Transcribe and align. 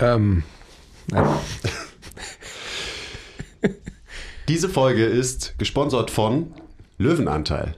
Ähm. 0.00 0.42
Diese 4.48 4.68
Folge 4.68 5.04
ist 5.04 5.58
gesponsert 5.58 6.10
von 6.10 6.52
Löwenanteil. 6.98 7.76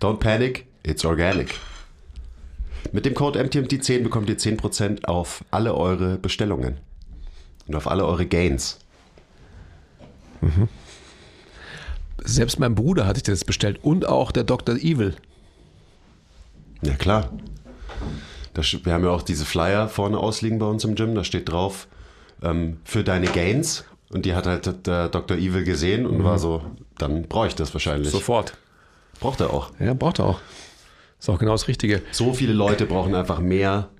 Don't 0.00 0.18
panic, 0.18 0.66
it's 0.82 1.04
organic. 1.04 1.54
Mit 2.92 3.04
dem 3.04 3.14
Code 3.14 3.42
MTMT10 3.42 4.02
bekommt 4.02 4.30
ihr 4.30 4.38
10% 4.38 5.04
auf 5.04 5.44
alle 5.50 5.74
eure 5.74 6.16
Bestellungen 6.18 6.78
und 7.66 7.74
auf 7.74 7.88
alle 7.88 8.06
eure 8.06 8.26
Gains. 8.26 8.78
Selbst 12.24 12.58
mein 12.58 12.74
Bruder 12.74 13.06
hatte 13.06 13.18
ich 13.18 13.24
das 13.24 13.44
bestellt 13.44 13.80
und 13.82 14.08
auch 14.08 14.32
der 14.32 14.44
Dr. 14.44 14.76
Evil. 14.76 15.16
Ja, 16.82 16.94
klar. 16.94 17.32
Da, 18.56 18.62
wir 18.62 18.92
haben 18.94 19.04
ja 19.04 19.10
auch 19.10 19.20
diese 19.20 19.44
Flyer 19.44 19.86
vorne 19.88 20.18
ausliegen 20.18 20.58
bei 20.58 20.66
uns 20.66 20.82
im 20.84 20.94
Gym. 20.94 21.14
Da 21.14 21.24
steht 21.24 21.50
drauf, 21.50 21.88
ähm, 22.42 22.78
für 22.84 23.04
deine 23.04 23.26
Gains. 23.26 23.84
Und 24.10 24.24
die 24.24 24.34
hat 24.34 24.46
halt 24.46 24.86
der 24.86 25.08
Dr. 25.10 25.36
Evil 25.36 25.64
gesehen 25.64 26.06
und 26.06 26.24
war 26.24 26.38
so, 26.38 26.62
dann 26.96 27.24
brauche 27.24 27.48
ich 27.48 27.54
das 27.54 27.74
wahrscheinlich. 27.74 28.10
Sofort. 28.10 28.56
Braucht 29.20 29.40
er 29.40 29.52
auch. 29.52 29.72
Ja, 29.78 29.92
braucht 29.92 30.20
er 30.20 30.26
auch. 30.26 30.40
Ist 31.18 31.28
auch 31.28 31.38
genau 31.38 31.52
das 31.52 31.68
Richtige. 31.68 32.00
So 32.12 32.32
viele 32.32 32.54
Leute 32.54 32.86
brauchen 32.86 33.14
einfach 33.14 33.40
mehr 33.40 33.90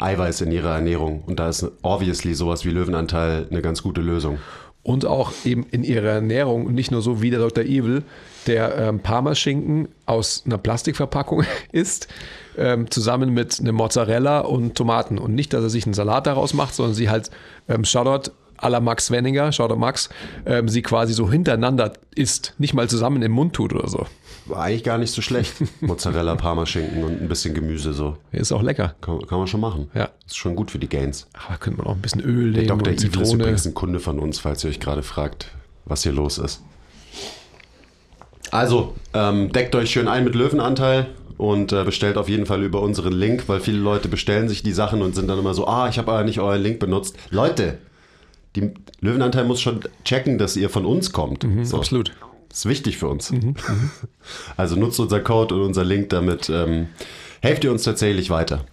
Eiweiß 0.00 0.40
in 0.40 0.50
ihrer 0.50 0.74
Ernährung. 0.74 1.22
Und 1.24 1.38
da 1.38 1.48
ist 1.48 1.70
obviously 1.82 2.34
sowas 2.34 2.64
wie 2.64 2.70
Löwenanteil 2.70 3.46
eine 3.48 3.62
ganz 3.62 3.82
gute 3.82 4.00
Lösung. 4.00 4.38
Und 4.82 5.04
auch 5.04 5.32
eben 5.44 5.66
in 5.70 5.84
ihrer 5.84 6.08
Ernährung 6.08 6.66
und 6.66 6.74
nicht 6.74 6.90
nur 6.90 7.02
so 7.02 7.22
wie 7.22 7.30
der 7.30 7.38
Dr. 7.38 7.64
Evil, 7.64 8.02
der 8.46 8.76
ähm, 8.76 9.00
Parmaschinken 9.00 9.88
aus 10.06 10.44
einer 10.46 10.58
Plastikverpackung 10.58 11.44
isst, 11.72 12.08
ähm, 12.56 12.90
zusammen 12.90 13.32
mit 13.32 13.60
einem 13.60 13.74
Mozzarella 13.74 14.40
und 14.40 14.74
Tomaten. 14.74 15.18
Und 15.18 15.34
nicht, 15.34 15.52
dass 15.52 15.62
er 15.62 15.70
sich 15.70 15.84
einen 15.84 15.94
Salat 15.94 16.26
daraus 16.26 16.54
macht, 16.54 16.74
sondern 16.74 16.94
sie 16.94 17.10
halt, 17.10 17.30
ähm, 17.68 17.84
Shoutout 17.84 18.32
à 18.60 18.68
la 18.68 18.80
Max 18.80 19.10
Wenninger, 19.10 19.52
Shoutout 19.52 19.76
Max, 19.76 20.08
ähm, 20.46 20.68
sie 20.68 20.82
quasi 20.82 21.12
so 21.12 21.30
hintereinander 21.30 21.92
isst, 22.14 22.54
nicht 22.58 22.74
mal 22.74 22.88
zusammen 22.88 23.22
im 23.22 23.32
Mund 23.32 23.54
tut 23.54 23.72
oder 23.72 23.88
so. 23.88 24.06
War 24.46 24.64
eigentlich 24.64 24.84
gar 24.84 24.98
nicht 24.98 25.12
so 25.12 25.22
schlecht. 25.22 25.54
Mozzarella, 25.80 26.34
Parmaschinken 26.34 27.04
und 27.04 27.20
ein 27.22 27.28
bisschen 27.28 27.54
Gemüse 27.54 27.92
so. 27.92 28.16
Ist 28.32 28.52
auch 28.52 28.62
lecker. 28.62 28.94
Kann, 29.00 29.26
kann 29.26 29.38
man 29.38 29.46
schon 29.46 29.60
machen. 29.60 29.90
Ja. 29.94 30.10
Ist 30.26 30.36
schon 30.36 30.56
gut 30.56 30.70
für 30.70 30.78
die 30.78 30.88
Gains. 30.88 31.26
Aber 31.32 31.56
könnte 31.58 31.78
man 31.78 31.86
auch 31.86 31.94
ein 31.94 32.00
bisschen 32.02 32.20
Öl 32.20 32.50
nehmen 32.50 32.66
Dr. 32.66 32.78
und 32.78 32.86
Evil 32.86 32.94
ist 32.94 33.00
Zitrone. 33.02 33.34
übrigens 33.34 33.66
ein 33.66 33.74
Kunde 33.74 34.00
von 34.00 34.18
uns, 34.18 34.40
falls 34.40 34.64
ihr 34.64 34.70
euch 34.70 34.80
gerade 34.80 35.02
fragt, 35.02 35.52
was 35.84 36.02
hier 36.02 36.12
los 36.12 36.38
ist. 36.38 36.62
Also, 38.50 38.94
ähm, 39.14 39.52
deckt 39.52 39.74
euch 39.76 39.90
schön 39.90 40.08
ein 40.08 40.24
mit 40.24 40.34
Löwenanteil 40.34 41.06
und 41.40 41.72
äh, 41.72 41.84
bestellt 41.84 42.16
auf 42.18 42.28
jeden 42.28 42.46
Fall 42.46 42.62
über 42.62 42.82
unseren 42.82 43.12
Link, 43.12 43.44
weil 43.48 43.60
viele 43.60 43.78
Leute 43.78 44.08
bestellen 44.08 44.48
sich 44.48 44.62
die 44.62 44.72
Sachen 44.72 45.00
und 45.02 45.14
sind 45.14 45.26
dann 45.28 45.38
immer 45.38 45.54
so, 45.54 45.66
ah, 45.66 45.88
ich 45.88 45.98
habe 45.98 46.12
aber 46.12 46.24
nicht 46.24 46.38
euren 46.40 46.62
Link 46.62 46.78
benutzt. 46.78 47.16
Leute, 47.30 47.78
die 48.56 48.70
Löwenanteil 49.00 49.44
muss 49.44 49.60
schon 49.60 49.80
checken, 50.04 50.36
dass 50.38 50.56
ihr 50.56 50.68
von 50.70 50.84
uns 50.84 51.12
kommt. 51.12 51.46
so. 51.62 51.78
Absolut. 51.78 52.12
Ist 52.52 52.66
wichtig 52.66 52.98
für 52.98 53.08
uns. 53.08 53.32
Also 54.56 54.76
nutzt 54.76 55.00
unser 55.00 55.20
Code 55.20 55.54
und 55.54 55.62
unser 55.62 55.84
Link, 55.84 56.10
damit 56.10 56.50
ähm, 56.50 56.88
helft 57.40 57.64
ihr 57.64 57.70
uns 57.72 57.82
tatsächlich 57.84 58.28
weiter. 58.30 58.64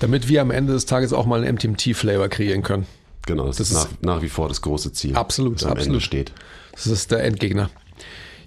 Damit 0.00 0.28
wir 0.28 0.42
am 0.42 0.50
Ende 0.50 0.72
des 0.72 0.86
Tages 0.86 1.12
auch 1.12 1.26
mal 1.26 1.42
einen 1.44 1.54
MTMT-Flavor 1.56 2.28
kreieren 2.28 2.62
können. 2.62 2.86
Genau, 3.26 3.46
das, 3.46 3.56
Das 3.56 3.70
ist, 3.70 3.76
ist- 3.76 4.02
nach, 4.02 4.16
nach 4.16 4.22
wie 4.22 4.28
vor 4.28 4.48
das 4.48 4.60
große 4.62 4.92
Ziel. 4.92 5.14
Absolut, 5.16 5.56
das 5.56 5.64
am 5.64 5.70
Ende 5.72 5.80
absolut. 5.82 6.02
steht. 6.02 6.32
Das 6.72 6.86
ist 6.86 7.10
der 7.10 7.22
Endgegner. 7.24 7.70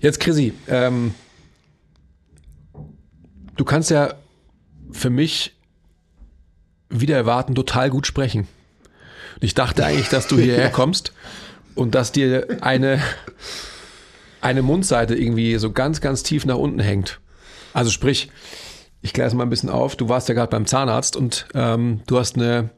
Jetzt, 0.02 0.20
Chrissy, 0.20 0.54
ähm, 0.68 1.14
du 3.56 3.66
kannst 3.66 3.90
ja 3.90 4.14
für 4.92 5.10
mich 5.10 5.56
wieder 6.90 7.16
erwarten, 7.16 7.56
total 7.56 7.90
gut 7.90 8.08
sprechen. 8.08 8.48
Und 9.36 9.44
ich 9.44 9.54
dachte 9.54 9.86
eigentlich, 9.86 10.10
dass 10.10 10.28
du 10.28 10.38
hierher 10.38 10.70
kommst 10.72 11.14
und 11.76 11.96
dass 11.96 12.12
dir 12.12 12.60
eine, 12.62 13.02
eine 14.42 14.62
Mundseite 14.62 15.16
irgendwie 15.16 15.58
so 15.58 15.72
ganz, 15.72 16.02
ganz 16.02 16.24
tief 16.24 16.46
nach 16.46 16.58
unten 16.58 16.80
hängt. 16.80 17.20
Also 17.74 17.90
sprich, 17.90 18.30
ich 19.02 19.14
kläre 19.14 19.28
es 19.28 19.34
mal 19.34 19.44
ein 19.44 19.50
bisschen 19.50 19.70
auf. 19.70 19.96
Du 19.96 20.08
warst 20.10 20.30
ja 20.30 20.36
gerade 20.36 20.50
beim 20.50 20.66
Zahnarzt 20.66 21.16
und 21.18 21.48
ähm, 21.56 22.02
du 22.06 22.20
hast 22.20 22.36
eine, 22.36 22.70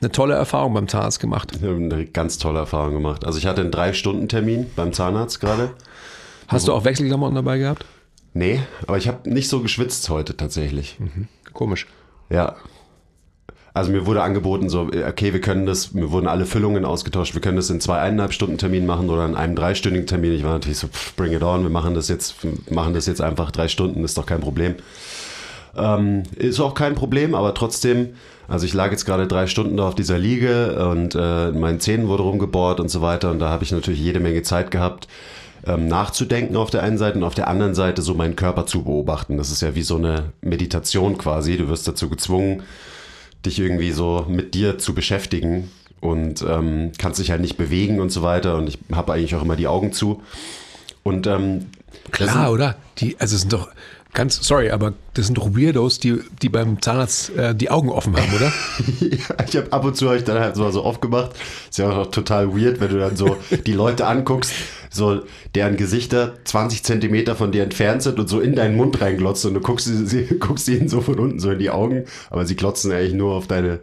eine 0.00 0.12
tolle 0.12 0.34
Erfahrung 0.34 0.74
beim 0.74 0.88
Zahnarzt 0.88 1.20
gemacht. 1.20 1.52
Ich 1.56 1.62
habe 1.62 1.76
eine 1.76 2.04
ganz 2.04 2.38
tolle 2.38 2.58
Erfahrung 2.58 2.94
gemacht. 2.94 3.24
Also 3.24 3.38
ich 3.38 3.46
hatte 3.46 3.62
einen 3.62 3.70
Drei-Stunden-Termin 3.70 4.70
beim 4.76 4.92
Zahnarzt 4.92 5.40
gerade. 5.40 5.70
Hast 6.46 6.68
du 6.68 6.72
auch 6.72 6.84
Wechselklamotten 6.84 7.34
dabei 7.34 7.58
gehabt? 7.58 7.84
Nee, 8.38 8.60
aber 8.86 8.98
ich 8.98 9.08
habe 9.08 9.28
nicht 9.28 9.48
so 9.48 9.58
geschwitzt 9.58 10.08
heute 10.10 10.36
tatsächlich. 10.36 10.96
Komisch. 11.54 11.88
Ja. 12.30 12.54
Also 13.74 13.90
mir 13.90 14.06
wurde 14.06 14.22
angeboten, 14.22 14.68
so, 14.68 14.82
okay, 14.82 15.32
wir 15.32 15.40
können 15.40 15.66
das, 15.66 15.92
mir 15.92 16.12
wurden 16.12 16.28
alle 16.28 16.46
Füllungen 16.46 16.84
ausgetauscht, 16.84 17.34
wir 17.34 17.40
können 17.40 17.56
das 17.56 17.68
in 17.68 17.80
zwei 17.80 17.98
eineinhalb 17.98 18.32
Stunden 18.32 18.56
Termin 18.56 18.86
machen 18.86 19.10
oder 19.10 19.26
in 19.26 19.34
einem 19.34 19.56
dreistündigen 19.56 20.06
Termin. 20.06 20.32
Ich 20.34 20.44
war 20.44 20.52
natürlich 20.52 20.78
so, 20.78 20.86
pff, 20.86 21.16
bring 21.16 21.32
it 21.32 21.42
on, 21.42 21.64
wir 21.64 21.70
machen 21.70 21.94
das 21.94 22.06
jetzt, 22.06 22.36
machen 22.70 22.94
das 22.94 23.06
jetzt 23.06 23.20
einfach 23.20 23.50
drei 23.50 23.66
Stunden, 23.66 24.04
ist 24.04 24.16
doch 24.16 24.26
kein 24.26 24.40
Problem. 24.40 24.76
Ähm, 25.76 26.22
ist 26.36 26.60
auch 26.60 26.74
kein 26.74 26.94
Problem, 26.94 27.34
aber 27.34 27.54
trotzdem, 27.54 28.10
also 28.46 28.66
ich 28.66 28.72
lag 28.72 28.92
jetzt 28.92 29.04
gerade 29.04 29.26
drei 29.26 29.48
Stunden 29.48 29.76
da 29.76 29.88
auf 29.88 29.96
dieser 29.96 30.18
Liege 30.18 30.88
und 30.90 31.16
äh, 31.16 31.48
in 31.48 31.58
meinen 31.58 31.80
Zähnen 31.80 32.06
wurde 32.06 32.22
rumgebohrt 32.22 32.78
und 32.78 32.88
so 32.88 33.02
weiter 33.02 33.32
und 33.32 33.40
da 33.40 33.48
habe 33.48 33.64
ich 33.64 33.72
natürlich 33.72 34.00
jede 34.00 34.20
Menge 34.20 34.42
Zeit 34.42 34.70
gehabt, 34.70 35.08
ähm, 35.66 35.88
nachzudenken 35.88 36.56
auf 36.56 36.70
der 36.70 36.82
einen 36.82 36.98
Seite 36.98 37.18
und 37.18 37.24
auf 37.24 37.34
der 37.34 37.48
anderen 37.48 37.74
Seite 37.74 38.02
so 38.02 38.14
meinen 38.14 38.36
Körper 38.36 38.66
zu 38.66 38.84
beobachten. 38.84 39.36
Das 39.36 39.50
ist 39.50 39.62
ja 39.62 39.74
wie 39.74 39.82
so 39.82 39.96
eine 39.96 40.32
Meditation 40.40 41.18
quasi. 41.18 41.56
Du 41.56 41.68
wirst 41.68 41.88
dazu 41.88 42.08
gezwungen, 42.08 42.62
dich 43.44 43.58
irgendwie 43.58 43.92
so 43.92 44.26
mit 44.28 44.54
dir 44.54 44.78
zu 44.78 44.94
beschäftigen 44.94 45.70
und 46.00 46.42
ähm, 46.42 46.92
kannst 46.98 47.20
dich 47.20 47.30
halt 47.30 47.40
nicht 47.40 47.56
bewegen 47.56 48.00
und 48.00 48.10
so 48.10 48.22
weiter. 48.22 48.56
Und 48.56 48.68
ich 48.68 48.78
habe 48.92 49.12
eigentlich 49.12 49.34
auch 49.34 49.42
immer 49.42 49.56
die 49.56 49.66
Augen 49.66 49.92
zu. 49.92 50.22
Und 51.02 51.26
ähm, 51.26 51.66
Klar, 52.10 52.52
oder? 52.52 52.76
Die, 52.98 53.16
also 53.18 53.34
es 53.34 53.42
sind 53.42 53.52
doch 53.52 53.68
ganz, 54.14 54.44
sorry, 54.46 54.70
aber 54.70 54.94
das 55.14 55.26
sind 55.26 55.38
doch 55.38 55.54
Weirdos, 55.54 56.00
die, 56.00 56.18
die 56.42 56.48
beim 56.48 56.80
Zahnarzt 56.80 57.36
äh, 57.36 57.54
die 57.54 57.70
Augen 57.70 57.90
offen 57.90 58.16
haben, 58.16 58.32
oder? 58.34 58.52
Ja, 59.00 59.44
ich 59.46 59.56
habe 59.56 59.72
ab 59.72 59.84
und 59.84 59.96
zu 59.96 60.12
ich 60.12 60.24
dann 60.24 60.38
halt 60.38 60.56
so, 60.56 60.70
so 60.70 60.82
aufgemacht. 60.82 61.32
Ist 61.68 61.78
ja 61.78 61.90
auch 61.90 62.10
total 62.10 62.54
weird, 62.54 62.80
wenn 62.80 62.90
du 62.90 62.98
dann 62.98 63.16
so 63.16 63.36
die 63.66 63.72
Leute 63.72 64.06
anguckst, 64.06 64.52
so 64.90 65.22
deren 65.54 65.76
Gesichter 65.76 66.34
20 66.44 66.82
Zentimeter 66.82 67.36
von 67.36 67.52
dir 67.52 67.62
entfernt 67.62 68.02
sind 68.02 68.18
und 68.18 68.28
so 68.28 68.40
in 68.40 68.54
deinen 68.54 68.76
Mund 68.76 69.00
reinglotzen 69.00 69.48
und 69.48 69.54
du 69.54 69.60
guckst, 69.60 69.86
sie, 69.86 70.24
guckst 70.38 70.68
ihnen 70.68 70.88
so 70.88 71.00
von 71.00 71.18
unten 71.18 71.38
so 71.38 71.50
in 71.50 71.58
die 71.58 71.70
Augen, 71.70 72.04
aber 72.30 72.46
sie 72.46 72.56
glotzen 72.56 72.92
eigentlich 72.92 73.14
nur 73.14 73.34
auf 73.34 73.46
deine, 73.46 73.80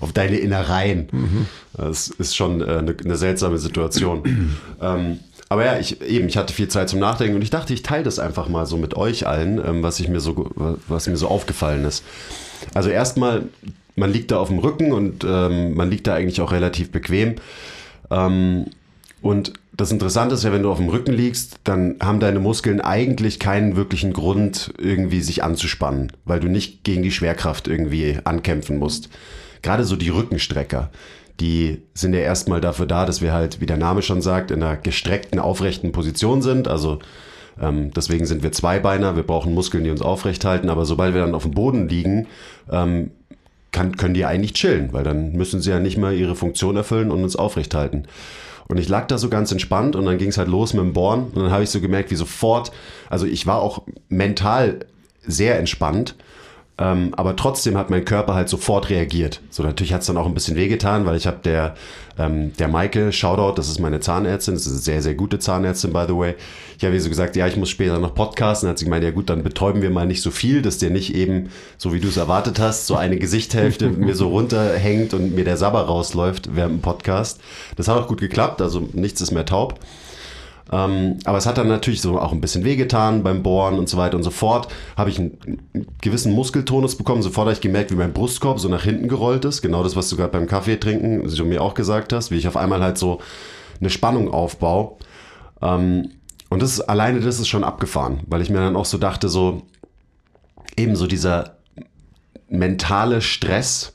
auf 0.00 0.12
deine 0.12 0.36
Innereien. 0.36 1.08
Das 1.76 2.08
ist 2.08 2.36
schon 2.36 2.60
äh, 2.60 2.64
eine, 2.64 2.96
eine 3.04 3.16
seltsame 3.16 3.58
Situation. 3.58 4.56
ähm, 4.80 5.18
aber 5.48 5.64
ja, 5.64 5.78
ich 5.78 6.00
eben, 6.02 6.28
ich 6.28 6.36
hatte 6.36 6.54
viel 6.54 6.68
Zeit 6.68 6.88
zum 6.88 7.00
Nachdenken 7.00 7.36
und 7.36 7.42
ich 7.42 7.50
dachte, 7.50 7.74
ich 7.74 7.82
teile 7.82 8.04
das 8.04 8.18
einfach 8.18 8.48
mal 8.48 8.66
so 8.66 8.76
mit 8.76 8.96
euch 8.96 9.26
allen, 9.26 9.58
ähm, 9.64 9.82
was 9.82 10.00
ich 10.00 10.08
mir 10.08 10.20
so, 10.20 10.50
was 10.88 11.06
mir 11.06 11.16
so 11.16 11.28
aufgefallen 11.28 11.84
ist. 11.84 12.02
Also 12.72 12.90
erstmal, 12.90 13.44
man 13.96 14.12
liegt 14.12 14.30
da 14.30 14.38
auf 14.38 14.48
dem 14.48 14.58
Rücken 14.58 14.92
und 14.92 15.24
ähm, 15.24 15.74
man 15.74 15.90
liegt 15.90 16.06
da 16.06 16.14
eigentlich 16.14 16.40
auch 16.40 16.52
relativ 16.52 16.90
bequem. 16.90 17.36
Ähm, 18.10 18.66
und 19.20 19.52
das 19.76 19.90
Interessante 19.90 20.34
ist 20.34 20.44
ja, 20.44 20.52
wenn 20.52 20.62
du 20.62 20.70
auf 20.70 20.78
dem 20.78 20.88
Rücken 20.88 21.12
liegst, 21.12 21.56
dann 21.64 21.96
haben 22.00 22.20
deine 22.20 22.38
Muskeln 22.38 22.80
eigentlich 22.80 23.40
keinen 23.40 23.74
wirklichen 23.74 24.12
Grund, 24.12 24.72
irgendwie 24.78 25.20
sich 25.20 25.42
anzuspannen, 25.42 26.12
weil 26.24 26.40
du 26.40 26.48
nicht 26.48 26.84
gegen 26.84 27.02
die 27.02 27.10
Schwerkraft 27.10 27.66
irgendwie 27.66 28.18
ankämpfen 28.24 28.78
musst. 28.78 29.08
Gerade 29.62 29.84
so 29.84 29.96
die 29.96 30.10
Rückenstrecker, 30.10 30.90
die 31.40 31.82
sind 31.94 32.14
ja 32.14 32.20
erstmal 32.20 32.60
dafür 32.60 32.86
da, 32.86 33.06
dass 33.06 33.20
wir 33.20 33.32
halt, 33.32 33.60
wie 33.60 33.66
der 33.66 33.76
Name 33.76 34.02
schon 34.02 34.22
sagt, 34.22 34.50
in 34.50 34.62
einer 34.62 34.76
gestreckten, 34.76 35.38
aufrechten 35.40 35.92
Position 35.92 36.42
sind. 36.42 36.68
Also 36.68 36.98
Ähm, 37.60 37.92
deswegen 37.94 38.26
sind 38.26 38.42
wir 38.42 38.50
Zweibeiner, 38.50 39.14
wir 39.14 39.22
brauchen 39.22 39.54
Muskeln, 39.54 39.84
die 39.84 39.90
uns 39.90 40.02
aufrecht 40.02 40.44
halten, 40.44 40.68
aber 40.70 40.84
sobald 40.84 41.14
wir 41.14 41.20
dann 41.20 41.36
auf 41.36 41.44
dem 41.44 41.52
Boden 41.52 41.88
liegen, 41.88 42.26
ähm, 42.68 43.12
kann, 43.70 43.96
können 43.96 44.14
die 44.14 44.24
eigentlich 44.24 44.54
chillen, 44.54 44.92
weil 44.92 45.04
dann 45.04 45.32
müssen 45.34 45.60
sie 45.60 45.70
ja 45.70 45.78
nicht 45.78 45.96
mehr 45.96 46.10
ihre 46.10 46.34
Funktion 46.34 46.76
erfüllen 46.76 47.12
und 47.12 47.22
uns 47.22 47.36
aufrecht 47.36 47.72
halten. 47.72 48.06
Und 48.66 48.78
ich 48.78 48.88
lag 48.88 49.06
da 49.06 49.18
so 49.18 49.28
ganz 49.28 49.52
entspannt 49.52 49.94
und 49.94 50.04
dann 50.04 50.18
ging 50.18 50.30
es 50.30 50.38
halt 50.38 50.48
los 50.48 50.74
mit 50.74 50.82
dem 50.82 50.94
Bohren 50.94 51.26
und 51.32 51.42
dann 51.44 51.52
habe 51.52 51.62
ich 51.62 51.70
so 51.70 51.80
gemerkt, 51.80 52.10
wie 52.10 52.16
sofort, 52.16 52.72
also 53.08 53.24
ich 53.24 53.46
war 53.46 53.62
auch 53.62 53.82
mental 54.08 54.80
sehr 55.24 55.56
entspannt 55.56 56.16
ähm, 56.76 57.14
aber 57.14 57.36
trotzdem 57.36 57.78
hat 57.78 57.90
mein 57.90 58.04
Körper 58.04 58.34
halt 58.34 58.48
sofort 58.48 58.90
reagiert. 58.90 59.40
So 59.48 59.62
natürlich 59.62 59.92
hat 59.92 60.00
es 60.00 60.08
dann 60.08 60.16
auch 60.16 60.26
ein 60.26 60.34
bisschen 60.34 60.56
wehgetan, 60.56 61.06
weil 61.06 61.16
ich 61.16 61.26
habe 61.26 61.38
der 61.44 61.74
ähm, 62.18 62.52
der 62.56 62.66
Maike 62.66 63.12
Shoutout, 63.12 63.56
das 63.56 63.68
ist 63.68 63.78
meine 63.78 64.00
Zahnärztin, 64.00 64.54
das 64.54 64.66
ist 64.66 64.72
eine 64.72 64.80
sehr 64.80 65.02
sehr 65.02 65.14
gute 65.14 65.38
Zahnärztin 65.38 65.92
by 65.92 66.04
the 66.08 66.16
way. 66.16 66.34
Ich 66.76 66.84
habe 66.84 66.94
ihr 66.94 67.00
so 67.00 67.08
gesagt, 67.08 67.36
ja 67.36 67.46
ich 67.46 67.56
muss 67.56 67.70
später 67.70 68.00
noch 68.00 68.14
podcasten. 68.14 68.68
Hat 68.68 68.78
sie 68.78 68.86
gemeint, 68.86 69.04
ja 69.04 69.12
gut, 69.12 69.30
dann 69.30 69.44
betäuben 69.44 69.82
wir 69.82 69.90
mal 69.90 70.06
nicht 70.06 70.20
so 70.20 70.32
viel, 70.32 70.62
dass 70.62 70.78
der 70.78 70.90
nicht 70.90 71.14
eben 71.14 71.50
so 71.78 71.92
wie 71.92 72.00
du 72.00 72.08
es 72.08 72.16
erwartet 72.16 72.58
hast, 72.58 72.88
so 72.88 72.96
eine 72.96 73.18
Gesichthälfte 73.18 73.88
mir 73.90 74.16
so 74.16 74.28
runterhängt 74.28 75.14
und 75.14 75.32
mir 75.36 75.44
der 75.44 75.56
Sabber 75.56 75.82
rausläuft 75.82 76.56
während 76.56 76.74
dem 76.74 76.82
Podcast. 76.82 77.40
Das 77.76 77.86
hat 77.86 77.96
auch 77.96 78.08
gut 78.08 78.20
geklappt, 78.20 78.60
also 78.60 78.88
nichts 78.92 79.20
ist 79.20 79.30
mehr 79.30 79.46
taub. 79.46 79.78
Ähm, 80.72 81.18
aber 81.24 81.38
es 81.38 81.46
hat 81.46 81.58
dann 81.58 81.68
natürlich 81.68 82.00
so 82.00 82.18
auch 82.18 82.32
ein 82.32 82.40
bisschen 82.40 82.64
wehgetan 82.64 83.22
beim 83.22 83.42
Bohren 83.42 83.78
und 83.78 83.88
so 83.88 83.96
weiter 83.96 84.16
und 84.16 84.22
so 84.22 84.30
fort. 84.30 84.68
Habe 84.96 85.10
ich 85.10 85.18
einen, 85.18 85.38
einen, 85.74 85.86
gewissen 86.00 86.32
Muskeltonus 86.32 86.96
bekommen. 86.96 87.22
Sofort 87.22 87.46
habe 87.46 87.52
ich 87.52 87.60
gemerkt, 87.60 87.90
wie 87.90 87.96
mein 87.96 88.12
Brustkorb 88.12 88.58
so 88.58 88.68
nach 88.68 88.84
hinten 88.84 89.08
gerollt 89.08 89.44
ist. 89.44 89.62
Genau 89.62 89.82
das, 89.82 89.94
was 89.96 90.08
du 90.08 90.16
gerade 90.16 90.32
beim 90.32 90.46
Kaffee 90.46 90.76
trinken 90.76 91.28
so 91.28 91.44
mir 91.44 91.62
auch 91.62 91.74
gesagt 91.74 92.12
hast, 92.12 92.30
wie 92.30 92.36
ich 92.36 92.48
auf 92.48 92.56
einmal 92.56 92.82
halt 92.82 92.98
so 92.98 93.20
eine 93.80 93.90
Spannung 93.90 94.32
aufbaue. 94.32 94.96
Ähm, 95.60 96.10
und 96.48 96.62
das 96.62 96.72
ist, 96.72 96.80
alleine 96.82 97.20
das 97.20 97.40
ist 97.40 97.48
schon 97.48 97.64
abgefahren, 97.64 98.20
weil 98.26 98.40
ich 98.40 98.50
mir 98.50 98.58
dann 98.58 98.76
auch 98.76 98.84
so 98.84 98.98
dachte, 98.98 99.28
so 99.28 99.62
ebenso 100.76 101.06
dieser 101.06 101.56
mentale 102.48 103.20
Stress 103.20 103.94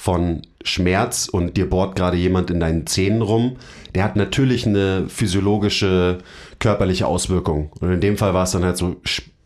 von 0.00 0.40
Schmerz 0.64 1.28
und 1.28 1.58
dir 1.58 1.68
bohrt 1.68 1.94
gerade 1.94 2.16
jemand 2.16 2.50
in 2.50 2.58
deinen 2.58 2.86
Zähnen 2.86 3.20
rum, 3.20 3.56
der 3.94 4.02
hat 4.02 4.16
natürlich 4.16 4.66
eine 4.66 5.10
physiologische, 5.10 6.18
körperliche 6.58 7.06
Auswirkung. 7.06 7.70
Und 7.80 7.92
in 7.92 8.00
dem 8.00 8.16
Fall 8.16 8.32
war 8.32 8.44
es 8.44 8.52
dann 8.52 8.64
halt 8.64 8.78
so 8.78 8.96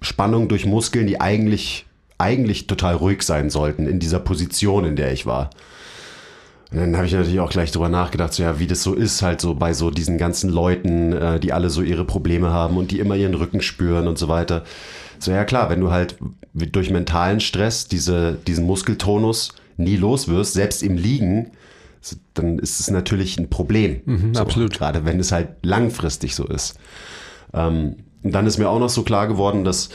Spannung 0.01 0.47
durch 0.47 0.65
Muskeln, 0.65 1.09
die 1.09 1.21
eigentlich, 1.21 1.87
eigentlich 2.19 2.69
total 2.69 2.95
ruhig 2.95 3.23
sein 3.23 3.51
sollten 3.51 3.89
in 3.89 3.99
dieser 3.99 4.21
Position, 4.21 4.85
in 4.85 4.95
der 4.95 5.13
ich 5.13 5.27
war. 5.27 5.51
Und 6.71 6.79
dann 6.79 6.97
habe 6.97 7.07
ich 7.07 7.13
natürlich 7.13 7.41
auch 7.41 7.51
gleich 7.51 7.73
drüber 7.73 7.89
nachgedacht, 7.89 8.33
so 8.33 8.45
ja, 8.45 8.61
wie 8.61 8.69
das 8.69 8.85
so 8.85 8.95
ist, 8.95 9.23
halt 9.23 9.41
so 9.41 9.57
bei 9.57 9.73
so 9.73 9.91
diesen 9.91 10.19
ganzen 10.19 10.51
Leuten, 10.51 11.13
äh, 11.13 11.41
die 11.41 11.53
alle 11.53 11.69
so 11.69 11.83
ihre 11.83 12.05
Probleme 12.05 12.53
haben 12.53 12.77
und 12.77 12.93
die 12.93 13.01
immer 13.01 13.17
ihren 13.17 13.35
Rücken 13.35 13.61
spüren 13.61 14.07
und 14.07 14.19
so 14.19 14.29
weiter. 14.29 14.63
So 15.19 15.33
ja 15.33 15.45
klar, 15.45 15.69
wenn 15.69 15.81
du 15.81 15.91
halt 15.91 16.15
durch 16.53 16.91
mentalen 16.91 17.41
Stress 17.41 17.89
diese, 17.89 18.39
diesen 18.47 18.67
Muskeltonus 18.67 19.53
nie 19.77 19.97
los 19.97 20.29
wirst, 20.29 20.55
selbst 20.55 20.83
im 20.83 20.97
Liegen, 20.97 21.51
dann 22.35 22.59
ist 22.59 22.81
es 22.81 22.91
natürlich 22.91 23.39
ein 23.39 23.49
Problem. 23.49 24.01
Mhm, 24.05 24.35
so, 24.35 24.41
absolut. 24.41 24.73
Gerade 24.77 25.05
wenn 25.05 25.19
es 25.21 25.33
halt 25.33 25.49
langfristig 25.63 26.35
so 26.35 26.45
ist. 26.47 26.79
Ähm, 27.53 27.97
und 28.23 28.33
dann 28.33 28.47
ist 28.47 28.59
mir 28.59 28.69
auch 28.69 28.79
noch 28.79 28.89
so 28.89 29.03
klar 29.03 29.29
geworden, 29.29 29.65
dass 29.65 29.91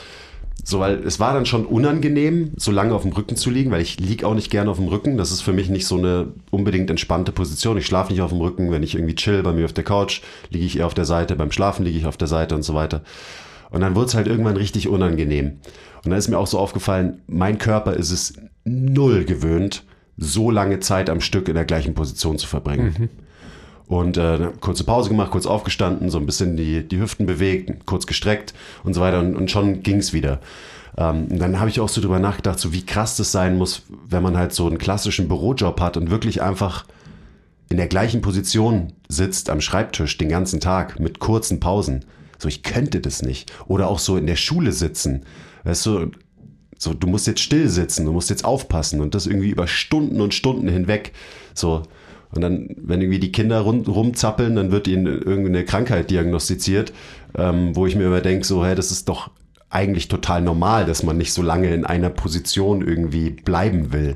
so, 0.64 0.80
weil 0.80 1.00
es 1.06 1.20
war 1.20 1.34
dann 1.34 1.46
schon 1.46 1.66
unangenehm, 1.66 2.52
so 2.58 2.72
lange 2.72 2.94
auf 2.94 3.04
dem 3.04 3.14
Rücken 3.14 3.36
zu 3.36 3.50
liegen, 3.50 3.72
weil 3.72 3.82
ich 3.82 4.00
liege 4.00 4.28
auch 4.28 4.36
nicht 4.36 4.52
gerne 4.52 4.70
auf 4.70 4.78
dem 4.78 4.88
Rücken. 4.88 5.18
Das 5.18 5.32
ist 5.32 5.42
für 5.42 5.54
mich 5.54 5.70
nicht 5.70 5.88
so 5.88 5.98
eine 5.98 6.34
unbedingt 6.52 6.90
entspannte 6.90 7.32
Position. 7.32 7.78
Ich 7.78 7.86
schlafe 7.86 8.12
nicht 8.12 8.22
auf 8.22 8.32
dem 8.32 8.42
Rücken, 8.42 8.72
wenn 8.72 8.84
ich 8.84 8.96
irgendwie 8.96 9.16
chill 9.16 9.42
bei 9.42 9.54
mir 9.54 9.66
auf 9.66 9.74
der 9.74 9.84
Couch, 9.84 10.22
liege 10.50 10.66
ich 10.66 10.78
eher 10.78 10.86
auf 10.86 10.94
der 10.94 11.06
Seite, 11.06 11.36
beim 11.36 11.52
Schlafen 11.52 11.86
liege 11.86 11.98
ich 11.98 12.06
auf 12.06 12.18
der 12.18 12.28
Seite 12.28 12.56
und 12.56 12.64
so 12.64 12.74
weiter. 12.74 13.02
Und 13.72 13.82
dann 13.82 13.96
wurde 13.96 14.08
es 14.08 14.16
halt 14.16 14.28
irgendwann 14.28 14.58
richtig 14.58 14.88
unangenehm. 14.88 15.60
Und 16.04 16.12
dann 16.12 16.20
ist 16.20 16.28
mir 16.28 16.38
auch 16.38 16.48
so 16.48 16.60
aufgefallen, 16.60 17.22
mein 17.28 17.58
Körper 17.58 17.94
ist 17.94 18.12
es 18.12 18.34
null 18.70 19.26
gewöhnt, 19.26 19.84
so 20.18 20.52
lange 20.52 20.80
Zeit 20.80 21.10
am 21.10 21.22
Stück 21.22 21.48
in 21.48 21.56
der 21.56 21.66
gleichen 21.66 21.94
Position 21.94 22.38
zu 22.38 22.48
verbringen. 22.48 22.96
Mhm. 22.98 23.10
Und 23.88 24.18
äh, 24.18 24.52
kurze 24.60 24.84
Pause 24.84 25.10
gemacht, 25.10 25.32
kurz 25.32 25.48
aufgestanden, 25.48 26.12
so 26.12 26.20
ein 26.20 26.28
bisschen 26.28 26.56
die, 26.56 26.88
die 26.88 27.00
Hüften 27.00 27.26
bewegt, 27.26 27.88
kurz 27.88 28.06
gestreckt 28.06 28.54
und 28.84 28.94
so 28.94 29.02
weiter 29.02 29.20
und, 29.20 29.36
und 29.36 29.50
schon 29.50 29.82
ging's 29.82 30.14
wieder. 30.14 30.40
Ähm, 30.96 31.26
und 31.32 31.40
dann 31.40 31.60
habe 31.60 31.72
ich 31.72 31.80
auch 31.80 31.90
so 31.90 32.00
drüber 32.00 32.20
nachgedacht, 32.20 32.60
so 32.60 32.72
wie 32.72 32.86
krass 32.86 33.18
das 33.18 33.32
sein 33.32 33.58
muss, 33.58 33.84
wenn 34.08 34.22
man 34.22 34.38
halt 34.38 34.54
so 34.54 34.68
einen 34.68 34.78
klassischen 34.78 35.28
Bürojob 35.28 35.82
hat 35.82 35.98
und 35.98 36.12
wirklich 36.12 36.44
einfach 36.44 36.86
in 37.70 37.78
der 37.78 37.88
gleichen 37.88 38.22
Position 38.22 38.94
sitzt 39.08 39.50
am 39.50 39.62
Schreibtisch 39.62 40.18
den 40.18 40.30
ganzen 40.30 40.60
Tag 40.60 41.00
mit 41.00 41.20
kurzen 41.20 41.60
Pausen. 41.60 42.06
So, 42.38 42.48
ich 42.48 42.64
könnte 42.64 43.00
das 43.00 43.22
nicht. 43.22 43.52
Oder 43.68 43.88
auch 43.88 44.00
so 44.00 44.18
in 44.18 44.28
der 44.28 44.36
Schule 44.36 44.72
sitzen. 44.72 45.24
Weißt 45.64 45.86
du, 45.86 46.12
so, 46.80 46.94
du 46.94 47.08
musst 47.08 47.28
jetzt 47.28 47.42
still 47.42 47.68
sitzen, 47.68 48.06
du 48.06 48.14
musst 48.14 48.30
jetzt 48.30 48.46
aufpassen 48.46 49.02
und 49.02 49.14
das 49.14 49.28
irgendwie 49.28 49.50
über 49.50 49.68
Stunden 49.68 50.22
und 50.22 50.34
Stunden 50.34 50.70
hinweg. 50.70 51.12
So. 51.54 51.84
Und 52.32 52.42
dann, 52.42 52.70
wenn 52.78 53.02
irgendwie 53.02 53.20
die 53.20 53.34
Kinder 53.34 53.60
rum, 53.60 53.82
rumzappeln, 53.82 54.56
dann 54.56 54.72
wird 54.72 54.88
ihnen 54.88 55.06
irgendeine 55.06 55.66
Krankheit 55.66 56.10
diagnostiziert, 56.10 56.94
ähm, 57.38 57.76
wo 57.76 57.86
ich 57.86 57.98
mir 57.98 58.06
immer 58.06 58.22
denke, 58.22 58.46
so, 58.46 58.66
hey, 58.66 58.76
das 58.76 58.92
ist 58.92 59.10
doch 59.10 59.30
eigentlich 59.70 60.08
total 60.08 60.42
normal, 60.42 60.86
dass 60.86 61.04
man 61.04 61.18
nicht 61.18 61.34
so 61.34 61.42
lange 61.42 61.74
in 61.74 61.86
einer 61.86 62.10
Position 62.10 62.88
irgendwie 62.88 63.32
bleiben 63.32 63.92
will. 63.92 64.16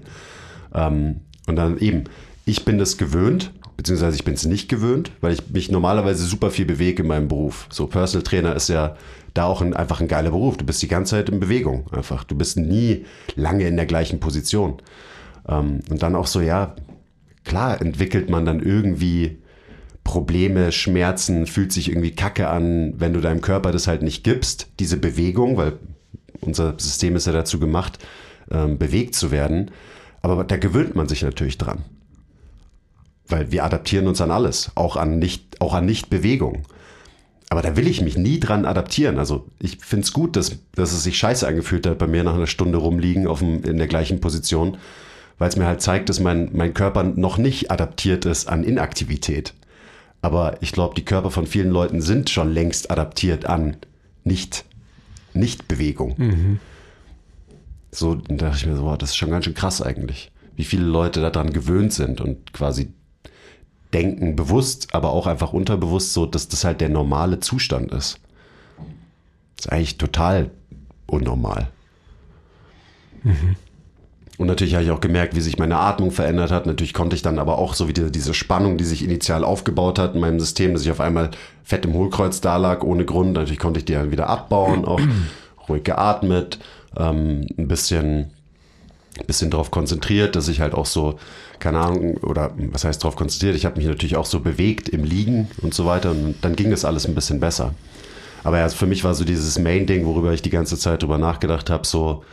Ähm, 0.74 1.18
und 1.48 1.58
dann 1.58 1.78
eben, 1.80 2.06
ich 2.46 2.64
bin 2.64 2.78
das 2.78 2.98
gewöhnt, 2.98 3.52
beziehungsweise 3.78 4.16
ich 4.16 4.24
bin 4.24 4.34
es 4.34 4.46
nicht 4.46 4.70
gewöhnt, 4.70 5.12
weil 5.22 5.34
ich 5.34 5.50
mich 5.50 5.72
normalerweise 5.72 6.26
super 6.26 6.52
viel 6.52 6.66
bewege 6.66 7.04
in 7.04 7.08
meinem 7.08 7.28
Beruf. 7.28 7.68
So 7.70 7.88
Personal 7.88 8.24
Trainer 8.24 8.56
ist 8.56 8.70
ja 8.70 8.96
da 9.34 9.46
auch 9.46 9.62
ein, 9.62 9.74
einfach 9.74 10.00
ein 10.00 10.08
geiler 10.08 10.32
Beruf. 10.32 10.58
Du 10.58 10.66
bist 10.66 10.82
die 10.82 10.88
ganze 10.88 11.12
Zeit 11.12 11.30
in 11.30 11.40
Bewegung 11.40 11.92
einfach. 11.92 12.24
Du 12.24 12.36
bist 12.36 12.58
nie 12.58 13.06
lange 13.36 13.68
in 13.68 13.76
der 13.76 13.86
gleichen 13.86 14.20
Position. 14.20 14.82
Ähm, 15.48 15.80
und 15.90 16.04
dann 16.04 16.16
auch 16.16 16.28
so, 16.28 16.40
ja, 16.42 16.76
klar 17.44 17.82
entwickelt 17.82 18.30
man 18.30 18.46
dann 18.46 18.60
irgendwie 18.60 19.40
Probleme, 20.04 20.72
Schmerzen, 20.72 21.48
fühlt 21.48 21.72
sich 21.72 21.90
irgendwie 21.90 22.12
kacke 22.12 22.50
an, 22.50 22.94
wenn 22.98 23.14
du 23.14 23.22
deinem 23.22 23.42
Körper 23.42 23.72
das 23.72 23.88
halt 23.88 24.02
nicht 24.02 24.24
gibst, 24.24 24.68
diese 24.80 24.98
Bewegung, 24.98 25.58
weil 25.58 25.74
unser 26.42 26.76
System 26.78 27.16
ist 27.16 27.26
ja 27.26 27.34
dazu 27.34 27.60
gemacht, 27.60 28.00
ähm, 28.52 28.78
bewegt 28.78 29.16
zu 29.16 29.32
werden. 29.32 29.72
Aber 30.22 30.44
da 30.44 30.58
gewöhnt 30.58 30.96
man 30.96 31.08
sich 31.08 31.24
natürlich 31.24 31.58
dran. 31.58 31.84
Weil 33.28 33.52
wir 33.52 33.64
adaptieren 33.64 34.08
uns 34.08 34.22
an 34.22 34.32
alles, 34.32 34.72
auch 34.76 34.96
an 34.96 35.20
nicht, 35.20 35.62
auch 35.62 35.74
an 35.74 35.86
Nichtbewegung. 35.86 36.64
Aber 37.50 37.62
da 37.62 37.76
will 37.76 37.88
ich 37.88 38.02
mich 38.02 38.18
nie 38.18 38.40
dran 38.40 38.66
adaptieren. 38.66 39.20
Also 39.20 39.46
ich 39.60 39.78
finde 39.78 40.06
es 40.06 40.14
gut, 40.14 40.36
dass, 40.36 40.58
dass 40.76 40.92
es 40.92 41.04
sich 41.04 41.18
scheiße 41.18 41.48
angefühlt 41.48 41.86
hat, 41.86 42.00
bei 42.00 42.08
mir 42.08 42.24
nach 42.24 42.34
einer 42.34 42.48
Stunde 42.48 42.80
rumliegen 42.80 43.28
auf 43.28 43.40
dem, 43.40 43.64
in 43.64 43.78
der 43.78 43.88
gleichen 43.88 44.20
Position, 44.20 44.78
weil 45.38 45.50
es 45.50 45.56
mir 45.56 45.68
halt 45.68 45.82
zeigt, 45.82 46.10
dass 46.10 46.20
mein, 46.20 46.50
mein 46.54 46.74
Körper 46.74 47.04
noch 47.04 47.38
nicht 47.38 47.70
adaptiert 47.70 48.26
ist 48.26 48.48
an 48.48 48.64
Inaktivität. 48.64 49.54
Aber 50.24 50.58
ich 50.62 50.72
glaube, 50.72 50.96
die 50.96 51.06
Körper 51.06 51.30
von 51.30 51.46
vielen 51.46 51.70
Leuten 51.70 52.02
sind 52.02 52.30
schon 52.30 52.52
längst 52.52 52.90
adaptiert 52.90 53.46
an 53.46 53.78
nicht, 54.24 54.66
Nichtbewegung. 55.34 56.16
Mhm. 56.18 56.60
So, 57.92 58.16
da 58.16 58.36
dachte 58.36 58.58
ich 58.58 58.66
mir 58.66 58.78
so, 58.78 58.86
wow, 58.86 58.98
das 58.98 59.12
ist 59.12 59.18
schon 59.18 59.30
ganz 59.30 59.46
schön 59.46 59.54
krass 59.54 59.82
eigentlich, 59.82 60.32
wie 60.56 60.64
viele 60.64 60.86
Leute 60.86 61.22
daran 61.22 61.54
gewöhnt 61.54 61.94
sind 61.94 62.22
und 62.22 62.54
quasi 62.54 62.94
denken, 63.94 64.36
bewusst, 64.36 64.94
aber 64.94 65.12
auch 65.12 65.28
einfach 65.28 65.54
unterbewusst, 65.54 66.14
so 66.14 66.26
dass 66.26 66.48
das 66.48 66.64
halt 66.64 66.82
der 66.82 66.90
normale 66.90 67.40
Zustand 67.40 67.92
ist. 67.92 68.20
Das 69.56 69.66
ist 69.66 69.72
eigentlich 69.72 69.98
total 69.98 70.52
unnormal. 71.06 71.70
Mhm. 73.24 73.56
Und 74.38 74.48
natürlich 74.48 74.74
habe 74.74 74.84
ich 74.84 74.92
auch 74.92 75.02
gemerkt, 75.02 75.36
wie 75.36 75.42
sich 75.42 75.60
meine 75.60 75.78
Atmung 75.78 76.12
verändert 76.12 76.52
hat. 76.52 76.66
Natürlich 76.66 76.94
konnte 76.94 77.16
ich 77.16 77.22
dann 77.22 77.38
aber 77.38 77.60
auch 77.60 77.76
so 77.76 77.88
wie 77.88 77.94
diese 77.94 78.34
Spannung, 78.34 78.78
die 78.78 78.84
sich 78.84 79.04
initial 79.04 79.44
aufgebaut 79.44 80.00
hat 80.00 80.16
in 80.16 80.22
meinem 80.22 80.40
System, 80.40 80.74
dass 80.74 80.82
ich 80.82 80.92
auf 80.92 81.00
einmal 81.00 81.30
fett 81.64 81.86
im 81.86 81.94
Hohlkreuz 81.94 82.42
da 82.42 82.58
lag, 82.58 82.84
ohne 82.84 83.06
Grund. 83.06 83.34
Natürlich 83.34 83.60
konnte 83.60 83.80
ich 83.80 83.86
die 83.86 83.94
dann 83.94 84.12
wieder 84.12 84.28
abbauen, 84.28 84.86
auch 84.86 85.00
ruhig 85.70 85.84
geatmet, 85.84 86.60
ähm, 86.98 87.46
ein 87.58 87.68
bisschen, 87.68 88.32
bisschen 89.28 89.52
darauf 89.52 89.72
konzentriert, 89.72 90.36
dass 90.36 90.48
ich 90.48 90.60
halt 90.60 90.74
auch 90.74 90.86
so 90.86 91.20
keine 91.64 91.80
Ahnung, 91.80 92.18
oder 92.18 92.52
was 92.58 92.84
heißt 92.84 93.02
darauf 93.02 93.16
konzentriert, 93.16 93.56
ich 93.56 93.66
habe 93.66 93.78
mich 93.78 93.88
natürlich 93.88 94.18
auch 94.18 94.26
so 94.26 94.42
bewegt 94.42 94.90
im 94.90 95.06
Liegen 95.06 95.48
und 95.62 95.74
so 95.74 95.86
weiter 95.86 96.12
und 96.12 96.36
dann 96.42 96.58
ging 96.58 96.72
das 96.72 96.84
alles 96.84 97.08
ein 97.08 97.16
bisschen 97.16 97.40
besser. 97.40 97.74
Aber 98.44 98.60
ja, 98.60 98.68
für 98.68 98.86
mich 98.86 99.06
war 99.06 99.16
so 99.16 99.24
dieses 99.24 99.58
Main-Ding, 99.58 100.06
worüber 100.06 100.34
ich 100.34 100.42
die 100.42 100.50
ganze 100.50 100.78
Zeit 100.78 101.02
drüber 101.02 101.18
nachgedacht 101.18 101.70
habe, 101.70 101.88
so, 101.88 102.26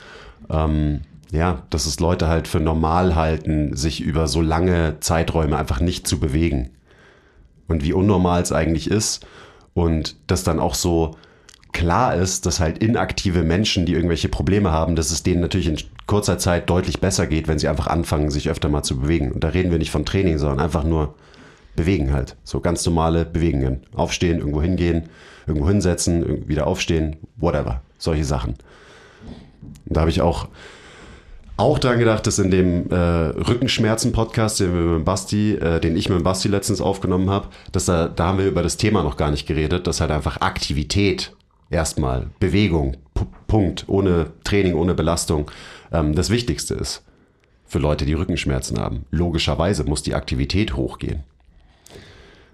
ähm, 0.51 1.03
ja, 1.31 1.63
dass 1.71 1.87
es 1.87 2.01
Leute 2.01 2.27
halt 2.27 2.49
für 2.49 2.59
normal 2.59 3.15
halten, 3.15 3.77
sich 3.77 4.01
über 4.01 4.27
so 4.27 4.41
lange 4.41 4.97
Zeiträume 4.99 5.57
einfach 5.57 5.79
nicht 5.79 6.09
zu 6.09 6.19
bewegen. 6.19 6.71
Und 7.69 7.85
wie 7.85 7.93
unnormal 7.93 8.43
es 8.43 8.51
eigentlich 8.51 8.91
ist. 8.91 9.25
Und 9.75 10.17
das 10.27 10.43
dann 10.43 10.59
auch 10.59 10.75
so 10.75 11.15
klar 11.71 12.17
ist, 12.17 12.47
dass 12.47 12.59
halt 12.59 12.79
inaktive 12.79 13.45
Menschen, 13.45 13.87
die 13.87 13.95
irgendwelche 13.95 14.29
Probleme 14.29 14.73
haben, 14.73 14.97
dass 14.97 15.13
es 15.13 15.23
denen 15.23 15.41
natürlich 15.41 15.69
in 15.69 15.79
kurzer 16.11 16.39
Zeit 16.39 16.69
deutlich 16.69 16.99
besser 16.99 17.29
geht, 17.29 17.47
wenn 17.47 17.61
sie 17.61 17.69
einfach 17.69 17.87
anfangen, 17.87 18.33
sich 18.33 18.51
öfter 18.51 18.69
mal 18.69 18.83
zu 18.83 18.99
bewegen. 18.99 19.31
Und 19.31 19.45
da 19.45 19.49
reden 19.51 19.71
wir 19.71 19.79
nicht 19.79 19.93
von 19.93 20.05
Training, 20.05 20.39
sondern 20.39 20.59
einfach 20.59 20.83
nur 20.83 21.15
bewegen 21.77 22.13
halt. 22.13 22.35
So 22.43 22.59
ganz 22.59 22.85
normale 22.85 23.25
Bewegungen. 23.25 23.83
Aufstehen, 23.95 24.41
irgendwo 24.41 24.61
hingehen, 24.61 25.05
irgendwo 25.47 25.69
hinsetzen, 25.69 26.49
wieder 26.49 26.67
aufstehen, 26.67 27.19
whatever. 27.37 27.83
Solche 27.97 28.25
Sachen. 28.25 28.55
Und 29.87 29.97
da 29.97 30.01
habe 30.01 30.11
ich 30.11 30.21
auch, 30.21 30.49
auch 31.57 31.79
dran 31.79 32.01
gedacht, 32.01 32.27
dass 32.27 32.41
in 32.41 32.51
dem 32.51 32.91
äh, 32.91 32.97
Rückenschmerzen-Podcast, 32.97 34.59
den 34.59 34.75
wir 34.75 34.81
mit 34.97 35.05
Basti, 35.05 35.55
äh, 35.55 35.79
den 35.79 35.97
ich 35.97 36.09
mit 36.09 36.25
Basti 36.25 36.49
letztens 36.49 36.81
aufgenommen 36.81 37.31
habe, 37.31 37.47
dass 37.71 37.85
da, 37.85 38.09
da 38.09 38.27
haben 38.27 38.39
wir 38.39 38.49
über 38.49 38.65
das 38.65 38.77
Thema 38.77 39.05
noch 39.05 39.17
gar 39.17 39.31
nicht 39.31 39.47
geredet, 39.47 39.87
dass 39.87 40.01
halt 40.01 40.11
einfach 40.11 40.41
Aktivität 40.41 41.37
erstmal, 41.71 42.31
Bewegung, 42.41 42.97
Punkt, 43.47 43.85
ohne 43.87 44.33
Training, 44.43 44.75
ohne 44.75 44.95
Belastung, 44.95 45.49
ähm, 45.93 46.15
das 46.15 46.31
Wichtigste 46.31 46.75
ist 46.75 47.03
für 47.67 47.79
Leute, 47.79 48.05
die 48.05 48.15
Rückenschmerzen 48.15 48.79
haben. 48.79 49.05
Logischerweise 49.11 49.85
muss 49.85 50.03
die 50.03 50.15
Aktivität 50.15 50.75
hochgehen. 50.75 51.23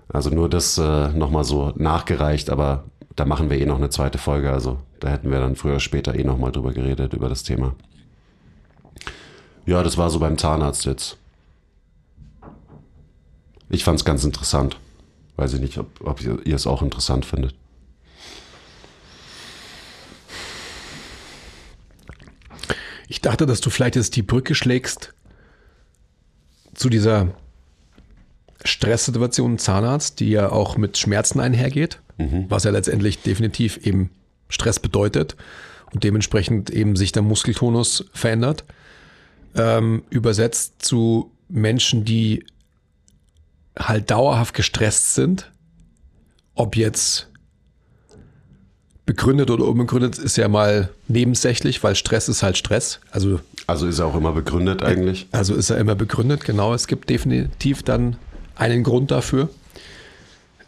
Also 0.09 0.31
nur 0.31 0.49
das 0.49 0.79
äh, 0.79 1.09
nochmal 1.09 1.45
so 1.45 1.73
nachgereicht, 1.77 2.51
aber 2.51 2.85
da 3.17 3.25
machen 3.25 3.51
wir 3.51 3.59
eh 3.59 3.67
noch 3.67 3.79
eine 3.79 3.91
zweite 3.91 4.19
Folge. 4.19 4.53
Also 4.53 4.79
da 5.01 5.09
hätten 5.09 5.31
wir 5.31 5.41
dann 5.41 5.57
früher 5.57 5.73
oder 5.73 5.81
später 5.81 6.15
eh 6.15 6.25
nochmal 6.25 6.53
drüber 6.53 6.73
geredet, 6.73 7.15
über 7.15 7.29
das 7.29 7.43
Thema. 7.43 7.75
Ja, 9.65 9.83
das 9.83 9.99
war 9.99 10.11
so 10.11 10.21
beim 10.21 10.39
Zahnarzt 10.39 10.85
jetzt. 10.85 11.17
Ich 13.69 13.83
fand 13.83 13.99
es 13.99 14.05
ganz 14.05 14.23
interessant. 14.23 14.79
Weiß 15.37 15.55
ich 15.55 15.61
nicht, 15.61 15.79
ob, 15.79 15.89
ob 16.05 16.21
ihr 16.23 16.55
es 16.55 16.67
auch 16.67 16.83
interessant 16.83 17.25
findet. 17.25 17.55
Ich 23.09 23.21
dachte, 23.21 23.47
dass 23.47 23.61
du 23.61 23.71
vielleicht 23.71 23.97
jetzt 23.97 24.17
die 24.17 24.23
Brücke 24.23 24.55
schlägst 24.55 25.15
zu 26.75 26.89
dieser 26.89 27.29
Stresssituation 28.65 29.59
Zahnarzt, 29.59 30.21
die 30.21 30.31
ja 30.31 30.51
auch 30.51 30.77
mit 30.77 30.99
Schmerzen 30.99 31.41
einhergeht, 31.41 32.01
mhm. 32.19 32.47
was 32.49 32.65
ja 32.65 32.71
letztendlich 32.71 33.23
definitiv 33.23 33.79
eben 33.79 34.11
Stress 34.49 34.81
bedeutet 34.81 35.37
und 35.93 36.05
dementsprechend 36.05 36.71
eben 36.71 36.97
sich 36.97 37.13
der 37.13 37.23
Muskeltonus 37.23 38.07
verändert, 38.13 38.65
ähm, 39.55 40.05
übersetzt 40.11 40.83
zu 40.83 41.33
Menschen, 41.49 42.05
die 42.05 42.45
halt 43.79 44.11
dauerhaft 44.11 44.55
gestresst 44.55 45.15
sind, 45.15 45.53
ob 46.55 46.77
jetzt 46.77 47.29
begründet 49.07 49.51
oder 49.51 49.65
unbegründet 49.65 50.19
ist 50.19 50.37
ja 50.37 50.49
mal 50.49 50.91
nebensächlich, 51.07 51.83
weil 51.85 51.95
Stress 51.95 52.29
ist 52.29 52.43
halt 52.43 52.59
Stress. 52.59 53.01
Also, 53.13 53.41
also 53.69 53.87
ist 53.87 54.01
er 54.01 54.07
auch 54.07 54.17
immer 54.17 54.33
begründet 54.33 54.83
eigentlich? 54.83 55.29
Also 55.31 55.55
ist 55.55 55.71
er 55.71 55.79
immer 55.79 55.95
begründet, 55.95 56.45
genau. 56.45 56.75
Es 56.75 56.89
gibt 56.89 57.09
definitiv 57.09 57.85
dann 57.85 58.17
einen 58.57 58.83
Grund 58.83 59.13
dafür, 59.13 59.49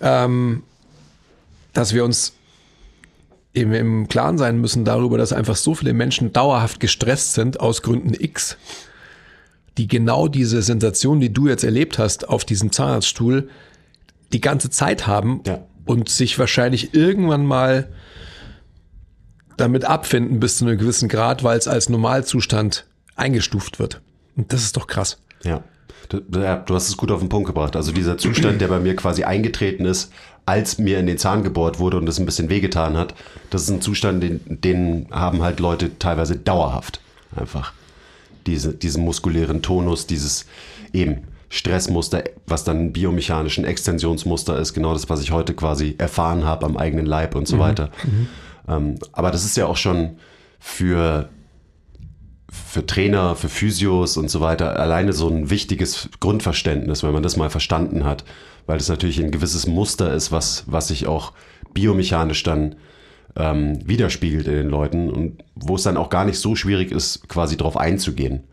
ähm, 0.00 0.62
dass 1.72 1.92
wir 1.92 2.04
uns 2.04 2.34
eben 3.54 3.72
im 3.72 4.08
Klaren 4.08 4.38
sein 4.38 4.60
müssen 4.60 4.84
darüber, 4.84 5.18
dass 5.18 5.32
einfach 5.32 5.56
so 5.56 5.74
viele 5.74 5.92
Menschen 5.92 6.32
dauerhaft 6.32 6.78
gestresst 6.78 7.34
sind 7.34 7.58
aus 7.58 7.82
Gründen 7.82 8.14
X, 8.14 8.56
die 9.78 9.88
genau 9.88 10.28
diese 10.28 10.62
Sensation, 10.62 11.18
die 11.18 11.32
du 11.32 11.48
jetzt 11.48 11.64
erlebt 11.64 11.98
hast 11.98 12.28
auf 12.28 12.44
diesem 12.44 12.70
Zahnarztstuhl, 12.70 13.48
die 14.32 14.40
ganze 14.40 14.70
Zeit 14.70 15.08
haben 15.08 15.40
ja. 15.44 15.64
und 15.86 16.08
sich 16.08 16.38
wahrscheinlich 16.38 16.94
irgendwann 16.94 17.44
mal 17.44 17.88
damit 19.60 19.84
abfinden 19.84 20.40
bis 20.40 20.58
zu 20.58 20.64
einem 20.64 20.78
gewissen 20.78 21.08
Grad, 21.08 21.44
weil 21.44 21.58
es 21.58 21.68
als 21.68 21.88
Normalzustand 21.88 22.86
eingestuft 23.16 23.78
wird. 23.78 24.00
Und 24.36 24.52
das 24.52 24.62
ist 24.62 24.76
doch 24.76 24.86
krass. 24.86 25.18
Ja. 25.42 25.62
Du, 26.08 26.20
du 26.20 26.74
hast 26.74 26.88
es 26.88 26.96
gut 26.96 27.10
auf 27.10 27.20
den 27.20 27.28
Punkt 27.28 27.46
gebracht. 27.48 27.76
Also 27.76 27.92
dieser 27.92 28.16
Zustand, 28.16 28.62
der 28.62 28.68
bei 28.68 28.80
mir 28.80 28.96
quasi 28.96 29.24
eingetreten 29.24 29.84
ist, 29.84 30.10
als 30.46 30.78
mir 30.78 30.98
in 30.98 31.06
den 31.06 31.18
Zahn 31.18 31.42
gebohrt 31.42 31.78
wurde 31.78 31.98
und 31.98 32.08
es 32.08 32.18
ein 32.18 32.24
bisschen 32.24 32.48
wehgetan 32.48 32.96
hat, 32.96 33.14
das 33.50 33.64
ist 33.64 33.68
ein 33.68 33.82
Zustand, 33.82 34.22
den, 34.22 34.40
den 34.46 35.06
haben 35.10 35.42
halt 35.42 35.60
Leute 35.60 35.98
teilweise 35.98 36.36
dauerhaft. 36.36 37.00
Einfach. 37.36 37.74
Diese, 38.46 38.72
diesen 38.72 39.04
muskulären 39.04 39.60
Tonus, 39.60 40.06
dieses 40.06 40.46
eben 40.94 41.24
Stressmuster, 41.50 42.24
was 42.46 42.64
dann 42.64 42.92
biomechanischen 42.92 43.64
Extensionsmuster 43.64 44.58
ist, 44.58 44.72
genau 44.72 44.94
das, 44.94 45.10
was 45.10 45.20
ich 45.20 45.32
heute 45.32 45.52
quasi 45.52 45.94
erfahren 45.98 46.44
habe 46.44 46.64
am 46.64 46.78
eigenen 46.78 47.04
Leib 47.04 47.34
und 47.34 47.46
so 47.46 47.56
mhm. 47.56 47.60
weiter. 47.60 47.90
Mhm. 48.04 48.28
Ähm, 48.68 48.96
aber 49.12 49.30
das 49.30 49.44
ist 49.44 49.56
ja 49.56 49.66
auch 49.66 49.76
schon 49.76 50.18
für 50.58 51.28
für 52.50 52.86
Trainer, 52.86 53.36
für 53.36 53.48
Physios 53.48 54.16
und 54.16 54.30
so 54.30 54.40
weiter 54.40 54.78
alleine 54.80 55.12
so 55.12 55.28
ein 55.28 55.50
wichtiges 55.50 56.08
Grundverständnis, 56.18 57.02
wenn 57.02 57.12
man 57.12 57.22
das 57.22 57.36
mal 57.36 57.50
verstanden 57.50 58.04
hat, 58.04 58.24
weil 58.66 58.78
das 58.78 58.88
natürlich 58.88 59.20
ein 59.22 59.30
gewisses 59.30 59.66
Muster 59.66 60.14
ist, 60.14 60.32
was, 60.32 60.64
was 60.66 60.88
sich 60.88 61.06
auch 61.06 61.32
biomechanisch 61.74 62.42
dann 62.42 62.76
ähm, 63.36 63.86
widerspiegelt 63.86 64.46
in 64.46 64.54
den 64.54 64.68
Leuten 64.68 65.10
und 65.10 65.44
wo 65.54 65.76
es 65.76 65.82
dann 65.82 65.98
auch 65.98 66.08
gar 66.08 66.24
nicht 66.24 66.38
so 66.38 66.56
schwierig 66.56 66.90
ist, 66.90 67.28
quasi 67.28 67.56
drauf 67.56 67.76
einzugehen 67.76 68.44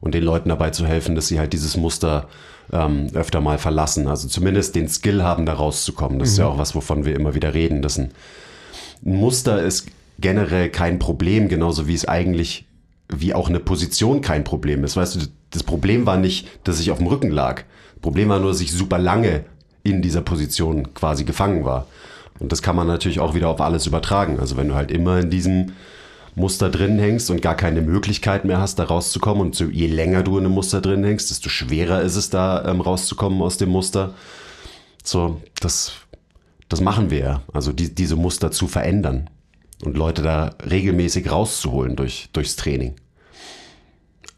und 0.00 0.14
den 0.14 0.24
Leuten 0.24 0.48
dabei 0.48 0.70
zu 0.70 0.86
helfen, 0.86 1.14
dass 1.14 1.28
sie 1.28 1.38
halt 1.38 1.52
dieses 1.52 1.76
Muster 1.76 2.28
ähm, 2.72 3.08
öfter 3.14 3.40
mal 3.40 3.58
verlassen. 3.58 4.06
Also 4.06 4.28
zumindest 4.28 4.74
den 4.76 4.88
Skill 4.88 5.22
haben, 5.22 5.44
da 5.44 5.54
rauszukommen. 5.54 6.18
Das 6.18 6.28
mhm. 6.28 6.32
ist 6.32 6.38
ja 6.38 6.46
auch 6.46 6.58
was, 6.58 6.74
wovon 6.74 7.04
wir 7.04 7.16
immer 7.16 7.34
wieder 7.34 7.52
reden. 7.52 7.82
dass 7.82 7.98
ein, 7.98 8.12
ein 9.04 9.16
Muster 9.16 9.62
ist 9.62 9.86
generell 10.18 10.70
kein 10.70 10.98
Problem, 10.98 11.48
genauso 11.48 11.86
wie 11.86 11.94
es 11.94 12.06
eigentlich 12.06 12.66
wie 13.12 13.34
auch 13.34 13.48
eine 13.48 13.60
Position 13.60 14.20
kein 14.20 14.44
Problem 14.44 14.84
ist. 14.84 14.96
Weißt 14.96 15.16
du, 15.16 15.20
das 15.50 15.64
Problem 15.64 16.06
war 16.06 16.16
nicht, 16.16 16.48
dass 16.64 16.80
ich 16.80 16.90
auf 16.90 16.98
dem 16.98 17.08
Rücken 17.08 17.30
lag. 17.30 17.64
Das 17.94 18.02
Problem 18.02 18.28
war 18.28 18.38
nur, 18.38 18.50
dass 18.52 18.60
ich 18.60 18.72
super 18.72 18.98
lange 18.98 19.44
in 19.82 20.02
dieser 20.02 20.20
Position 20.20 20.94
quasi 20.94 21.24
gefangen 21.24 21.64
war. 21.64 21.86
Und 22.38 22.52
das 22.52 22.62
kann 22.62 22.76
man 22.76 22.86
natürlich 22.86 23.20
auch 23.20 23.34
wieder 23.34 23.48
auf 23.48 23.60
alles 23.60 23.86
übertragen. 23.86 24.38
Also 24.38 24.56
wenn 24.56 24.68
du 24.68 24.74
halt 24.74 24.90
immer 24.90 25.18
in 25.18 25.30
diesem 25.30 25.72
Muster 26.34 26.70
drin 26.70 26.98
hängst 26.98 27.30
und 27.30 27.42
gar 27.42 27.56
keine 27.56 27.82
Möglichkeit 27.82 28.44
mehr 28.44 28.60
hast, 28.60 28.78
da 28.78 28.84
rauszukommen 28.84 29.42
und 29.42 29.58
je 29.58 29.86
länger 29.88 30.22
du 30.22 30.38
in 30.38 30.46
einem 30.46 30.54
Muster 30.54 30.80
drin 30.80 31.04
hängst, 31.04 31.30
desto 31.30 31.48
schwerer 31.48 32.02
ist 32.02 32.16
es 32.16 32.30
da 32.30 32.64
ähm, 32.64 32.80
rauszukommen 32.80 33.42
aus 33.42 33.56
dem 33.56 33.70
Muster. 33.70 34.14
So, 35.02 35.40
das, 35.60 35.92
das 36.70 36.80
machen 36.80 37.10
wir 37.10 37.18
ja. 37.18 37.42
Also 37.52 37.72
die, 37.72 37.94
diese 37.94 38.16
Muster 38.16 38.50
zu 38.52 38.68
verändern 38.68 39.28
und 39.84 39.96
Leute 39.96 40.22
da 40.22 40.50
regelmäßig 40.64 41.30
rauszuholen 41.30 41.96
durch, 41.96 42.30
durchs 42.32 42.56
Training. 42.56 42.94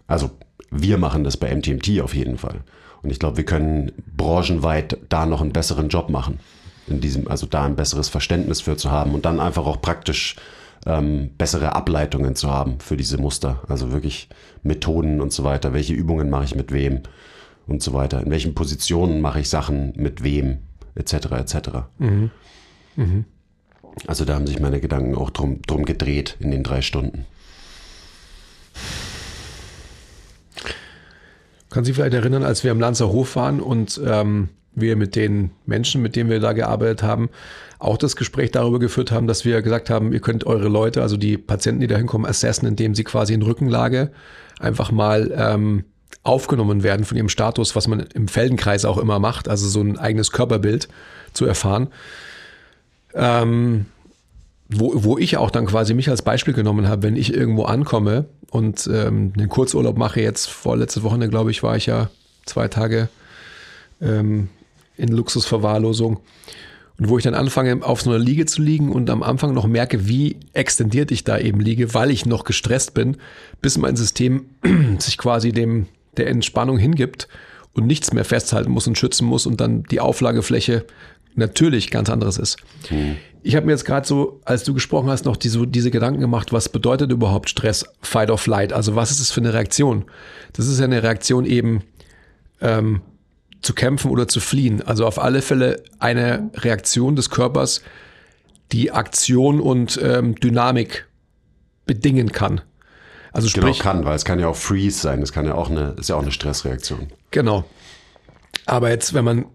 Also 0.07 0.31
wir 0.71 0.99
machen 0.99 1.25
das 1.25 1.37
bei 1.37 1.55
MTMT 1.55 2.01
auf 2.01 2.15
jeden 2.15 2.39
Fall. 2.39 2.65
Und 3.03 3.11
ich 3.11 3.19
glaube, 3.19 3.37
wir 3.37 3.45
können 3.45 3.93
branchenweit 4.17 4.97
da 5.11 5.27
noch 5.27 5.43
einen 5.43 5.53
besseren 5.53 5.91
Job 5.91 6.09
machen. 6.09 6.41
In 6.87 7.01
diesem, 7.01 7.29
also 7.29 7.47
da 7.47 7.65
ein 7.65 7.77
besseres 7.77 8.09
Verständnis 8.09 8.63
für 8.63 8.77
zu 8.77 8.91
haben 8.91 9.15
und 9.15 9.27
dann 9.27 9.39
einfach 9.39 9.67
auch 9.67 9.83
praktisch 9.83 10.37
ähm, 10.87 11.31
bessere 11.37 11.75
Ableitungen 11.75 12.35
zu 12.35 12.51
haben 12.51 12.81
für 12.81 12.97
diese 12.97 13.19
Muster. 13.19 13.61
Also 13.69 13.93
wirklich 13.93 14.31
Methoden 14.63 15.21
und 15.21 15.35
so 15.35 15.45
weiter. 15.45 15.75
Welche 15.75 15.93
Übungen 15.93 16.31
mache 16.31 16.45
ich 16.45 16.55
mit 16.55 16.73
wem 16.73 17.03
und 17.67 17.83
so 17.83 17.93
weiter. 17.93 18.23
In 18.23 18.31
welchen 18.31 18.55
Positionen 18.55 19.21
mache 19.21 19.41
ich 19.41 19.51
Sachen 19.51 19.93
mit 19.97 20.25
wem, 20.25 20.61
etc. 20.95 21.15
etc. 21.33 21.57
Mhm. 21.99 22.31
Mhm. 22.97 23.25
Also 24.07 24.25
da 24.25 24.35
haben 24.35 24.47
sich 24.47 24.61
meine 24.61 24.81
Gedanken 24.81 25.15
auch 25.15 25.31
drum, 25.31 25.61
drum 25.63 25.85
gedreht 25.85 26.37
in 26.41 26.51
den 26.51 26.63
drei 26.63 26.83
Stunden. 26.83 27.27
Kann 31.71 31.85
sich 31.85 31.95
vielleicht 31.95 32.15
erinnern, 32.15 32.43
als 32.43 32.65
wir 32.65 32.71
am 32.71 32.81
Lanzer 32.81 33.09
Hof 33.09 33.37
waren 33.37 33.61
und 33.61 34.01
ähm, 34.05 34.51
wir 34.75 34.97
mit 34.97 35.17
den 35.17 35.51
Menschen, 35.67 36.03
mit 36.03 36.17
denen 36.17 36.31
wir 36.31 36.41
da 36.41 36.53
gearbeitet 36.53 37.03
haben, 37.03 37.31
auch 37.79 37.97
das 37.97 38.17
Gespräch 38.17 38.51
darüber 38.51 38.79
geführt 38.79 39.11
haben, 39.11 39.27
dass 39.27 39.45
wir 39.45 39.61
gesagt 39.63 39.91
haben, 39.91 40.13
ihr 40.13 40.21
könnt 40.21 40.47
eure 40.47 40.69
Leute, 40.69 41.03
also 41.03 41.17
die 41.17 41.37
Patienten, 41.37 41.81
die 41.81 41.87
da 41.87 41.97
hinkommen, 41.97 42.27
assessen, 42.27 42.67
indem 42.67 42.95
sie 42.95 43.05
quasi 43.05 43.35
in 43.35 43.43
Rückenlage 43.43 44.13
einfach 44.61 44.91
mal 44.91 45.33
ähm, 45.37 45.85
aufgenommen 46.23 46.83
werden 46.83 47.05
von 47.05 47.17
ihrem 47.17 47.29
Status, 47.29 47.75
was 47.75 47.89
man 47.89 48.01
im 48.01 48.29
Feldenkreis 48.29 48.85
auch 48.85 48.99
immer 48.99 49.19
macht, 49.19 49.49
also 49.49 49.69
so 49.69 49.81
ein 49.81 49.99
eigenes 49.99 50.31
Körperbild 50.31 50.89
zu 51.33 51.47
erfahren 51.47 51.89
ähm, 53.15 53.87
wo, 54.69 54.93
wo 55.05 55.19
ich 55.19 55.37
auch 55.37 55.51
dann 55.51 55.67
quasi 55.67 55.95
mich 55.95 56.09
als 56.09 56.23
Beispiel 56.23 56.55
genommen 56.55 56.89
habe, 56.89 57.03
wenn 57.03 57.17
ich 57.17 57.35
irgendwo 57.35 57.65
ankomme 57.65 58.27
und 58.51 58.89
ähm, 58.93 59.33
einen 59.37 59.49
Kurzurlaub 59.49 59.99
mache, 59.99 60.21
jetzt 60.21 60.49
vorletzte 60.49 61.03
Woche, 61.03 61.19
glaube 61.29 61.51
ich, 61.51 61.63
war 61.63 61.77
ich 61.77 61.87
ja 61.87 62.11
zwei 62.47 62.69
Tage 62.69 63.09
ähm, 64.01 64.49
in 64.97 65.09
Luxusverwahrlosung. 65.09 66.21
Und 66.99 67.09
wo 67.09 67.19
ich 67.19 67.25
dann 67.25 67.35
anfange, 67.35 67.85
auf 67.85 68.03
so 68.03 68.11
einer 68.11 68.19
Liege 68.19 68.47
zu 68.47 68.63
liegen 68.63 68.93
und 68.93 69.11
am 69.11 69.23
Anfang 69.23 69.55
noch 69.55 69.67
merke, 69.67 70.07
wie 70.09 70.37
extendiert 70.53 71.11
ich 71.11 71.25
da 71.25 71.39
eben 71.39 71.61
liege, 71.61 71.95
weil 71.95 72.11
ich 72.11 72.27
noch 72.27 72.45
gestresst 72.45 72.95
bin, 72.95 73.17
bis 73.61 73.77
mein 73.79 73.97
System 73.97 74.45
sich 74.99 75.19
quasi 75.19 75.53
dem 75.53 75.87
der 76.17 76.29
Entspannung 76.29 76.79
hingibt 76.79 77.29
und 77.73 77.87
nichts 77.87 78.13
mehr 78.13 78.25
festhalten 78.25 78.71
muss 78.71 78.87
und 78.87 78.99
schützen 78.99 79.27
muss 79.27 79.47
und 79.47 79.61
dann 79.61 79.83
die 79.85 80.01
Auflagefläche 80.01 80.85
natürlich 81.35 81.91
ganz 81.91 82.11
anderes 82.11 82.39
ist. 82.39 82.59
Mhm. 82.91 83.17
Ich 83.43 83.57
habe 83.57 83.67
mir 83.67 83.73
jetzt 83.73 83.85
gerade 83.85 84.07
so, 84.07 84.41
als 84.45 84.65
du 84.65 84.75
gesprochen 84.75 85.09
hast, 85.09 85.25
noch 85.25 85.37
diese, 85.37 85.67
diese 85.67 85.91
Gedanken 85.91 86.21
gemacht, 86.21 86.53
was 86.53 86.69
bedeutet 86.69 87.11
überhaupt 87.11 87.49
Stress, 87.49 87.87
Fight 88.01 88.31
or 88.31 88.39
Flight? 88.39 88.73
Also 88.73 88.95
was 88.95 89.11
ist 89.11 89.21
es 89.21 89.31
für 89.31 89.41
eine 89.41 89.55
Reaktion? 89.55 90.05
Das 90.53 90.69
ist 90.69 90.79
ja 90.79 90.85
eine 90.85 91.03
Reaktion 91.03 91.45
eben, 91.47 91.83
ähm, 92.61 93.01
zu 93.63 93.75
kämpfen 93.75 94.11
oder 94.11 94.29
zu 94.29 94.41
fliehen. 94.41 94.83
Also 94.83 95.07
auf 95.07 95.21
alle 95.21 95.41
Fälle 95.41 95.83
eine 95.99 96.51
Reaktion 96.55 97.17
des 97.17 97.31
Körpers, 97.31 97.83
die 98.73 98.91
Aktion 98.91 99.61
und 99.61 99.99
ähm, 100.03 100.35
Dynamik 100.35 101.07
bedingen 101.87 102.33
kann. 102.33 102.61
Also 103.33 103.49
Genau, 103.53 103.67
sprich, 103.67 103.79
kann, 103.81 104.05
weil 104.05 104.15
es 104.15 104.25
kann 104.25 104.39
ja 104.39 104.49
auch 104.49 104.57
Freeze 104.57 105.01
sein. 105.01 105.23
Es 105.23 105.33
kann 105.33 105.47
ja 105.47 105.55
auch 105.55 105.71
eine, 105.71 105.95
ist 105.99 106.09
ja 106.09 106.17
auch 106.17 106.23
eine 106.23 106.33
Stressreaktion. 106.33 107.09
Genau. 107.31 107.65
Aber 108.67 108.91
jetzt, 108.91 109.15
wenn 109.15 109.25
man, 109.25 109.47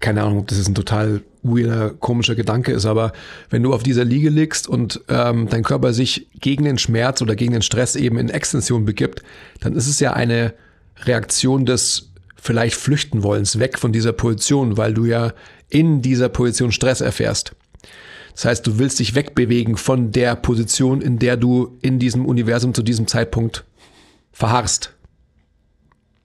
keine 0.00 0.22
Ahnung, 0.22 0.40
ob 0.40 0.48
das 0.48 0.58
jetzt 0.58 0.68
ein 0.68 0.74
total 0.74 1.22
weirder, 1.42 1.90
komischer 1.90 2.34
Gedanke 2.34 2.72
ist, 2.72 2.84
aber 2.84 3.12
wenn 3.48 3.62
du 3.62 3.72
auf 3.72 3.82
dieser 3.82 4.04
Liege 4.04 4.28
liegst 4.28 4.68
und 4.68 5.00
ähm, 5.08 5.48
dein 5.48 5.62
Körper 5.62 5.92
sich 5.94 6.26
gegen 6.38 6.64
den 6.64 6.78
Schmerz 6.78 7.22
oder 7.22 7.34
gegen 7.34 7.52
den 7.52 7.62
Stress 7.62 7.96
eben 7.96 8.18
in 8.18 8.28
Extension 8.28 8.84
begibt, 8.84 9.22
dann 9.60 9.74
ist 9.74 9.86
es 9.86 10.00
ja 10.00 10.12
eine 10.12 10.52
Reaktion 11.04 11.64
des 11.64 12.10
vielleicht 12.36 12.76
flüchten 12.76 13.22
wollens 13.22 13.58
weg 13.58 13.78
von 13.78 13.92
dieser 13.92 14.12
Position, 14.12 14.76
weil 14.76 14.94
du 14.94 15.04
ja 15.04 15.32
in 15.68 16.02
dieser 16.02 16.28
Position 16.28 16.72
Stress 16.72 17.00
erfährst. 17.00 17.54
Das 18.40 18.46
heißt, 18.46 18.66
du 18.66 18.78
willst 18.78 18.98
dich 18.98 19.14
wegbewegen 19.14 19.76
von 19.76 20.12
der 20.12 20.34
Position, 20.34 21.02
in 21.02 21.18
der 21.18 21.36
du 21.36 21.76
in 21.82 21.98
diesem 21.98 22.24
Universum 22.24 22.72
zu 22.72 22.82
diesem 22.82 23.06
Zeitpunkt 23.06 23.66
verharrst. 24.32 24.94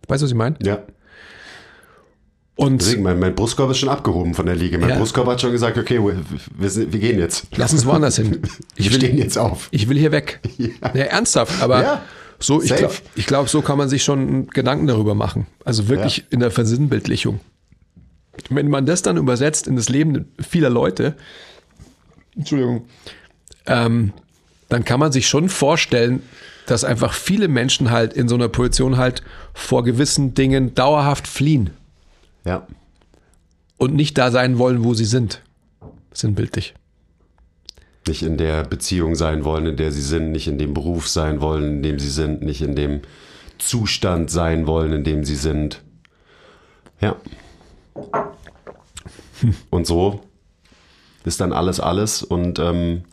Weißt 0.07 0.21
du, 0.21 0.23
was 0.23 0.31
ich 0.31 0.37
meine? 0.37 0.55
Ja. 0.63 0.79
Und 2.55 2.79
Deswegen, 2.81 3.03
mein, 3.03 3.19
mein 3.19 3.35
Brustkorb 3.35 3.69
ist 3.71 3.79
schon 3.79 3.89
abgehoben 3.89 4.33
von 4.33 4.45
der 4.45 4.55
Liege. 4.55 4.77
Mein 4.77 4.91
Ja. 4.91 4.97
Brustkorb 4.97 5.27
hat 5.27 5.41
schon 5.41 5.51
gesagt, 5.51 5.77
okay, 5.77 5.99
wir, 5.99 6.15
wir, 6.57 6.93
wir 6.93 6.99
gehen 7.01 7.19
jetzt. 7.19 7.47
lass 7.57 7.73
uns 7.73 7.85
woanders 7.85 8.15
hin. 8.15 8.31
Wir 8.75 8.85
Ich 8.85 8.91
will, 8.93 8.97
stehen 9.01 9.17
jetzt 9.17 9.37
auf. 9.37 9.67
ich 9.71 9.89
will 9.89 9.97
hier 9.97 10.13
weg. 10.13 10.39
Ja, 10.57 11.01
ernsthaft, 11.03 11.61
aber 11.61 11.81
Ja, 11.81 12.01
so, 12.39 12.61
ich 12.61 12.73
glaube, 12.73 12.93
glaub, 13.27 13.49
so 13.49 13.61
kann 13.61 13.77
man 13.77 13.89
sich 13.89 14.05
schon 14.05 14.47
Gedanken 14.47 14.87
darüber 14.87 15.15
machen. 15.15 15.47
Also 15.65 15.89
wirklich 15.89 16.19
Ja. 16.19 16.23
in 16.29 16.39
der 16.39 16.51
Versinnbildlichung. 16.51 17.41
Wenn 18.49 18.69
man 18.69 18.85
das 18.85 19.01
dann 19.01 19.17
übersetzt 19.17 19.67
in 19.67 19.75
das 19.75 19.89
Leben 19.89 20.31
vieler 20.39 20.69
Leute, 20.69 21.17
Entschuldigung, 22.35 22.85
ähm, 23.65 24.13
dann 24.69 24.83
kann 24.83 24.99
man 24.99 25.11
sich 25.11 25.27
schon 25.27 25.49
vorstellen, 25.49 26.21
dass 26.65 26.83
einfach 26.83 27.13
viele 27.13 27.47
Menschen 27.47 27.91
halt 27.91 28.13
in 28.13 28.27
so 28.27 28.35
einer 28.35 28.49
Position 28.49 28.97
halt 28.97 29.21
vor 29.53 29.83
gewissen 29.83 30.33
Dingen 30.33 30.73
dauerhaft 30.73 31.27
fliehen 31.27 31.69
Ja. 32.43 32.65
und 33.77 33.93
nicht 33.93 34.17
da 34.17 34.31
sein 34.31 34.57
wollen, 34.57 34.83
wo 34.83 34.93
sie 34.93 35.05
sind. 35.05 35.41
Sinnbildlich. 36.13 36.73
Nicht 38.07 38.23
in 38.23 38.37
der 38.37 38.63
Beziehung 38.63 39.15
sein 39.15 39.43
wollen, 39.45 39.65
in 39.67 39.77
der 39.77 39.91
sie 39.91 40.01
sind, 40.01 40.31
nicht 40.31 40.47
in 40.47 40.57
dem 40.57 40.73
Beruf 40.73 41.07
sein 41.07 41.41
wollen, 41.41 41.77
in 41.77 41.83
dem 41.83 41.99
sie 41.99 42.09
sind, 42.09 42.41
nicht 42.41 42.61
in 42.61 42.75
dem 42.75 43.01
Zustand 43.57 44.29
sein 44.31 44.67
wollen, 44.67 44.93
in 44.93 45.03
dem 45.03 45.23
sie 45.23 45.35
sind. 45.35 45.81
Ja. 47.01 47.15
Und 49.69 49.85
so 49.87 50.21
ist 51.25 51.41
dann 51.41 51.53
alles 51.53 51.79
alles 51.79 52.23
und 52.23 52.59
ähm, 52.59 53.03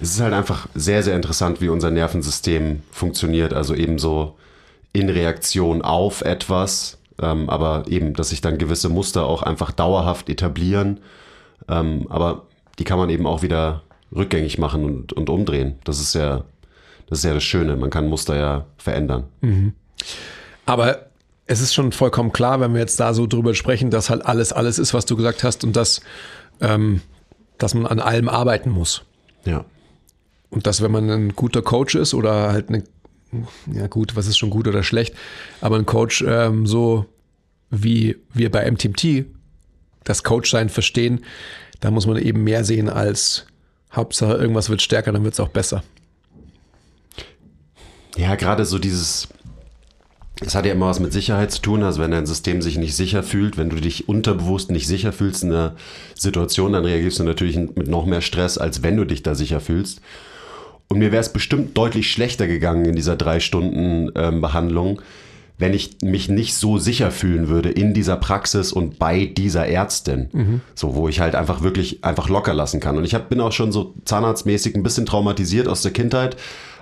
es 0.00 0.10
ist 0.10 0.20
halt 0.20 0.34
einfach 0.34 0.68
sehr, 0.74 1.02
sehr 1.02 1.16
interessant, 1.16 1.60
wie 1.60 1.68
unser 1.68 1.90
Nervensystem 1.90 2.82
funktioniert. 2.90 3.54
Also 3.54 3.74
eben 3.74 3.98
so 3.98 4.36
in 4.92 5.08
Reaktion 5.08 5.82
auf 5.82 6.22
etwas, 6.22 6.98
ähm, 7.20 7.48
aber 7.48 7.84
eben, 7.88 8.14
dass 8.14 8.30
sich 8.30 8.40
dann 8.40 8.58
gewisse 8.58 8.88
Muster 8.88 9.24
auch 9.24 9.42
einfach 9.42 9.70
dauerhaft 9.72 10.28
etablieren. 10.28 11.00
Ähm, 11.68 12.06
aber 12.10 12.46
die 12.78 12.84
kann 12.84 12.98
man 12.98 13.08
eben 13.08 13.26
auch 13.26 13.42
wieder 13.42 13.82
rückgängig 14.14 14.58
machen 14.58 14.84
und, 14.84 15.12
und 15.12 15.30
umdrehen. 15.30 15.78
Das 15.84 16.00
ist 16.00 16.14
ja, 16.14 16.44
das 17.08 17.18
ist 17.20 17.24
ja 17.24 17.34
das 17.34 17.44
Schöne. 17.44 17.76
Man 17.76 17.90
kann 17.90 18.08
Muster 18.08 18.36
ja 18.36 18.66
verändern. 18.76 19.24
Aber 20.66 21.06
es 21.46 21.60
ist 21.60 21.74
schon 21.74 21.92
vollkommen 21.92 22.32
klar, 22.32 22.60
wenn 22.60 22.72
wir 22.72 22.80
jetzt 22.80 22.98
da 23.00 23.12
so 23.14 23.26
drüber 23.26 23.54
sprechen, 23.54 23.90
dass 23.90 24.10
halt 24.10 24.24
alles 24.24 24.52
alles 24.52 24.78
ist, 24.78 24.94
was 24.94 25.06
du 25.06 25.16
gesagt 25.16 25.44
hast 25.44 25.64
und 25.64 25.76
dass, 25.76 26.00
ähm, 26.60 27.02
dass 27.58 27.74
man 27.74 27.86
an 27.86 28.00
allem 28.00 28.28
arbeiten 28.28 28.70
muss. 28.70 29.02
Ja. 29.44 29.64
Und 30.50 30.66
dass, 30.66 30.82
wenn 30.82 30.92
man 30.92 31.10
ein 31.10 31.34
guter 31.34 31.62
Coach 31.62 31.94
ist 31.96 32.14
oder 32.14 32.52
halt 32.52 32.68
eine, 32.68 32.84
ja 33.72 33.88
gut, 33.88 34.16
was 34.16 34.26
ist 34.26 34.38
schon 34.38 34.50
gut 34.50 34.68
oder 34.68 34.82
schlecht, 34.82 35.14
aber 35.60 35.76
ein 35.76 35.86
Coach 35.86 36.24
ähm, 36.26 36.66
so 36.66 37.06
wie 37.70 38.16
wir 38.32 38.50
bei 38.50 38.70
MTMT 38.70 39.26
das 40.04 40.22
Coachsein 40.22 40.68
verstehen, 40.68 41.24
da 41.80 41.90
muss 41.90 42.06
man 42.06 42.16
eben 42.16 42.44
mehr 42.44 42.64
sehen 42.64 42.88
als 42.88 43.46
Hauptsache 43.92 44.34
irgendwas 44.34 44.70
wird 44.70 44.82
stärker, 44.82 45.12
dann 45.12 45.24
wird 45.24 45.34
es 45.34 45.40
auch 45.40 45.48
besser. 45.48 45.82
Ja, 48.16 48.34
gerade 48.36 48.64
so 48.64 48.78
dieses, 48.78 49.28
es 50.40 50.54
hat 50.54 50.66
ja 50.66 50.72
immer 50.72 50.88
was 50.88 51.00
mit 51.00 51.12
Sicherheit 51.12 51.52
zu 51.52 51.62
tun. 51.62 51.82
Also 51.82 52.00
wenn 52.00 52.10
dein 52.10 52.26
System 52.26 52.60
sich 52.60 52.76
nicht 52.76 52.96
sicher 52.96 53.22
fühlt, 53.22 53.56
wenn 53.56 53.70
du 53.70 53.76
dich 53.76 54.08
unterbewusst 54.08 54.70
nicht 54.70 54.86
sicher 54.86 55.12
fühlst 55.12 55.44
in 55.44 55.52
einer 55.52 55.76
Situation, 56.14 56.72
dann 56.72 56.84
reagierst 56.84 57.18
du 57.20 57.24
natürlich 57.24 57.56
mit 57.56 57.88
noch 57.88 58.06
mehr 58.06 58.20
Stress, 58.20 58.58
als 58.58 58.82
wenn 58.82 58.96
du 58.96 59.04
dich 59.04 59.22
da 59.22 59.34
sicher 59.34 59.60
fühlst. 59.60 60.00
Und 60.88 60.98
mir 60.98 61.12
wäre 61.12 61.20
es 61.20 61.32
bestimmt 61.32 61.76
deutlich 61.78 62.10
schlechter 62.10 62.46
gegangen 62.46 62.84
in 62.84 62.96
dieser 62.96 63.16
drei 63.16 63.40
Stunden 63.40 64.10
ähm, 64.16 64.40
Behandlung, 64.40 65.00
wenn 65.56 65.72
ich 65.72 65.98
mich 66.02 66.28
nicht 66.28 66.54
so 66.54 66.78
sicher 66.78 67.12
fühlen 67.12 67.48
würde 67.48 67.70
in 67.70 67.94
dieser 67.94 68.16
Praxis 68.16 68.72
und 68.72 68.98
bei 68.98 69.26
dieser 69.26 69.66
Ärztin. 69.68 70.28
So, 70.74 70.96
wo 70.96 71.08
ich 71.08 71.20
halt 71.20 71.36
einfach 71.36 71.62
wirklich 71.62 72.04
einfach 72.04 72.28
locker 72.28 72.54
lassen 72.54 72.80
kann. 72.80 72.98
Und 72.98 73.04
ich 73.04 73.14
hab, 73.14 73.28
bin 73.28 73.40
auch 73.40 73.52
schon 73.52 73.70
so 73.70 73.94
zahnarztmäßig 74.04 74.74
ein 74.74 74.82
bisschen 74.82 75.06
traumatisiert 75.06 75.68
aus 75.68 75.82
der 75.82 75.92
Kindheit. 75.92 76.36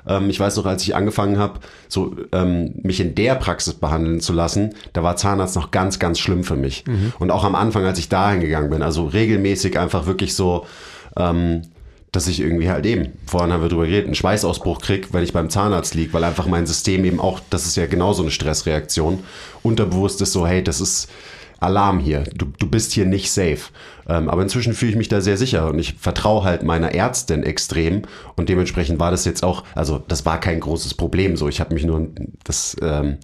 Ähm, 0.06 0.30
ich 0.30 0.38
weiß 0.40 0.56
noch, 0.56 0.66
als 0.66 0.82
ich 0.82 0.94
angefangen 0.94 1.38
habe, 1.38 1.60
so 1.88 2.14
ähm, 2.32 2.74
mich 2.82 3.00
in 3.00 3.14
der 3.14 3.34
Praxis 3.36 3.74
behandeln 3.74 4.20
zu 4.20 4.32
lassen, 4.32 4.74
da 4.92 5.02
war 5.02 5.16
Zahnarzt 5.16 5.56
noch 5.56 5.70
ganz, 5.70 5.98
ganz 5.98 6.18
schlimm 6.18 6.44
für 6.44 6.56
mich. 6.56 6.84
Und 7.18 7.30
auch 7.30 7.44
am 7.44 7.54
Anfang, 7.54 7.84
als 7.84 7.98
ich 7.98 8.08
dahin 8.08 8.40
gegangen 8.40 8.70
bin, 8.70 8.82
also 8.82 9.06
regelmäßig 9.06 9.78
einfach 9.78 10.06
wirklich 10.06 10.34
so, 10.34 10.66
ähm, 11.16 11.62
dass 12.12 12.26
ich 12.26 12.40
irgendwie 12.40 12.68
halt 12.68 12.84
eben, 12.84 13.12
vorhin 13.26 13.52
haben 13.52 13.62
wir 13.62 13.70
drüber 13.70 13.86
geredet, 13.86 14.04
einen 14.04 14.14
Schweißausbruch 14.14 14.82
krieg, 14.82 15.08
wenn 15.12 15.24
ich 15.24 15.32
beim 15.32 15.48
Zahnarzt 15.48 15.94
liege, 15.94 16.12
weil 16.12 16.24
einfach 16.24 16.46
mein 16.46 16.66
System 16.66 17.06
eben 17.06 17.18
auch, 17.18 17.40
das 17.48 17.64
ist 17.64 17.76
ja 17.76 17.86
genauso 17.86 18.22
eine 18.22 18.30
Stressreaktion, 18.30 19.20
unterbewusst 19.62 20.20
ist 20.20 20.32
so, 20.32 20.46
hey, 20.46 20.62
das 20.62 20.82
ist 20.82 21.08
Alarm 21.62 21.98
hier, 21.98 22.24
du, 22.34 22.46
du 22.58 22.68
bist 22.68 22.92
hier 22.92 23.06
nicht 23.06 23.30
safe. 23.30 23.70
Ähm, 24.08 24.28
aber 24.28 24.42
inzwischen 24.42 24.74
fühle 24.74 24.90
ich 24.90 24.96
mich 24.96 25.08
da 25.08 25.20
sehr 25.20 25.36
sicher 25.36 25.68
und 25.68 25.78
ich 25.78 25.94
vertraue 25.94 26.42
halt 26.42 26.64
meiner 26.64 26.92
Ärztin 26.92 27.44
extrem 27.44 28.02
und 28.34 28.48
dementsprechend 28.48 28.98
war 28.98 29.12
das 29.12 29.24
jetzt 29.24 29.44
auch, 29.44 29.62
also 29.76 30.02
das 30.08 30.26
war 30.26 30.40
kein 30.40 30.58
großes 30.58 30.94
Problem 30.94 31.36
so, 31.36 31.48
ich 31.48 31.60
habe 31.60 31.72
mich 31.72 31.84
nur, 31.84 32.08
das, 32.42 32.76
ähm, 32.82 33.18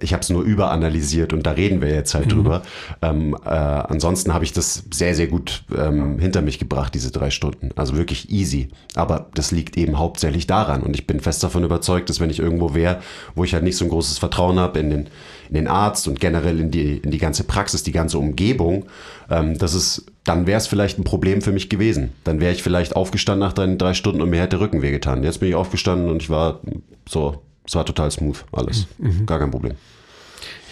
ich 0.00 0.12
habe 0.12 0.20
es 0.20 0.28
nur 0.28 0.42
überanalysiert 0.42 1.32
und 1.32 1.46
da 1.46 1.52
reden 1.52 1.80
wir 1.80 1.88
jetzt 1.88 2.14
halt 2.14 2.30
drüber. 2.32 2.62
Ähm, 3.00 3.36
äh, 3.44 3.48
ansonsten 3.48 4.34
habe 4.34 4.44
ich 4.44 4.52
das 4.52 4.84
sehr, 4.92 5.14
sehr 5.14 5.28
gut 5.28 5.64
ähm, 5.76 6.18
hinter 6.18 6.42
mich 6.42 6.58
gebracht, 6.58 6.94
diese 6.94 7.10
drei 7.10 7.30
Stunden. 7.30 7.70
Also 7.76 7.96
wirklich 7.96 8.30
easy. 8.30 8.68
Aber 8.94 9.28
das 9.34 9.50
liegt 9.50 9.76
eben 9.76 9.98
hauptsächlich 9.98 10.46
daran. 10.46 10.82
Und 10.82 10.94
ich 10.94 11.06
bin 11.06 11.20
fest 11.20 11.42
davon 11.42 11.64
überzeugt, 11.64 12.08
dass 12.10 12.20
wenn 12.20 12.30
ich 12.30 12.38
irgendwo 12.38 12.74
wäre, 12.74 13.00
wo 13.34 13.44
ich 13.44 13.54
halt 13.54 13.64
nicht 13.64 13.76
so 13.76 13.84
ein 13.84 13.90
großes 13.90 14.18
Vertrauen 14.18 14.58
habe 14.58 14.78
in 14.78 14.90
den, 14.90 15.08
in 15.48 15.54
den 15.54 15.68
Arzt 15.68 16.08
und 16.08 16.20
generell 16.20 16.60
in 16.60 16.70
die, 16.70 16.98
in 16.98 17.10
die 17.10 17.18
ganze 17.18 17.44
Praxis, 17.44 17.82
die 17.82 17.92
ganze 17.92 18.18
Umgebung, 18.18 18.86
ähm, 19.30 19.58
das 19.58 19.74
ist, 19.74 20.06
dann 20.24 20.46
wäre 20.46 20.58
es 20.58 20.66
vielleicht 20.66 20.98
ein 20.98 21.04
Problem 21.04 21.42
für 21.42 21.52
mich 21.52 21.68
gewesen. 21.68 22.12
Dann 22.24 22.40
wäre 22.40 22.52
ich 22.52 22.62
vielleicht 22.62 22.96
aufgestanden 22.96 23.46
nach 23.46 23.52
den 23.52 23.78
drei 23.78 23.94
Stunden 23.94 24.20
und 24.20 24.30
mir 24.30 24.40
hätte 24.40 24.60
Rücken 24.60 24.82
wehgetan. 24.82 25.24
Jetzt 25.24 25.38
bin 25.40 25.48
ich 25.48 25.54
aufgestanden 25.54 26.10
und 26.10 26.22
ich 26.22 26.30
war 26.30 26.60
so, 27.08 27.42
es 27.66 27.74
war 27.74 27.84
total 27.84 28.10
smooth, 28.10 28.44
alles. 28.52 28.86
Gar 29.26 29.38
kein 29.38 29.50
Problem. 29.50 29.74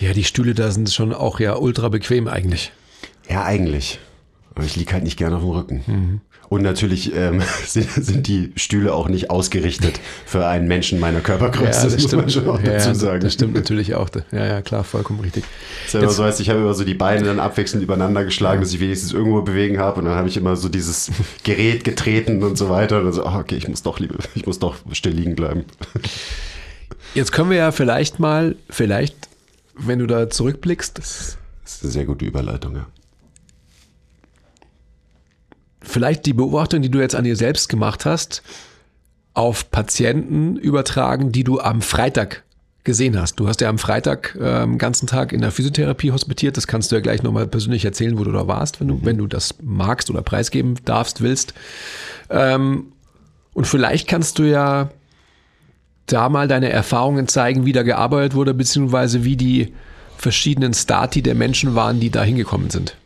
Ja, 0.00 0.12
die 0.12 0.24
Stühle 0.24 0.54
da 0.54 0.70
sind 0.70 0.92
schon 0.92 1.12
auch 1.12 1.40
ja 1.40 1.56
ultra 1.56 1.88
bequem 1.88 2.28
eigentlich. 2.28 2.72
Ja, 3.28 3.44
eigentlich. 3.44 3.98
Aber 4.54 4.64
ich 4.64 4.76
liege 4.76 4.92
halt 4.92 5.04
nicht 5.04 5.18
gerne 5.18 5.36
auf 5.36 5.42
dem 5.42 5.50
Rücken. 5.50 6.20
Und 6.48 6.62
natürlich 6.62 7.14
ähm, 7.14 7.42
sind, 7.66 7.90
sind 7.90 8.26
die 8.26 8.52
Stühle 8.56 8.94
auch 8.94 9.08
nicht 9.08 9.30
ausgerichtet 9.30 10.00
für 10.24 10.46
einen 10.46 10.68
Menschen 10.68 11.00
meiner 11.00 11.20
Körpergröße. 11.20 11.88
das 11.90 12.02
muss 12.02 12.12
man 12.12 12.30
schon 12.30 12.48
auch 12.48 12.60
Ja, 12.60 12.72
dazu 12.72 12.88
ja, 12.88 12.94
sagen. 12.94 13.20
Das 13.20 13.32
stimmt 13.32 13.54
natürlich 13.54 13.94
auch. 13.94 14.08
Ja, 14.32 14.46
ja, 14.46 14.62
klar, 14.62 14.84
vollkommen 14.84 15.20
richtig. 15.20 15.44
Das 15.84 15.94
ja 15.94 16.00
immer 16.00 16.10
so, 16.10 16.24
heißt, 16.24 16.40
ich 16.40 16.50
habe 16.50 16.60
immer 16.60 16.74
so 16.74 16.84
die 16.84 16.94
Beine 16.94 17.24
dann 17.24 17.40
abwechselnd 17.40 17.82
übereinander 17.82 18.24
geschlagen, 18.24 18.60
dass 18.60 18.72
ich 18.72 18.80
wenigstens 18.80 19.12
irgendwo 19.12 19.42
bewegen 19.42 19.78
habe. 19.78 19.98
Und 20.00 20.06
dann 20.06 20.14
habe 20.14 20.28
ich 20.28 20.36
immer 20.36 20.56
so 20.56 20.68
dieses 20.68 21.10
Gerät 21.42 21.84
getreten 21.84 22.42
und 22.42 22.56
so 22.56 22.70
weiter. 22.70 22.98
Und 22.98 23.04
dann 23.04 23.12
so, 23.12 23.24
ah, 23.24 23.38
okay, 23.40 23.56
ich 23.56 23.68
muss 23.68 23.82
doch 23.82 23.98
lieber, 23.98 24.16
ich 24.34 24.46
muss 24.46 24.58
doch 24.58 24.76
still 24.92 25.12
liegen 25.12 25.34
bleiben. 25.34 25.64
Jetzt 27.14 27.32
können 27.32 27.50
wir 27.50 27.56
ja 27.56 27.72
vielleicht 27.72 28.20
mal, 28.20 28.56
vielleicht, 28.68 29.16
wenn 29.78 29.98
du 29.98 30.06
da 30.06 30.28
zurückblickst, 30.30 30.98
Das 30.98 31.36
ist 31.64 31.82
eine 31.82 31.92
sehr 31.92 32.04
gute 32.04 32.24
Überleitung, 32.24 32.76
ja. 32.76 32.86
Vielleicht 35.86 36.26
die 36.26 36.32
Beobachtung, 36.32 36.82
die 36.82 36.90
du 36.90 37.00
jetzt 37.00 37.14
an 37.14 37.24
dir 37.24 37.36
selbst 37.36 37.68
gemacht 37.68 38.04
hast, 38.04 38.42
auf 39.34 39.70
Patienten 39.70 40.56
übertragen, 40.56 41.32
die 41.32 41.44
du 41.44 41.60
am 41.60 41.82
Freitag 41.82 42.42
gesehen 42.84 43.20
hast. 43.20 43.38
Du 43.40 43.48
hast 43.48 43.60
ja 43.60 43.68
am 43.68 43.78
Freitag 43.78 44.34
den 44.38 44.78
ganzen 44.78 45.06
Tag 45.06 45.32
in 45.32 45.42
der 45.42 45.50
Physiotherapie 45.50 46.12
hospitiert. 46.12 46.56
Das 46.56 46.66
kannst 46.66 46.90
du 46.90 46.96
ja 46.96 47.02
gleich 47.02 47.22
nochmal 47.22 47.46
persönlich 47.46 47.84
erzählen, 47.84 48.18
wo 48.18 48.24
du 48.24 48.32
da 48.32 48.46
warst, 48.46 48.80
wenn 48.80 48.88
du, 48.88 49.00
wenn 49.02 49.18
du 49.18 49.26
das 49.26 49.56
magst 49.60 50.08
oder 50.08 50.22
preisgeben 50.22 50.76
darfst, 50.84 51.20
willst. 51.20 51.52
Ähm, 52.30 52.92
und 53.52 53.66
vielleicht 53.66 54.08
kannst 54.08 54.38
du 54.38 54.44
ja 54.44 54.90
da 56.06 56.28
mal 56.28 56.48
deine 56.48 56.70
Erfahrungen 56.70 57.28
zeigen, 57.28 57.66
wie 57.66 57.72
da 57.72 57.82
gearbeitet 57.82 58.34
wurde, 58.34 58.54
beziehungsweise 58.54 59.24
wie 59.24 59.36
die 59.36 59.74
verschiedenen 60.16 60.72
Stati 60.72 61.22
der 61.22 61.34
Menschen 61.34 61.74
waren, 61.74 62.00
die 62.00 62.10
da 62.10 62.22
hingekommen 62.22 62.70
sind. 62.70 62.96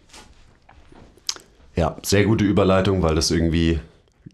Ja, 1.80 1.96
sehr 2.02 2.26
gute 2.26 2.44
Überleitung, 2.44 3.02
weil 3.02 3.14
das 3.14 3.30
irgendwie 3.30 3.80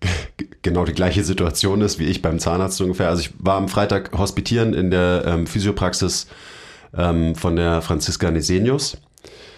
genau 0.63 0.85
die 0.85 0.95
gleiche 0.95 1.23
Situation 1.23 1.81
ist 1.81 2.01
wie 2.01 2.07
ich 2.07 2.21
beim 2.21 2.41
Zahnarzt 2.41 2.81
ungefähr. 2.81 3.09
Also 3.09 3.21
ich 3.21 3.31
war 3.39 3.57
am 3.57 3.69
Freitag 3.69 4.19
hospitieren 4.19 4.75
in 4.75 4.91
der 4.91 5.23
ähm, 5.25 5.47
Physiopraxis 5.47 6.27
ähm, 6.93 7.37
von 7.37 7.55
der 7.55 7.83
Franziska 7.83 8.33
Nesenius. 8.33 8.97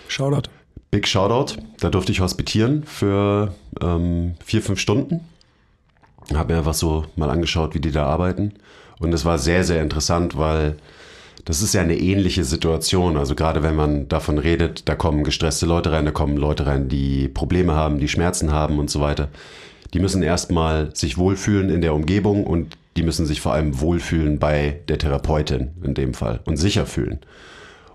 Shoutout. 0.06 0.50
Big 0.90 1.08
Shoutout. 1.08 1.54
Da 1.80 1.88
durfte 1.88 2.12
ich 2.12 2.20
hospitieren 2.20 2.84
für 2.84 3.54
ähm, 3.80 4.34
vier, 4.44 4.60
fünf 4.60 4.80
Stunden. 4.80 5.20
Habe 6.34 6.52
mir 6.52 6.58
einfach 6.58 6.74
so 6.74 7.06
mal 7.16 7.30
angeschaut, 7.30 7.74
wie 7.74 7.80
die 7.80 7.90
da 7.90 8.04
arbeiten. 8.04 8.52
Und 9.00 9.14
es 9.14 9.24
war 9.24 9.38
sehr, 9.38 9.64
sehr 9.64 9.80
interessant, 9.80 10.36
weil 10.36 10.76
das 11.48 11.62
ist 11.62 11.72
ja 11.72 11.80
eine 11.80 11.96
ähnliche 11.96 12.44
Situation. 12.44 13.16
Also 13.16 13.34
gerade 13.34 13.62
wenn 13.62 13.74
man 13.74 14.06
davon 14.06 14.36
redet, 14.36 14.86
da 14.86 14.94
kommen 14.94 15.24
gestresste 15.24 15.64
Leute 15.64 15.90
rein, 15.90 16.04
da 16.04 16.10
kommen 16.10 16.36
Leute 16.36 16.66
rein, 16.66 16.90
die 16.90 17.26
Probleme 17.26 17.72
haben, 17.72 17.98
die 17.98 18.08
Schmerzen 18.08 18.52
haben 18.52 18.78
und 18.78 18.90
so 18.90 19.00
weiter. 19.00 19.28
Die 19.94 19.98
müssen 19.98 20.22
erstmal 20.22 20.94
sich 20.94 21.16
wohlfühlen 21.16 21.70
in 21.70 21.80
der 21.80 21.94
Umgebung 21.94 22.44
und 22.44 22.76
die 22.98 23.02
müssen 23.02 23.24
sich 23.24 23.40
vor 23.40 23.54
allem 23.54 23.80
wohlfühlen 23.80 24.38
bei 24.38 24.80
der 24.88 24.98
Therapeutin 24.98 25.70
in 25.82 25.94
dem 25.94 26.12
Fall 26.12 26.40
und 26.44 26.58
sicher 26.58 26.84
fühlen. 26.84 27.20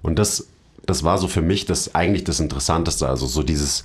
Und 0.01 0.17
das, 0.17 0.47
das 0.87 1.03
war 1.03 1.19
so 1.19 1.27
für 1.27 1.43
mich 1.43 1.67
das 1.67 1.93
eigentlich 1.93 2.23
das 2.23 2.39
Interessanteste. 2.39 3.07
Also 3.07 3.27
so 3.27 3.43
dieses, 3.43 3.83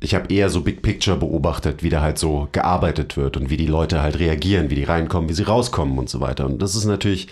ich 0.00 0.14
habe 0.14 0.32
eher 0.32 0.48
so 0.48 0.62
Big 0.62 0.80
Picture 0.80 1.18
beobachtet, 1.18 1.82
wie 1.82 1.90
da 1.90 2.00
halt 2.00 2.16
so 2.18 2.48
gearbeitet 2.52 3.18
wird 3.18 3.36
und 3.36 3.50
wie 3.50 3.58
die 3.58 3.66
Leute 3.66 4.00
halt 4.00 4.18
reagieren, 4.18 4.70
wie 4.70 4.76
die 4.76 4.84
reinkommen, 4.84 5.28
wie 5.28 5.34
sie 5.34 5.42
rauskommen 5.42 5.98
und 5.98 6.08
so 6.08 6.22
weiter. 6.22 6.46
Und 6.46 6.62
das 6.62 6.74
ist 6.74 6.86
natürlich, 6.86 7.28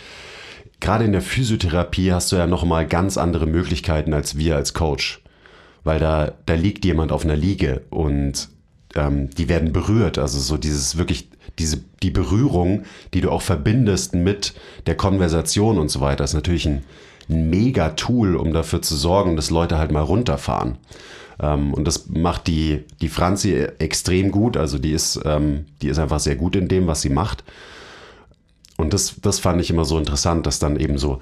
gerade 0.85 1.05
in 1.05 1.13
der 1.13 1.23
Physiotherapie 1.23 2.13
hast 2.13 2.31
du 2.31 2.37
ja 2.37 2.47
nochmal 2.47 2.87
ganz 2.87 3.17
andere 3.17 3.47
Möglichkeiten 3.47 4.13
als 4.13 4.37
wir 4.37 4.55
als 4.55 4.75
Coach. 4.75 5.23
Weil 5.83 5.99
da, 5.99 6.35
da 6.45 6.55
liegt 6.55 6.85
jemand 6.85 7.11
auf 7.11 7.25
einer 7.25 7.37
Liege 7.37 7.83
und 7.89 8.51
ähm, 8.95 9.31
die 9.31 9.49
werden 9.49 9.73
berührt. 9.73 10.19
Also 10.19 10.39
so 10.39 10.59
dieses 10.59 10.99
wirklich, 10.99 11.31
diese, 11.59 11.81
die 12.03 12.11
Berührung, 12.11 12.85
die 13.15 13.23
du 13.23 13.31
auch 13.31 13.41
verbindest 13.41 14.15
mit 14.15 14.53
der 14.87 14.95
Konversation 14.95 15.79
und 15.79 15.89
so 15.89 16.03
weiter, 16.03 16.23
ist 16.23 16.35
natürlich 16.35 16.67
ein, 16.67 16.85
ein 17.31 17.49
mega 17.49 17.91
Tool, 17.91 18.37
um 18.37 18.53
dafür 18.53 18.83
zu 18.83 18.95
sorgen, 18.95 19.37
dass 19.37 19.49
Leute 19.49 19.79
halt 19.79 19.91
mal 19.91 20.03
runterfahren. 20.03 20.77
Ähm, 21.41 21.73
und 21.73 21.87
das 21.87 22.11
macht 22.11 22.47
die, 22.47 22.85
die 23.01 23.09
Franzi 23.09 23.55
extrem 23.79 24.31
gut. 24.31 24.59
Also 24.59 24.79
die 24.79 24.93
ist, 24.93 25.19
ähm, 25.25 25.65
die 25.81 25.89
ist 25.89 25.99
einfach 25.99 26.21
sehr 26.21 26.37
gut 26.37 26.57
in 26.57 26.69
dem, 26.69 26.87
was 26.87 27.01
sie 27.01 27.11
macht. 27.11 27.43
Und 28.77 28.93
das, 28.93 29.17
das 29.21 29.39
fand 29.39 29.61
ich 29.61 29.71
immer 29.71 29.85
so 29.85 29.99
interessant, 29.99 30.47
dass 30.47 30.59
dann 30.59 30.79
eben 30.79 30.99
so 30.99 31.21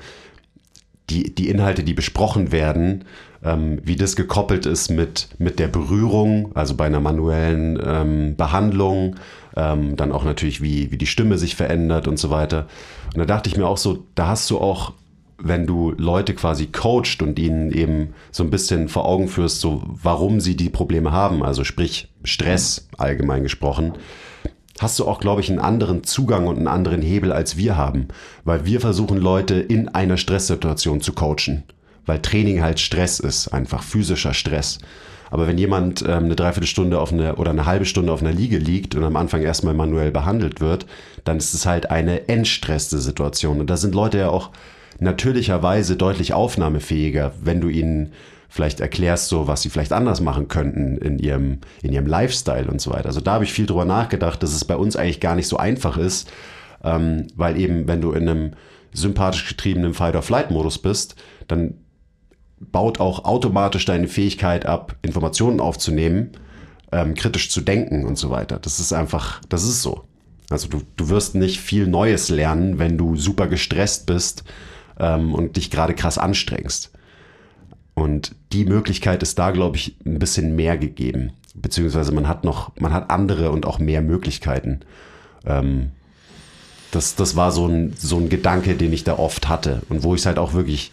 die, 1.10 1.34
die 1.34 1.48
Inhalte, 1.48 1.82
die 1.82 1.94
besprochen 1.94 2.52
werden, 2.52 3.04
ähm, 3.44 3.80
wie 3.82 3.96
das 3.96 4.16
gekoppelt 4.16 4.66
ist 4.66 4.90
mit, 4.90 5.28
mit 5.38 5.58
der 5.58 5.68
Berührung, 5.68 6.54
also 6.54 6.74
bei 6.74 6.86
einer 6.86 7.00
manuellen 7.00 7.78
ähm, 7.84 8.36
Behandlung, 8.36 9.16
ähm, 9.56 9.96
dann 9.96 10.12
auch 10.12 10.24
natürlich, 10.24 10.62
wie, 10.62 10.90
wie 10.90 10.98
die 10.98 11.06
Stimme 11.06 11.38
sich 11.38 11.56
verändert 11.56 12.08
und 12.08 12.18
so 12.18 12.30
weiter. 12.30 12.66
Und 13.12 13.18
da 13.18 13.24
dachte 13.24 13.48
ich 13.48 13.56
mir 13.56 13.66
auch 13.66 13.76
so, 13.76 14.04
da 14.14 14.28
hast 14.28 14.48
du 14.50 14.58
auch, 14.58 14.92
wenn 15.38 15.66
du 15.66 15.92
Leute 15.96 16.34
quasi 16.34 16.66
coacht 16.66 17.20
und 17.20 17.38
ihnen 17.38 17.72
eben 17.72 18.14
so 18.30 18.44
ein 18.44 18.50
bisschen 18.50 18.88
vor 18.88 19.04
Augen 19.04 19.28
führst, 19.28 19.60
so 19.60 19.82
warum 19.86 20.40
sie 20.40 20.56
die 20.56 20.70
Probleme 20.70 21.10
haben, 21.10 21.42
also 21.42 21.64
sprich 21.64 22.08
Stress 22.22 22.88
allgemein 22.96 23.42
gesprochen, 23.42 23.94
hast 24.80 24.98
du 24.98 25.06
auch, 25.06 25.20
glaube 25.20 25.40
ich, 25.40 25.50
einen 25.50 25.58
anderen 25.58 26.04
Zugang 26.04 26.46
und 26.46 26.56
einen 26.56 26.68
anderen 26.68 27.02
Hebel, 27.02 27.32
als 27.32 27.56
wir 27.56 27.76
haben. 27.76 28.08
Weil 28.44 28.64
wir 28.64 28.80
versuchen, 28.80 29.18
Leute 29.18 29.54
in 29.56 29.88
einer 29.88 30.16
Stresssituation 30.16 31.00
zu 31.00 31.12
coachen. 31.12 31.64
Weil 32.06 32.20
Training 32.20 32.62
halt 32.62 32.80
Stress 32.80 33.20
ist, 33.20 33.48
einfach 33.48 33.82
physischer 33.82 34.34
Stress. 34.34 34.78
Aber 35.30 35.46
wenn 35.46 35.56
jemand 35.56 36.02
ähm, 36.02 36.24
eine 36.24 36.36
Dreiviertelstunde 36.36 37.00
auf 37.00 37.10
eine 37.10 37.36
oder 37.36 37.52
eine 37.52 37.64
halbe 37.64 37.86
Stunde 37.86 38.12
auf 38.12 38.20
einer 38.20 38.32
Liege 38.32 38.58
liegt 38.58 38.94
und 38.94 39.02
am 39.02 39.16
Anfang 39.16 39.40
erstmal 39.42 39.72
manuell 39.72 40.10
behandelt 40.10 40.60
wird, 40.60 40.84
dann 41.24 41.38
ist 41.38 41.54
es 41.54 41.64
halt 41.64 41.90
eine 41.90 42.28
entstresste 42.28 42.98
Situation. 42.98 43.60
Und 43.60 43.70
da 43.70 43.78
sind 43.78 43.94
Leute 43.94 44.18
ja 44.18 44.28
auch 44.28 44.50
natürlicherweise 44.98 45.96
deutlich 45.96 46.34
aufnahmefähiger, 46.34 47.32
wenn 47.42 47.62
du 47.62 47.68
ihnen 47.68 48.12
vielleicht 48.52 48.80
erklärst, 48.80 49.28
so 49.28 49.48
was 49.48 49.62
sie 49.62 49.70
vielleicht 49.70 49.94
anders 49.94 50.20
machen 50.20 50.46
könnten 50.46 50.98
in 50.98 51.18
ihrem, 51.18 51.60
in 51.82 51.90
ihrem 51.90 52.04
Lifestyle 52.04 52.70
und 52.70 52.82
so 52.82 52.90
weiter. 52.90 53.06
Also 53.06 53.22
da 53.22 53.32
habe 53.32 53.44
ich 53.44 53.52
viel 53.54 53.64
drüber 53.64 53.86
nachgedacht, 53.86 54.42
dass 54.42 54.52
es 54.52 54.66
bei 54.66 54.76
uns 54.76 54.94
eigentlich 54.94 55.20
gar 55.20 55.34
nicht 55.34 55.48
so 55.48 55.56
einfach 55.56 55.96
ist, 55.96 56.30
ähm, 56.84 57.28
weil 57.34 57.58
eben, 57.58 57.88
wenn 57.88 58.02
du 58.02 58.12
in 58.12 58.28
einem 58.28 58.50
sympathisch 58.92 59.48
getriebenen 59.48 59.94
Fight-or-Flight-Modus 59.94 60.80
bist, 60.80 61.16
dann 61.48 61.78
baut 62.60 63.00
auch 63.00 63.24
automatisch 63.24 63.86
deine 63.86 64.06
Fähigkeit 64.06 64.66
ab, 64.66 64.96
Informationen 65.00 65.58
aufzunehmen, 65.58 66.32
ähm, 66.92 67.14
kritisch 67.14 67.50
zu 67.50 67.62
denken 67.62 68.04
und 68.04 68.18
so 68.18 68.28
weiter. 68.28 68.58
Das 68.58 68.80
ist 68.80 68.92
einfach, 68.92 69.40
das 69.48 69.62
ist 69.64 69.80
so. 69.80 70.04
Also 70.50 70.68
du, 70.68 70.82
du 70.96 71.08
wirst 71.08 71.34
nicht 71.34 71.58
viel 71.58 71.86
Neues 71.86 72.28
lernen, 72.28 72.78
wenn 72.78 72.98
du 72.98 73.16
super 73.16 73.46
gestresst 73.46 74.04
bist 74.04 74.44
ähm, 75.00 75.32
und 75.32 75.56
dich 75.56 75.70
gerade 75.70 75.94
krass 75.94 76.18
anstrengst. 76.18 76.92
Und 77.94 78.34
die 78.52 78.64
Möglichkeit 78.64 79.22
ist 79.22 79.38
da, 79.38 79.50
glaube 79.50 79.76
ich, 79.76 79.96
ein 80.06 80.18
bisschen 80.18 80.56
mehr 80.56 80.78
gegeben. 80.78 81.32
Beziehungsweise 81.54 82.12
man 82.12 82.28
hat 82.28 82.44
noch, 82.44 82.72
man 82.76 82.92
hat 82.92 83.10
andere 83.10 83.50
und 83.50 83.66
auch 83.66 83.78
mehr 83.78 84.00
Möglichkeiten. 84.00 84.80
Ähm, 85.44 85.90
das, 86.90 87.14
das 87.14 87.36
war 87.36 87.52
so 87.52 87.66
ein, 87.66 87.94
so 87.98 88.18
ein 88.18 88.28
Gedanke, 88.28 88.74
den 88.74 88.92
ich 88.92 89.04
da 89.04 89.18
oft 89.18 89.48
hatte 89.48 89.82
und 89.88 90.02
wo 90.02 90.14
ich 90.14 90.22
es 90.22 90.26
halt 90.26 90.38
auch 90.38 90.52
wirklich 90.52 90.92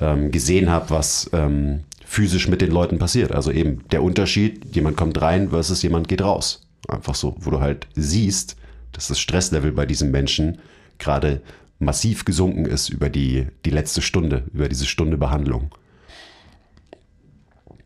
ähm, 0.00 0.30
gesehen 0.30 0.70
habe, 0.70 0.90
was 0.90 1.30
ähm, 1.32 1.80
physisch 2.04 2.48
mit 2.48 2.60
den 2.60 2.70
Leuten 2.70 2.98
passiert. 2.98 3.32
Also 3.32 3.50
eben 3.50 3.84
der 3.90 4.02
Unterschied, 4.02 4.74
jemand 4.74 4.96
kommt 4.96 5.20
rein 5.20 5.50
versus 5.50 5.82
jemand 5.82 6.08
geht 6.08 6.22
raus. 6.22 6.66
Einfach 6.88 7.14
so, 7.14 7.36
wo 7.40 7.50
du 7.50 7.60
halt 7.60 7.86
siehst, 7.94 8.56
dass 8.92 9.08
das 9.08 9.20
Stresslevel 9.20 9.72
bei 9.72 9.86
diesem 9.86 10.10
Menschen 10.10 10.58
gerade 10.98 11.40
massiv 11.78 12.24
gesunken 12.24 12.66
ist 12.66 12.88
über 12.88 13.08
die, 13.08 13.46
die 13.64 13.70
letzte 13.70 14.02
Stunde, 14.02 14.44
über 14.52 14.68
diese 14.68 14.86
Stunde 14.86 15.16
Behandlung. 15.16 15.74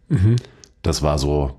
Mhm. 0.08 0.36
Das 0.82 1.02
war 1.02 1.18
so 1.18 1.56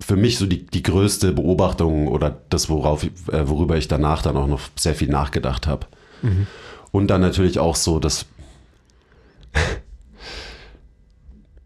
für 0.00 0.16
mich 0.16 0.38
so 0.38 0.46
die, 0.46 0.64
die 0.64 0.82
größte 0.82 1.32
Beobachtung 1.32 2.08
oder 2.08 2.42
das, 2.48 2.68
worauf, 2.68 3.04
äh, 3.04 3.48
worüber 3.48 3.76
ich 3.76 3.88
danach 3.88 4.22
dann 4.22 4.36
auch 4.36 4.46
noch 4.46 4.60
sehr 4.76 4.94
viel 4.94 5.08
nachgedacht 5.08 5.66
habe. 5.66 5.86
Mhm. 6.22 6.46
Und 6.92 7.08
dann 7.08 7.20
natürlich 7.20 7.58
auch 7.58 7.76
so, 7.76 7.98
dass, 7.98 8.26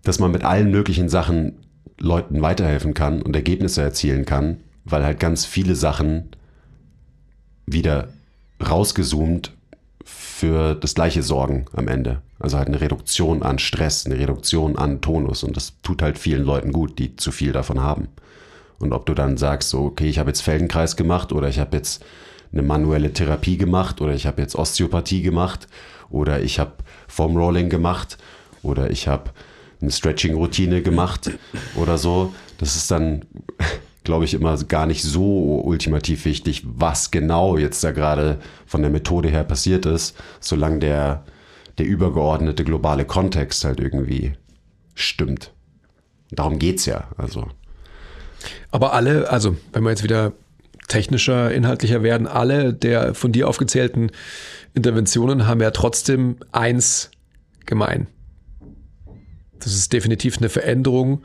dass 0.03 0.19
man 0.19 0.31
mit 0.31 0.45
allen 0.45 0.71
möglichen 0.71 1.09
Sachen 1.09 1.59
Leuten 1.99 2.41
weiterhelfen 2.41 2.95
kann 2.95 3.23
und 3.23 3.37
Ergebnisse 3.37 3.83
erzielen 3.83 4.25
kann, 4.25 4.59
weil 4.85 5.05
halt 5.05 5.21
ganz 5.21 5.45
viele 5.45 5.77
Sachen 5.77 6.31
wieder 7.67 8.09
rausgezoomt 8.67 9.53
für 10.05 10.75
das 10.75 10.95
gleiche 10.95 11.23
sorgen 11.23 11.67
am 11.75 11.89
Ende. 11.89 12.23
Also 12.39 12.57
halt 12.57 12.69
eine 12.69 12.81
Reduktion 12.81 13.43
an 13.43 13.59
Stress, 13.59 14.07
eine 14.07 14.19
Reduktion 14.19 14.77
an 14.77 15.01
Tonus 15.01 15.43
und 15.43 15.57
das 15.57 15.75
tut 15.83 16.03
halt 16.03 16.19
vielen 16.19 16.45
Leuten 16.45 16.73
gut, 16.73 16.99
die 16.99 17.17
zu 17.17 17.33
viel 17.33 17.53
davon 17.53 17.81
haben. 17.81 18.09
Und 18.79 18.93
ob 18.93 19.05
du 19.05 19.15
dann 19.15 19.37
sagst, 19.37 19.69
so, 19.69 19.81
okay, 19.85 20.09
ich 20.09 20.19
habe 20.19 20.31
jetzt 20.31 20.41
Feldenkreis 20.41 20.97
gemacht 20.97 21.33
oder 21.33 21.49
ich 21.49 21.59
habe 21.59 21.77
jetzt 21.77 22.03
eine 22.53 22.63
manuelle 22.63 23.13
Therapie 23.13 23.59
gemacht 23.59 24.01
oder 24.01 24.15
ich 24.15 24.27
habe 24.27 24.41
jetzt 24.41 24.57
Osteopathie 24.57 25.23
gemacht 25.23 25.69
oder 26.09 26.41
ich 26.41 26.59
habe 26.59 26.73
Foam 27.07 27.37
Rolling 27.37 27.69
gemacht 27.69 28.17
oder 28.63 28.91
ich 28.91 29.07
habe 29.07 29.31
eine 29.81 29.91
Stretching-Routine 29.91 30.83
gemacht 30.83 31.31
oder 31.77 31.99
so. 31.99 32.33
Das 32.59 32.77
ist 32.77 32.91
dann 32.91 33.25
glaube 34.05 34.25
ich, 34.25 34.35
immer 34.35 34.57
gar 34.65 34.87
nicht 34.87 35.03
so 35.03 35.61
ultimativ 35.65 36.25
wichtig, 36.25 36.63
was 36.65 37.11
genau 37.11 37.57
jetzt 37.57 37.85
da 37.85 37.93
gerade 37.93 38.39
von 38.67 38.83
der 38.83 38.91
Methode 38.91 39.29
her 39.29 39.45
passiert 39.45 39.87
ist, 39.87 40.17
solange 40.41 40.79
der, 40.79 41.25
der 41.79 41.87
übergeordnete 41.87 42.65
globale 42.65 43.05
Kontext 43.05 43.65
halt 43.65 43.81
irgendwie 43.81 44.33
stimmt. 44.95 45.53
Darum 46.31 46.59
geht 46.59 46.79
es 46.79 46.87
ja. 46.87 47.09
Also. 47.17 47.49
Aber 48.71 48.93
alle, 48.93 49.31
also 49.31 49.57
wenn 49.73 49.83
wir 49.83 49.91
jetzt 49.91 50.05
wieder 50.05 50.33
technischer, 50.89 51.53
inhaltlicher 51.53 52.03
werden, 52.03 52.27
alle 52.27 52.73
der 52.75 53.15
von 53.15 53.33
dir 53.33 53.49
aufgezählten 53.49 54.11
Interventionen 54.75 55.47
haben 55.47 55.61
ja 55.61 55.71
trotzdem 55.71 56.37
eins 56.53 57.11
gemein. 57.67 58.07
Das 59.59 59.75
ist 59.75 59.93
definitiv 59.93 60.39
eine 60.39 60.49
Veränderung 60.49 61.23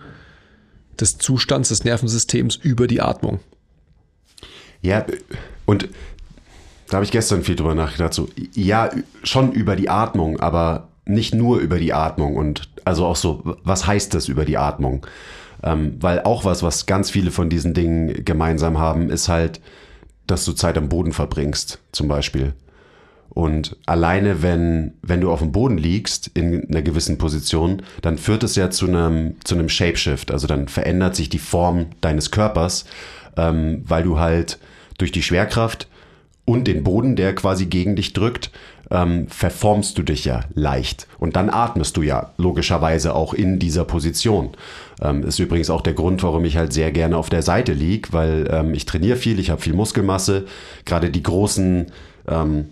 des 1.01 1.17
Zustands 1.17 1.69
des 1.69 1.83
Nervensystems 1.83 2.55
über 2.55 2.87
die 2.87 3.01
Atmung. 3.01 3.39
Ja, 4.81 5.05
und 5.65 5.89
da 6.87 6.97
habe 6.97 7.05
ich 7.05 7.11
gestern 7.11 7.43
viel 7.43 7.55
drüber 7.55 7.75
nachgedacht. 7.75 8.13
So, 8.13 8.29
ja, 8.53 8.91
schon 9.23 9.51
über 9.51 9.75
die 9.75 9.89
Atmung, 9.89 10.39
aber 10.39 10.89
nicht 11.05 11.33
nur 11.33 11.59
über 11.59 11.79
die 11.79 11.93
Atmung. 11.93 12.35
Und 12.35 12.69
also 12.83 13.05
auch 13.05 13.15
so, 13.15 13.57
was 13.63 13.87
heißt 13.87 14.13
das 14.13 14.27
über 14.27 14.45
die 14.45 14.57
Atmung? 14.57 15.05
Ähm, 15.63 15.97
weil 15.99 16.21
auch 16.21 16.45
was, 16.45 16.61
was 16.61 16.85
ganz 16.85 17.09
viele 17.09 17.31
von 17.31 17.49
diesen 17.49 17.73
Dingen 17.73 18.23
gemeinsam 18.23 18.77
haben, 18.77 19.09
ist 19.09 19.29
halt, 19.29 19.61
dass 20.27 20.45
du 20.45 20.53
Zeit 20.53 20.77
am 20.77 20.89
Boden 20.89 21.13
verbringst, 21.13 21.79
zum 21.91 22.07
Beispiel. 22.07 22.53
Und 23.29 23.75
alleine, 23.85 24.41
wenn, 24.41 24.93
wenn 25.01 25.19
du 25.19 25.29
auf 25.31 25.39
dem 25.39 25.51
Boden 25.51 25.77
liegst 25.77 26.31
in 26.33 26.69
einer 26.69 26.81
gewissen 26.81 27.17
Position, 27.17 27.81
dann 28.01 28.17
führt 28.17 28.43
es 28.43 28.55
ja 28.55 28.69
zu 28.69 28.87
einem, 28.87 29.35
zu 29.43 29.55
einem 29.55 29.67
Shapeshift. 29.67 30.31
Also 30.31 30.47
dann 30.47 30.69
verändert 30.69 31.15
sich 31.15 31.29
die 31.29 31.39
Form 31.39 31.87
deines 31.99 32.31
Körpers, 32.31 32.85
ähm, 33.35 33.83
weil 33.85 34.03
du 34.03 34.19
halt 34.19 34.57
durch 34.97 35.11
die 35.11 35.23
Schwerkraft 35.23 35.87
und 36.45 36.67
den 36.67 36.83
Boden, 36.83 37.15
der 37.15 37.35
quasi 37.35 37.65
gegen 37.65 37.95
dich 37.95 38.13
drückt, 38.13 38.51
ähm, 38.91 39.27
verformst 39.27 39.97
du 39.97 40.03
dich 40.03 40.25
ja 40.25 40.41
leicht. 40.53 41.07
Und 41.19 41.35
dann 41.35 41.49
atmest 41.49 41.97
du 41.97 42.03
ja 42.03 42.31
logischerweise 42.37 43.15
auch 43.15 43.33
in 43.33 43.59
dieser 43.59 43.83
Position. 43.83 44.51
Ähm, 45.01 45.23
ist 45.23 45.39
übrigens 45.39 45.69
auch 45.69 45.81
der 45.81 45.93
Grund, 45.93 46.23
warum 46.23 46.45
ich 46.45 46.55
halt 46.55 46.71
sehr 46.71 46.91
gerne 46.91 47.17
auf 47.17 47.29
der 47.29 47.41
Seite 47.41 47.73
lieg, 47.73 48.13
weil 48.13 48.47
ähm, 48.51 48.73
ich 48.73 48.85
trainiere 48.85 49.17
viel, 49.17 49.39
ich 49.39 49.49
habe 49.49 49.61
viel 49.61 49.73
Muskelmasse. 49.73 50.45
Gerade 50.85 51.09
die 51.09 51.23
großen 51.23 51.87
ähm, 52.27 52.67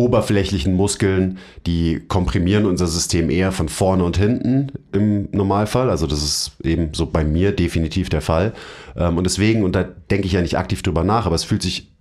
oberflächlichen 0.00 0.74
Muskeln, 0.74 1.38
die 1.66 2.00
komprimieren 2.08 2.64
unser 2.64 2.86
System 2.86 3.28
eher 3.28 3.52
von 3.52 3.68
vorne 3.68 4.02
und 4.02 4.16
hinten 4.16 4.72
im 4.92 5.28
Normalfall. 5.32 5.90
Also 5.90 6.06
das 6.06 6.22
ist 6.22 6.52
eben 6.64 6.94
so 6.94 7.06
bei 7.06 7.22
mir 7.22 7.52
definitiv 7.52 8.08
der 8.08 8.22
Fall. 8.22 8.54
Ähm, 8.96 9.18
und 9.18 9.24
deswegen, 9.24 9.62
und 9.62 9.76
da 9.76 9.84
denke 10.10 10.26
ich 10.26 10.32
ja 10.32 10.40
nicht 10.40 10.56
aktiv 10.56 10.82
drüber 10.82 11.04
nach, 11.04 11.26
aber 11.26 11.34
es 11.34 11.44
fühlt 11.44 11.62
sich 11.62 11.92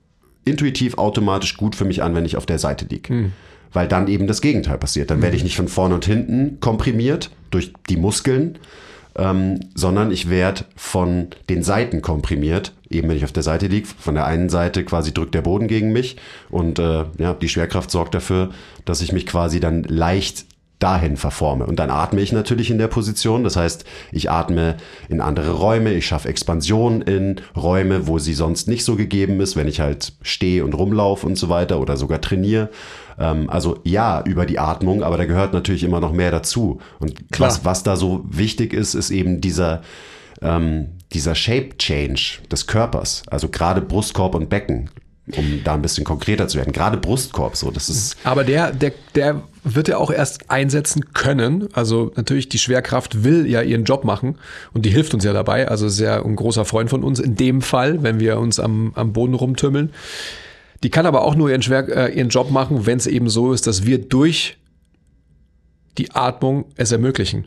intuitiv 0.45 0.97
automatisch 0.97 1.57
gut 1.57 1.75
für 1.75 1.85
mich 1.85 2.01
an, 2.01 2.15
wenn 2.15 2.25
ich 2.25 2.38
auf 2.38 2.45
der 2.45 2.57
Seite 2.57 2.85
liege. 2.85 3.09
Hm. 3.09 3.31
Weil 3.73 3.88
dann 3.88 4.07
eben 4.07 4.25
das 4.25 4.41
Gegenteil 4.41 4.77
passiert. 4.77 5.12
Dann 5.12 5.17
hm. 5.17 5.23
werde 5.23 5.35
ich 5.35 5.43
nicht 5.43 5.57
von 5.57 5.67
vorne 5.67 5.95
und 5.95 6.05
hinten 6.05 6.59
komprimiert 6.62 7.29
durch 7.51 7.73
die 7.89 7.97
Muskeln, 7.97 8.57
ähm, 9.19 9.60
sondern 9.75 10.12
ich 10.12 10.29
werde 10.29 10.65
von 10.75 11.27
den 11.49 11.63
Seiten 11.63 12.01
komprimiert. 12.01 12.73
Eben 12.89 13.10
wenn 13.10 13.17
ich 13.17 13.25
auf 13.25 13.32
der 13.32 13.43
Seite 13.43 13.67
liege, 13.67 13.88
von 13.88 14.15
der 14.15 14.25
einen 14.25 14.49
Seite 14.49 14.84
quasi 14.84 15.13
drückt 15.13 15.36
der 15.36 15.41
Boden 15.41 15.67
gegen 15.67 15.91
mich 15.91 16.17
und 16.49 16.79
äh, 16.79 17.05
ja, 17.17 17.34
die 17.34 17.49
Schwerkraft 17.49 17.91
sorgt 17.91 18.15
dafür, 18.15 18.49
dass 18.86 19.01
ich 19.01 19.12
mich 19.12 19.27
quasi 19.27 19.60
dann 19.60 19.84
leicht 19.84 20.45
dahin 20.79 21.17
verforme. 21.17 21.65
Und 21.65 21.77
dann 21.77 21.89
atme 21.89 22.21
ich 22.21 22.32
natürlich 22.32 22.71
in 22.71 22.77
der 22.77 22.88
Position. 22.88 23.43
Das 23.43 23.58
heißt, 23.58 23.84
ich 24.13 24.32
atme 24.32 24.77
in 25.10 25.19
andere 25.19 25.51
Räume, 25.51 25.93
ich 25.93 26.08
schaffe 26.08 26.29
Expansion 26.29 27.01
in 27.01 27.41
Räume, 27.55 28.08
wo 28.08 28.17
sie 28.17 28.34
sonst 28.34 28.69
nicht 28.69 28.86
so 28.86 28.95
gegeben 28.95 29.41
ist, 29.41 29.58
wenn 29.58 29.67
ich 29.67 29.82
halt 29.82 30.13
stehe 30.21 30.63
und 30.63 30.73
rumlaufe 30.73 31.27
und 31.27 31.38
so 31.38 31.49
weiter 31.49 31.82
oder 31.82 31.97
sogar 31.97 32.21
trainiere. 32.21 32.69
Ähm, 33.19 33.49
also 33.49 33.79
ja, 33.84 34.23
über 34.25 34.45
die 34.45 34.60
Atmung, 34.60 35.03
aber 35.03 35.17
da 35.17 35.25
gehört 35.25 35.53
natürlich 35.53 35.84
immer 35.84 35.99
noch 35.99 36.13
mehr 36.13 36.32
dazu. 36.32 36.79
Und 36.99 37.15
was, 37.38 37.65
was 37.65 37.84
da 37.84 37.95
so 37.95 38.23
wichtig 38.29 38.73
ist, 38.73 38.95
ist 38.95 39.12
eben 39.12 39.41
dieser, 39.41 39.82
ähm, 40.41 40.88
dieser 41.13 41.36
Shape 41.36 41.77
Change 41.77 42.39
des 42.51 42.65
Körpers. 42.65 43.23
Also 43.29 43.49
gerade 43.49 43.82
Brustkorb 43.82 44.36
und 44.36 44.49
Becken 44.49 44.89
um 45.38 45.62
da 45.63 45.73
ein 45.73 45.82
bisschen 45.82 46.03
konkreter 46.03 46.47
zu 46.47 46.58
werden. 46.58 46.73
Gerade 46.73 46.97
Brustkorb, 46.97 47.55
so, 47.55 47.71
das 47.71 47.89
ist. 47.89 48.17
Aber 48.23 48.43
der, 48.43 48.71
der, 48.71 48.93
der 49.15 49.43
wird 49.63 49.88
ja 49.88 49.97
auch 49.97 50.12
erst 50.12 50.49
einsetzen 50.49 51.13
können. 51.13 51.69
Also 51.73 52.12
natürlich, 52.15 52.49
die 52.49 52.58
Schwerkraft 52.58 53.23
will 53.23 53.45
ja 53.47 53.62
ihren 53.62 53.84
Job 53.84 54.03
machen 54.03 54.38
und 54.73 54.86
die 54.86 54.89
hilft 54.89 55.13
uns 55.13 55.23
ja 55.23 55.34
dabei. 55.34 55.67
Also 55.67 55.86
ist 55.88 55.99
ja 55.99 56.23
ein 56.23 56.36
großer 56.36 56.65
Freund 56.65 56.89
von 56.89 57.03
uns 57.03 57.19
in 57.19 57.36
dem 57.36 57.62
Fall, 57.62 58.01
wenn 58.03 58.19
wir 58.19 58.39
uns 58.39 58.60
am, 58.60 58.91
am 58.95 59.13
Boden 59.13 59.34
rumtümmeln. 59.34 59.91
Die 60.83 60.89
kann 60.89 61.05
aber 61.05 61.23
auch 61.23 61.35
nur 61.35 61.49
ihren, 61.49 61.61
Schwer, 61.61 61.87
äh, 61.89 62.17
ihren 62.17 62.29
Job 62.29 62.51
machen, 62.51 62.85
wenn 62.85 62.97
es 62.97 63.07
eben 63.07 63.29
so 63.29 63.53
ist, 63.53 63.67
dass 63.67 63.85
wir 63.85 63.97
durch 63.97 64.57
die 65.97 66.11
Atmung 66.11 66.65
es 66.75 66.91
ermöglichen. 66.91 67.45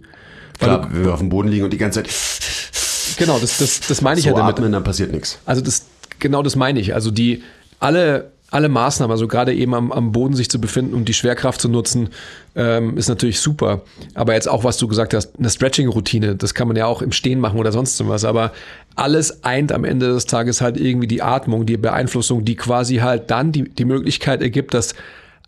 Klar, 0.59 0.89
wenn 0.93 1.05
wir 1.05 1.15
auf 1.15 1.21
dem 1.21 1.31
Boden 1.31 1.49
liegen 1.49 1.65
und 1.65 1.73
die 1.73 1.79
ganze 1.79 2.03
Zeit. 2.03 3.17
Genau, 3.17 3.39
das, 3.39 3.59
das, 3.59 3.81
das 3.81 4.01
meine 4.01 4.19
ich 4.19 4.25
so 4.25 4.31
ja 4.31 4.37
damit. 4.37 4.57
atmen, 4.57 4.73
dann 4.73 4.85
passiert 4.85 5.13
nichts. 5.13 5.39
Also 5.45 5.63
das, 5.63 5.87
genau 6.19 6.43
das 6.43 6.57
meine 6.57 6.79
ich. 6.79 6.95
Also 6.95 7.11
die, 7.11 7.43
alle, 7.81 8.33
alle 8.53 8.69
Maßnahmen, 8.69 9.11
also 9.11 9.27
gerade 9.27 9.55
eben 9.55 9.75
am, 9.75 9.91
am 9.91 10.13
Boden 10.13 10.35
sich 10.35 10.51
zu 10.51 10.61
befinden 10.61 10.95
und 10.95 11.09
die 11.09 11.15
Schwerkraft 11.15 11.61
zu 11.61 11.71
nutzen, 11.71 12.11
ähm, 12.55 12.99
ist 12.99 13.09
natürlich 13.09 13.41
super. 13.41 13.81
Aber 14.15 14.35
jetzt 14.35 14.49
auch, 14.49 14.63
was 14.63 14.77
du 14.77 14.87
gesagt 14.87 15.15
hast, 15.15 15.39
eine 15.39 15.49
Stretching-Routine, 15.49 16.37
das 16.37 16.53
kann 16.53 16.69
man 16.69 16.77
ja 16.77 16.85
auch 16.85 17.01
im 17.01 17.13
Stehen 17.13 17.41
machen 17.41 17.59
oder 17.59 17.73
sonst 17.73 18.07
was. 18.07 18.25
Aber 18.27 18.53
alles 18.95 19.43
eint 19.43 19.73
am 19.73 19.85
Ende 19.85 20.13
des 20.13 20.27
Tages 20.27 20.61
halt 20.61 20.77
irgendwie 20.79 21.07
die 21.07 21.23
Atmung, 21.23 21.65
die 21.65 21.79
Beeinflussung, 21.79 22.45
die 22.45 22.55
quasi 22.55 22.97
halt 22.97 23.31
dann 23.31 23.53
die, 23.53 23.71
die 23.71 23.87
Möglichkeit 23.87 24.43
ergibt, 24.43 24.75
dass 24.75 24.95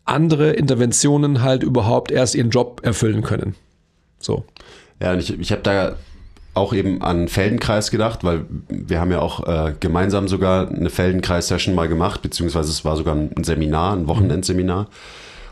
andere 0.07 0.53
Interventionen 0.53 1.43
halt 1.43 1.63
überhaupt 1.63 2.11
erst 2.11 2.35
ihren 2.35 2.51
Job 2.51 2.81
erfüllen 2.85 3.23
können. 3.23 3.55
So. 4.19 4.45
Ja, 5.01 5.13
und 5.13 5.19
ich, 5.19 5.39
ich 5.39 5.53
habe 5.53 5.63
da 5.63 5.97
auch 6.55 6.73
eben 6.73 7.03
an 7.03 7.29
Feldenkreis 7.29 7.91
gedacht, 7.91 8.25
weil 8.25 8.45
wir 8.69 9.01
haben 9.01 9.11
ja 9.11 9.21
auch 9.21 9.47
äh, 9.47 9.75
gemeinsam 9.79 10.29
sogar 10.29 10.69
eine 10.69 10.91
Feldenkreis-Session 10.91 11.75
mal 11.75 11.89
gemacht, 11.89 12.23
beziehungsweise 12.23 12.71
es 12.71 12.85
war 12.85 12.97
sogar 12.97 13.17
ein 13.17 13.45
Seminar, 13.45 13.95
ein 13.95 14.07
Wochenendseminar. 14.07 14.85
Mhm. 14.85 14.89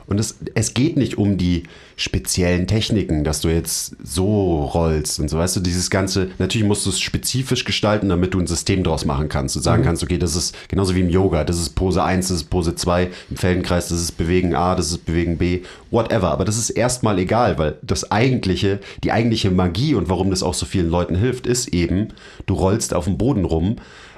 Und 0.07 0.19
es, 0.19 0.39
es 0.55 0.75
geht 0.75 0.97
nicht 0.97 1.19
um 1.19 1.37
die 1.37 1.65
speziellen 1.97 2.67
Techniken, 2.67 3.25
dass 3.25 3.41
du 3.41 3.49
jetzt 3.49 3.97
so 4.03 4.65
rollst 4.65 5.21
und 5.21 5.29
so, 5.29 5.39
weißt 5.39 5.57
du, 5.57 5.61
dieses 5.61 5.91
Ganze, 5.91 6.31
natürlich 6.39 6.67
musst 6.67 6.85
du 6.87 6.91
es 6.91 7.01
spezifisch 7.01 7.65
gestalten, 7.65 8.09
damit 8.09 8.35
du 8.35 8.41
ein 8.41 8.47
System 8.47 8.83
draus 8.83 9.05
machen 9.05 9.29
kannst 9.29 9.57
und 9.57 9.63
sagen 9.63 9.83
mhm. 9.83 9.87
kannst, 9.87 10.03
okay, 10.03 10.19
das 10.19 10.35
ist 10.35 10.57
genauso 10.69 10.95
wie 10.95 11.01
im 11.01 11.09
Yoga, 11.09 11.45
das 11.45 11.59
ist 11.59 11.71
Pose 11.71 12.03
1, 12.03 12.29
das 12.29 12.39
ist 12.39 12.51
Pose 12.51 12.75
2, 12.75 13.11
im 13.31 13.37
Feldenkreis, 13.37 13.89
das 13.89 14.01
ist 14.01 14.13
Bewegen 14.13 14.55
A, 14.55 14.75
das 14.75 14.91
ist 14.91 15.05
Bewegen 15.05 15.39
B, 15.39 15.63
whatever. 15.91 16.31
Aber 16.31 16.45
das 16.45 16.59
ist 16.59 16.71
erstmal 16.71 17.19
egal, 17.19 17.59
weil 17.59 17.79
das 17.83 18.11
eigentliche, 18.11 18.81
die 19.05 19.13
eigentliche 19.13 19.51
Magie 19.51 19.95
und 19.95 20.09
warum 20.09 20.31
das 20.31 20.43
auch 20.43 20.55
so 20.55 20.67
vielen 20.67 20.91
Leuten 20.91 21.15
hilft, 21.15 21.47
ist 21.47 21.69
eben, 21.69 22.09
du 22.47 22.55
rollst 22.55 22.95
auf 22.95 23.05
dem 23.05 23.19
Boden 23.19 23.45
rum, 23.45 23.77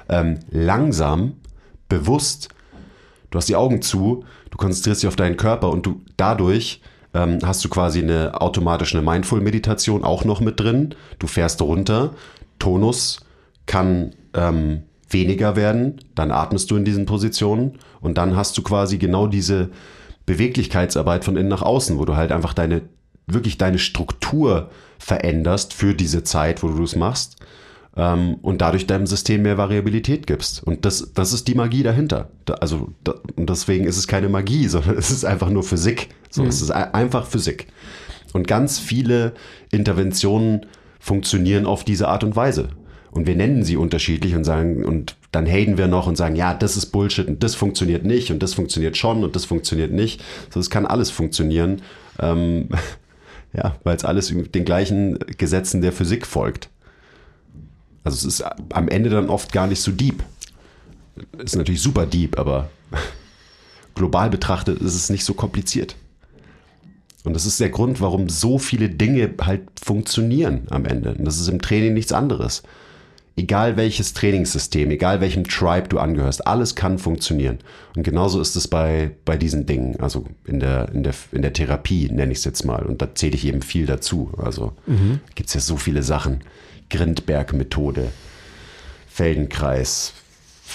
ähm, 0.09 0.39
langsam, 0.49 1.33
bewusst, 1.89 2.49
du 3.31 3.37
hast 3.37 3.49
die 3.49 3.55
Augen 3.55 3.81
zu, 3.81 4.23
du 4.55 4.57
konzentrierst 4.57 5.03
dich 5.03 5.07
auf 5.09 5.17
deinen 5.17 5.35
Körper 5.35 5.69
und 5.69 5.85
du 5.85 6.01
dadurch 6.15 6.81
ähm, 7.13 7.39
hast 7.43 7.63
du 7.65 7.69
quasi 7.69 8.01
eine 8.01 8.39
automatische 8.39 9.01
Mindful-Meditation 9.01 10.05
auch 10.05 10.23
noch 10.23 10.39
mit 10.39 10.61
drin. 10.61 10.95
Du 11.19 11.27
fährst 11.27 11.61
runter, 11.61 12.13
Tonus 12.57 13.19
kann 13.65 14.15
ähm, 14.33 14.83
weniger 15.09 15.57
werden, 15.57 15.99
dann 16.15 16.31
atmest 16.31 16.71
du 16.71 16.77
in 16.77 16.85
diesen 16.85 17.05
Positionen 17.05 17.79
und 17.99 18.17
dann 18.17 18.37
hast 18.37 18.57
du 18.57 18.63
quasi 18.63 18.97
genau 18.97 19.27
diese 19.27 19.71
Beweglichkeitsarbeit 20.25 21.25
von 21.25 21.35
innen 21.35 21.49
nach 21.49 21.61
außen, 21.61 21.99
wo 21.99 22.05
du 22.05 22.15
halt 22.15 22.31
einfach 22.31 22.53
deine, 22.53 22.81
wirklich 23.27 23.57
deine 23.57 23.77
Struktur 23.77 24.69
veränderst 24.99 25.73
für 25.73 25.93
diese 25.93 26.23
Zeit, 26.23 26.63
wo 26.63 26.69
du 26.69 26.83
es 26.83 26.95
machst 26.95 27.41
ähm, 27.97 28.35
und 28.41 28.61
dadurch 28.61 28.87
deinem 28.87 29.07
System 29.07 29.43
mehr 29.43 29.57
Variabilität 29.57 30.27
gibst. 30.27 30.63
Und 30.63 30.85
das, 30.85 31.13
das 31.13 31.33
ist 31.33 31.47
die 31.47 31.55
Magie 31.55 31.83
dahinter. 31.83 32.29
Da, 32.45 32.55
also 32.55 32.89
da, 33.03 33.15
und 33.35 33.49
deswegen 33.49 33.85
ist 33.85 33.97
es 33.97 34.07
keine 34.07 34.29
Magie, 34.29 34.67
sondern 34.69 34.97
es 34.97 35.11
ist 35.11 35.25
einfach 35.25 35.49
nur 35.49 35.63
Physik. 35.63 36.09
So, 36.29 36.43
mhm. 36.43 36.49
Es 36.49 36.61
ist 36.61 36.71
einfach 36.71 37.25
Physik. 37.25 37.67
Und 38.33 38.47
ganz 38.47 38.79
viele 38.79 39.33
Interventionen 39.71 40.65
funktionieren 40.99 41.65
auf 41.65 41.83
diese 41.83 42.07
Art 42.09 42.23
und 42.23 42.35
Weise. 42.35 42.69
Und 43.11 43.27
wir 43.27 43.35
nennen 43.35 43.63
sie 43.63 43.77
unterschiedlich 43.77 44.35
und 44.35 44.43
sagen, 44.43 44.83
und 44.83 45.15
dann 45.31 45.45
haten 45.45 45.77
wir 45.77 45.87
noch 45.87 46.05
und 46.05 46.17
sagen, 46.17 46.35
ja, 46.35 46.53
das 46.53 46.75
ist 46.75 46.87
Bullshit 46.87 47.29
und 47.29 47.43
das 47.43 47.55
funktioniert 47.55 48.03
nicht 48.03 48.29
und 48.29 48.43
das 48.43 48.53
funktioniert 48.53 48.97
schon 48.97 49.23
und 49.23 49.37
das 49.37 49.45
funktioniert 49.45 49.93
nicht. 49.93 50.21
So, 50.49 50.59
es 50.59 50.69
kann 50.69 50.85
alles 50.85 51.11
funktionieren. 51.11 51.81
Ähm, 52.19 52.67
ja, 53.53 53.77
weil 53.85 53.95
es 53.95 54.03
alles 54.03 54.33
den 54.35 54.65
gleichen 54.65 55.17
Gesetzen 55.37 55.81
der 55.81 55.93
Physik 55.93 56.27
folgt. 56.27 56.69
Also 58.05 58.27
es 58.27 58.39
ist 58.39 58.45
am 58.71 58.87
Ende 58.87 59.09
dann 59.09 59.29
oft 59.29 59.51
gar 59.51 59.67
nicht 59.67 59.81
so 59.81 59.91
deep. 59.91 60.23
Ist 61.39 61.55
natürlich 61.55 61.81
super 61.81 62.05
deep, 62.05 62.39
aber 62.39 62.69
global 63.95 64.29
betrachtet 64.29 64.79
ist 64.79 64.95
es 64.95 65.09
nicht 65.09 65.25
so 65.25 65.33
kompliziert. 65.33 65.95
Und 67.23 67.33
das 67.33 67.47
ist 67.47 67.59
der 67.59 67.69
Grund, 67.69 68.01
warum 68.01 68.29
so 68.29 68.59
viele 68.59 68.89
Dinge 68.89 69.33
halt 69.41 69.63
funktionieren 69.83 70.67
am 70.69 70.85
Ende. 70.85 71.15
Und 71.15 71.25
das 71.25 71.39
ist 71.39 71.47
im 71.47 71.61
Training 71.61 71.95
nichts 71.95 72.11
anderes. 72.11 72.61
Egal 73.37 73.75
welches 73.75 74.13
Trainingssystem, 74.13 74.91
egal 74.91 75.19
welchem 75.19 75.43
Tribe 75.43 75.89
du 75.89 75.97
angehörst, 75.97 76.45
alles 76.45 76.75
kann 76.75 76.99
funktionieren. 76.99 77.57
Und 77.95 78.03
genauso 78.03 78.39
ist 78.39 78.55
es 78.55 78.67
bei, 78.67 79.11
bei 79.25 79.35
diesen 79.35 79.65
Dingen, 79.65 79.99
also 79.99 80.25
in 80.45 80.59
der, 80.59 80.89
in 80.93 81.01
der, 81.01 81.15
in 81.31 81.41
der 81.41 81.51
Therapie 81.51 82.07
nenne 82.11 82.31
ich 82.31 82.37
es 82.37 82.45
jetzt 82.45 82.63
mal. 82.63 82.85
Und 82.85 83.01
da 83.01 83.15
zähle 83.15 83.33
ich 83.33 83.45
eben 83.45 83.63
viel 83.63 83.87
dazu. 83.87 84.31
Also 84.37 84.73
mhm. 84.85 85.21
gibt 85.33 85.49
es 85.49 85.55
ja 85.55 85.59
so 85.59 85.75
viele 85.75 86.03
Sachen. 86.03 86.41
Grindberg-Methode, 86.89 88.11
Feldenkreis. 89.07 90.13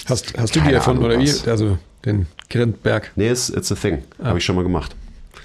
Hast, 0.06 0.36
hast 0.38 0.56
du 0.56 0.60
die 0.60 0.72
erfunden 0.72 1.04
oder 1.04 1.18
wie? 1.18 1.30
Also 1.48 1.78
den 2.04 2.26
Grindberg? 2.48 3.12
Nee, 3.16 3.30
it's, 3.30 3.50
it's 3.50 3.70
a 3.70 3.74
thing. 3.74 4.02
Ah. 4.18 4.26
Habe 4.26 4.38
ich 4.38 4.44
schon 4.44 4.56
mal 4.56 4.62
gemacht. 4.62 4.94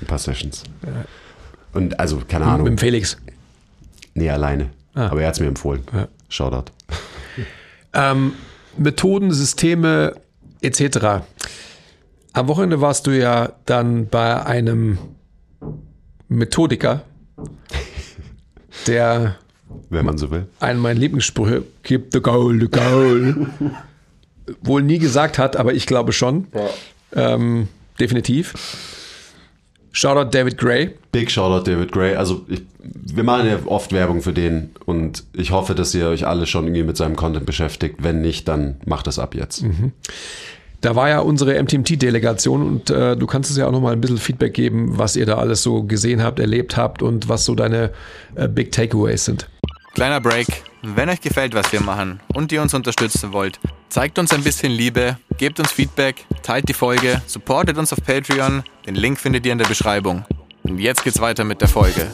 Ein 0.01 0.07
paar 0.07 0.19
Sessions. 0.19 0.63
Und 1.73 1.99
also, 1.99 2.21
keine 2.27 2.45
Ahnung. 2.45 2.63
Mit 2.63 2.73
dem 2.73 2.77
Felix? 2.77 3.17
Nee, 4.13 4.29
alleine. 4.29 4.69
Ah. 4.93 5.07
Aber 5.07 5.21
er 5.21 5.27
hat 5.27 5.35
es 5.35 5.39
mir 5.39 5.47
empfohlen. 5.47 5.83
Ja. 5.93 6.07
Shoutout. 6.29 6.71
Ähm, 7.97 8.33
Methoden, 8.77 9.31
Systeme 9.31 10.15
etc. 10.61 11.23
Am 12.33 12.47
Wochenende 12.49 12.81
warst 12.81 13.07
du 13.07 13.11
ja 13.11 13.53
dann 13.65 14.09
bei 14.09 14.45
einem 14.45 14.97
Methodiker, 16.27 17.03
der 18.87 19.37
wenn 19.89 20.05
man 20.05 20.17
so 20.17 20.31
will. 20.31 20.47
Einen 20.59 20.79
meiner 20.79 20.99
Lieblingssprüche, 20.99 21.63
keep 21.83 22.07
the 22.11 22.21
goal, 22.21 22.59
the 22.59 22.67
goal. 22.67 23.47
Wohl 24.61 24.83
nie 24.83 24.99
gesagt 24.99 25.37
hat, 25.37 25.55
aber 25.55 25.73
ich 25.73 25.87
glaube 25.87 26.11
schon. 26.11 26.47
Ja. 26.53 27.33
Ähm, 27.33 27.67
definitiv. 27.99 28.53
Shoutout 29.91 30.29
David 30.31 30.57
Gray. 30.57 30.91
Big 31.13 31.31
Shoutout 31.31 31.69
David 31.71 31.91
Gray. 31.93 32.15
Also 32.15 32.45
ich, 32.49 32.63
wir 32.83 33.23
machen 33.23 33.47
ja 33.47 33.57
oft 33.65 33.93
Werbung 33.93 34.21
für 34.21 34.33
den 34.33 34.71
und 34.85 35.23
ich 35.31 35.51
hoffe, 35.51 35.73
dass 35.73 35.95
ihr 35.95 36.07
euch 36.07 36.27
alle 36.27 36.45
schon 36.47 36.65
irgendwie 36.65 36.83
mit 36.83 36.97
seinem 36.97 37.15
Content 37.15 37.45
beschäftigt. 37.45 37.97
Wenn 37.99 38.21
nicht, 38.21 38.47
dann 38.49 38.75
macht 38.85 39.07
das 39.07 39.19
ab 39.19 39.33
jetzt. 39.35 39.63
Mhm. 39.63 39.93
Da 40.81 40.95
war 40.97 41.07
ja 41.07 41.19
unsere 41.19 41.59
MTMT-Delegation 41.63 42.61
und 42.61 42.89
äh, 42.89 43.15
du 43.15 43.25
kannst 43.25 43.49
uns 43.49 43.57
ja 43.57 43.67
auch 43.67 43.71
noch 43.71 43.79
mal 43.79 43.93
ein 43.93 44.01
bisschen 44.01 44.17
Feedback 44.17 44.53
geben, 44.53 44.97
was 44.97 45.15
ihr 45.15 45.25
da 45.25 45.37
alles 45.37 45.63
so 45.63 45.83
gesehen 45.83 46.21
habt, 46.21 46.39
erlebt 46.39 46.75
habt 46.75 47.01
und 47.01 47.29
was 47.29 47.45
so 47.45 47.55
deine 47.55 47.91
äh, 48.35 48.49
Big 48.49 48.73
Takeaways 48.73 49.23
sind. 49.23 49.49
Kleiner 49.95 50.19
Break. 50.19 50.47
Wenn 50.81 51.07
euch 51.07 51.21
gefällt, 51.21 51.53
was 51.55 51.71
wir 51.71 51.79
machen 51.79 52.19
und 52.33 52.51
ihr 52.51 52.61
uns 52.61 52.73
unterstützen 52.73 53.31
wollt, 53.31 53.61
zeigt 53.87 54.19
uns 54.19 54.33
ein 54.33 54.43
bisschen 54.43 54.73
Liebe, 54.73 55.17
gebt 55.37 55.57
uns 55.57 55.71
Feedback, 55.71 56.25
teilt 56.43 56.67
die 56.67 56.73
Folge, 56.73 57.21
supportet 57.27 57.77
uns 57.77 57.93
auf 57.93 58.03
Patreon. 58.05 58.63
Den 58.85 58.95
Link 58.95 59.17
findet 59.17 59.45
ihr 59.45 59.53
in 59.53 59.57
der 59.57 59.67
Beschreibung. 59.67 60.25
Und 60.63 60.79
jetzt 60.79 61.05
geht's 61.05 61.21
weiter 61.21 61.45
mit 61.45 61.61
der 61.61 61.69
Folge. 61.69 62.11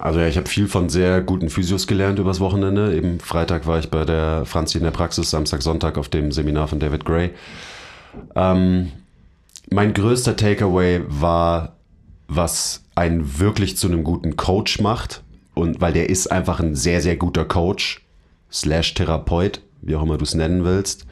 Also 0.00 0.18
ja, 0.18 0.26
ich 0.26 0.36
habe 0.36 0.48
viel 0.48 0.66
von 0.66 0.88
sehr 0.88 1.20
guten 1.20 1.48
Physios 1.48 1.86
gelernt 1.86 2.18
übers 2.18 2.40
Wochenende. 2.40 2.92
Eben 2.96 3.20
Freitag 3.20 3.68
war 3.68 3.78
ich 3.78 3.90
bei 3.90 4.04
der 4.04 4.46
Franzi 4.46 4.78
in 4.78 4.84
der 4.84 4.90
Praxis, 4.90 5.30
Samstag, 5.30 5.62
Sonntag 5.62 5.96
auf 5.96 6.08
dem 6.08 6.32
Seminar 6.32 6.66
von 6.66 6.80
David 6.80 7.04
Gray. 7.04 7.30
Ähm, 8.34 8.90
mein 9.70 9.94
größter 9.94 10.34
Takeaway 10.34 11.02
war, 11.06 11.76
was 12.26 12.82
einen 12.98 13.38
wirklich 13.38 13.76
zu 13.76 13.86
einem 13.86 14.02
guten 14.02 14.36
Coach 14.36 14.80
macht. 14.80 15.22
Und 15.54 15.80
weil 15.80 15.92
der 15.92 16.10
ist 16.10 16.30
einfach 16.30 16.60
ein 16.60 16.74
sehr, 16.74 17.00
sehr 17.00 17.16
guter 17.16 17.44
Coach, 17.44 18.04
slash 18.50 18.94
Therapeut, 18.94 19.60
wie 19.82 19.96
auch 19.96 20.02
immer 20.02 20.18
du 20.18 20.24
es 20.24 20.34
nennen 20.34 20.64
willst. 20.64 21.06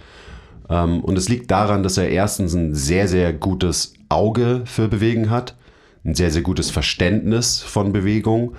Ähm, 0.68 1.01
und 1.01 1.16
es 1.16 1.29
liegt 1.29 1.51
daran, 1.51 1.83
dass 1.83 1.96
er 1.96 2.09
erstens 2.09 2.55
ein 2.55 2.75
sehr, 2.75 3.09
sehr 3.09 3.33
gutes 3.33 3.94
Auge 4.09 4.62
für 4.64 4.88
Bewegen 4.88 5.31
hat, 5.31 5.57
ein 6.05 6.14
sehr, 6.14 6.31
sehr 6.31 6.42
gutes 6.42 6.70
Verständnis 6.70 7.61
von 7.61 7.92
Bewegung 7.92 8.55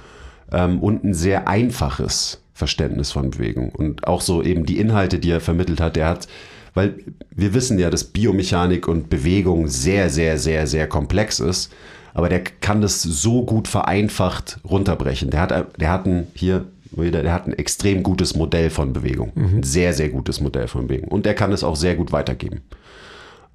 ähm, 0.51 0.79
und 0.79 1.03
ein 1.03 1.13
sehr 1.13 1.47
einfaches 1.47 2.41
Verständnis 2.53 3.11
von 3.11 3.31
Bewegung. 3.31 3.69
Und 3.69 4.07
auch 4.07 4.21
so 4.21 4.41
eben 4.41 4.65
die 4.65 4.79
Inhalte, 4.79 5.19
die 5.19 5.31
er 5.31 5.41
vermittelt 5.41 5.79
hat, 5.81 5.95
der 5.95 6.07
hat, 6.07 6.27
weil 6.73 6.95
wir 7.31 7.53
wissen 7.53 7.79
ja, 7.79 7.89
dass 7.89 8.03
Biomechanik 8.03 8.87
und 8.87 9.09
Bewegung 9.09 9.67
sehr, 9.67 10.09
sehr, 10.09 10.37
sehr, 10.37 10.67
sehr 10.67 10.87
komplex 10.87 11.39
ist, 11.39 11.71
aber 12.17 12.29
der 12.29 12.41
kann 12.41 12.81
das 12.81 13.03
so 13.03 13.45
gut 13.45 13.67
vereinfacht 13.67 14.59
runterbrechen. 14.67 15.29
Der 15.29 15.39
hat, 15.39 15.79
der 15.79 15.91
hat 15.91 16.07
ein, 16.07 16.25
hier 16.33 16.65
wieder, 16.89 17.21
der 17.21 17.31
hat 17.31 17.45
ein 17.45 17.53
extrem 17.53 18.01
gutes 18.01 18.35
Modell 18.35 18.71
von 18.71 18.91
Bewegung. 18.91 19.33
Mhm. 19.35 19.57
Ein 19.57 19.63
sehr, 19.63 19.93
sehr 19.93 20.09
gutes 20.09 20.41
Modell 20.41 20.67
von 20.67 20.87
Bewegung. 20.87 21.09
Und 21.09 21.27
der 21.27 21.35
kann 21.35 21.51
es 21.51 21.63
auch 21.63 21.75
sehr 21.75 21.95
gut 21.95 22.11
weitergeben. 22.11 22.61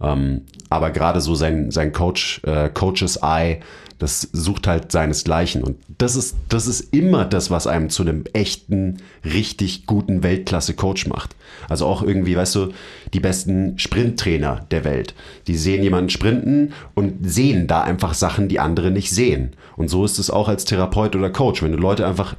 Ähm, 0.02 0.42
aber 0.68 0.90
gerade 0.90 1.20
so 1.20 1.34
sein, 1.34 1.70
sein 1.70 1.92
Coach, 1.92 2.42
äh, 2.44 2.68
Coaches 2.68 3.20
Eye, 3.22 3.60
das 4.02 4.28
sucht 4.32 4.66
halt 4.66 4.90
seinesgleichen. 4.90 5.62
Und 5.62 5.76
das 5.98 6.16
ist, 6.16 6.36
das 6.48 6.66
ist 6.66 6.92
immer 6.92 7.24
das, 7.24 7.52
was 7.52 7.68
einem 7.68 7.88
zu 7.88 8.02
einem 8.02 8.24
echten, 8.32 8.96
richtig 9.24 9.86
guten 9.86 10.24
Weltklasse-Coach 10.24 11.06
macht. 11.06 11.36
Also 11.68 11.86
auch 11.86 12.02
irgendwie, 12.02 12.36
weißt 12.36 12.54
du, 12.56 12.72
die 13.14 13.20
besten 13.20 13.78
Sprinttrainer 13.78 14.66
der 14.72 14.84
Welt. 14.84 15.14
Die 15.46 15.56
sehen 15.56 15.84
jemanden 15.84 16.10
sprinten 16.10 16.72
und 16.94 17.30
sehen 17.30 17.68
da 17.68 17.82
einfach 17.82 18.14
Sachen, 18.14 18.48
die 18.48 18.58
andere 18.58 18.90
nicht 18.90 19.10
sehen. 19.10 19.52
Und 19.76 19.88
so 19.88 20.04
ist 20.04 20.18
es 20.18 20.30
auch 20.30 20.48
als 20.48 20.64
Therapeut 20.64 21.14
oder 21.14 21.30
Coach. 21.30 21.62
Wenn 21.62 21.72
du 21.72 21.78
Leute 21.78 22.04
einfach 22.04 22.34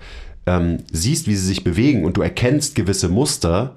ähm, 0.45 0.79
siehst, 0.91 1.27
wie 1.27 1.35
sie 1.35 1.47
sich 1.47 1.63
bewegen 1.63 2.03
und 2.03 2.17
du 2.17 2.21
erkennst 2.21 2.75
gewisse 2.75 3.07
Muster 3.07 3.75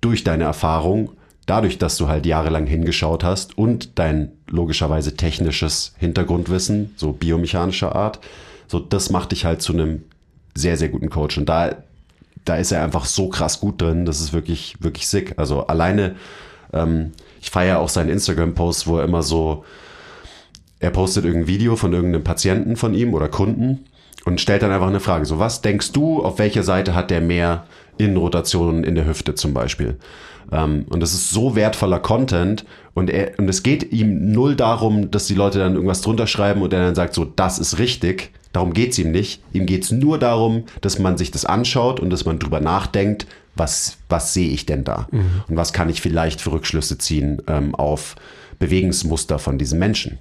durch 0.00 0.24
deine 0.24 0.44
Erfahrung, 0.44 1.10
dadurch, 1.46 1.78
dass 1.78 1.96
du 1.96 2.08
halt 2.08 2.26
jahrelang 2.26 2.66
hingeschaut 2.66 3.24
hast 3.24 3.56
und 3.56 3.98
dein 3.98 4.32
logischerweise 4.48 5.16
technisches 5.16 5.94
Hintergrundwissen, 5.98 6.92
so 6.96 7.12
biomechanischer 7.12 7.94
Art, 7.94 8.20
so 8.66 8.80
das 8.80 9.10
macht 9.10 9.32
dich 9.32 9.44
halt 9.44 9.62
zu 9.62 9.72
einem 9.72 10.02
sehr, 10.54 10.76
sehr 10.76 10.88
guten 10.88 11.08
Coach. 11.08 11.38
Und 11.38 11.48
da, 11.48 11.76
da 12.44 12.56
ist 12.56 12.72
er 12.72 12.82
einfach 12.82 13.04
so 13.04 13.28
krass 13.28 13.60
gut 13.60 13.80
drin, 13.80 14.04
das 14.04 14.20
ist 14.20 14.32
wirklich, 14.32 14.76
wirklich 14.80 15.06
sick. 15.06 15.34
Also 15.36 15.66
alleine, 15.68 16.16
ähm, 16.72 17.12
ich 17.40 17.50
feiere 17.50 17.78
auch 17.78 17.88
seinen 17.88 18.10
Instagram-Post, 18.10 18.88
wo 18.88 18.98
er 18.98 19.04
immer 19.04 19.22
so, 19.22 19.64
er 20.80 20.90
postet 20.90 21.24
irgendein 21.24 21.48
Video 21.48 21.76
von 21.76 21.92
irgendeinem 21.92 22.24
Patienten 22.24 22.76
von 22.76 22.92
ihm 22.92 23.14
oder 23.14 23.28
Kunden 23.28 23.84
und 24.24 24.40
stellt 24.40 24.62
dann 24.62 24.72
einfach 24.72 24.88
eine 24.88 25.00
Frage. 25.00 25.24
So, 25.26 25.38
was 25.38 25.62
denkst 25.62 25.92
du, 25.92 26.22
auf 26.22 26.38
welcher 26.40 26.64
Seite 26.64 26.94
hat 26.94 27.10
der 27.10 27.20
mehr 27.20 27.66
Innenrotationen 27.98 28.82
in 28.82 28.96
der 28.96 29.06
Hüfte 29.06 29.36
zum 29.36 29.54
Beispiel? 29.54 29.96
Ähm, 30.52 30.86
und 30.88 31.00
das 31.00 31.12
ist 31.12 31.30
so 31.30 31.56
wertvoller 31.56 31.98
Content 31.98 32.64
und, 32.94 33.10
er, 33.10 33.38
und 33.38 33.48
es 33.48 33.62
geht 33.62 33.92
ihm 33.92 34.32
null 34.32 34.56
darum, 34.56 35.10
dass 35.10 35.26
die 35.26 35.34
Leute 35.34 35.58
dann 35.58 35.74
irgendwas 35.74 36.00
drunter 36.00 36.26
schreiben 36.26 36.62
und 36.62 36.72
er 36.72 36.84
dann 36.84 36.94
sagt, 36.94 37.14
so, 37.14 37.24
das 37.24 37.58
ist 37.58 37.78
richtig. 37.78 38.32
Darum 38.52 38.72
geht 38.72 38.92
es 38.92 38.98
ihm 38.98 39.12
nicht. 39.12 39.42
Ihm 39.52 39.66
geht 39.66 39.84
es 39.84 39.90
nur 39.90 40.18
darum, 40.18 40.64
dass 40.80 40.98
man 40.98 41.18
sich 41.18 41.30
das 41.30 41.44
anschaut 41.44 42.00
und 42.00 42.10
dass 42.10 42.24
man 42.24 42.38
drüber 42.38 42.60
nachdenkt, 42.60 43.26
was, 43.54 43.98
was 44.08 44.32
sehe 44.32 44.50
ich 44.50 44.66
denn 44.66 44.84
da? 44.84 45.08
Mhm. 45.10 45.42
Und 45.48 45.56
was 45.56 45.72
kann 45.72 45.88
ich 45.88 46.00
vielleicht 46.00 46.40
für 46.40 46.52
Rückschlüsse 46.52 46.98
ziehen 46.98 47.42
ähm, 47.48 47.74
auf 47.74 48.16
Bewegungsmuster 48.58 49.38
von 49.38 49.58
diesen 49.58 49.78
Menschen? 49.78 50.18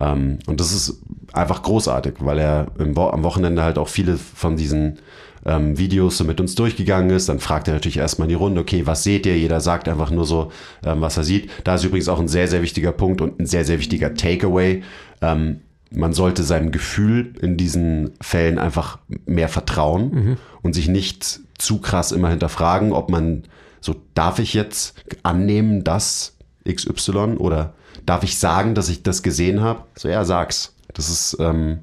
Ähm, 0.00 0.38
und 0.46 0.60
das 0.60 0.72
ist 0.72 1.00
einfach 1.32 1.62
großartig, 1.62 2.14
weil 2.20 2.38
er 2.38 2.68
im, 2.78 2.96
am 2.96 3.22
Wochenende 3.22 3.62
halt 3.62 3.78
auch 3.78 3.88
viele 3.88 4.16
von 4.16 4.56
diesen 4.56 4.98
ähm, 5.44 5.78
Videos 5.78 6.18
so 6.18 6.24
mit 6.24 6.40
uns 6.40 6.54
durchgegangen 6.54 7.10
ist. 7.10 7.28
Dann 7.28 7.40
fragt 7.40 7.68
er 7.68 7.74
natürlich 7.74 7.98
erstmal 7.98 8.26
in 8.26 8.30
die 8.30 8.34
Runde, 8.34 8.60
okay, 8.60 8.86
was 8.86 9.02
seht 9.02 9.26
ihr? 9.26 9.38
Jeder 9.38 9.60
sagt 9.60 9.88
einfach 9.88 10.10
nur 10.10 10.24
so, 10.24 10.52
ähm, 10.84 11.00
was 11.00 11.16
er 11.16 11.24
sieht. 11.24 11.50
Da 11.64 11.74
ist 11.74 11.84
übrigens 11.84 12.08
auch 12.08 12.20
ein 12.20 12.28
sehr, 12.28 12.48
sehr 12.48 12.62
wichtiger 12.62 12.92
Punkt 12.92 13.20
und 13.20 13.40
ein 13.40 13.46
sehr, 13.46 13.64
sehr 13.64 13.78
wichtiger 13.78 14.14
Takeaway. 14.14 14.82
Ähm, 15.20 15.60
man 15.92 16.12
sollte 16.12 16.42
seinem 16.42 16.70
Gefühl 16.70 17.34
in 17.40 17.56
diesen 17.56 18.12
Fällen 18.20 18.58
einfach 18.58 18.98
mehr 19.26 19.48
vertrauen 19.48 20.10
mhm. 20.12 20.36
und 20.62 20.74
sich 20.74 20.88
nicht 20.88 21.40
zu 21.58 21.80
krass 21.80 22.12
immer 22.12 22.30
hinterfragen, 22.30 22.92
ob 22.92 23.10
man 23.10 23.42
so, 23.80 23.96
darf 24.14 24.38
ich 24.38 24.54
jetzt 24.54 25.02
annehmen, 25.22 25.84
dass 25.84 26.36
XY 26.68 27.36
oder 27.38 27.74
darf 28.06 28.22
ich 28.22 28.38
sagen, 28.38 28.74
dass 28.74 28.88
ich 28.88 29.02
das 29.02 29.22
gesehen 29.22 29.60
habe? 29.60 29.84
So, 29.96 30.08
ja, 30.08 30.24
sag's. 30.24 30.74
Das 30.94 31.08
ist, 31.08 31.36
ähm, 31.40 31.80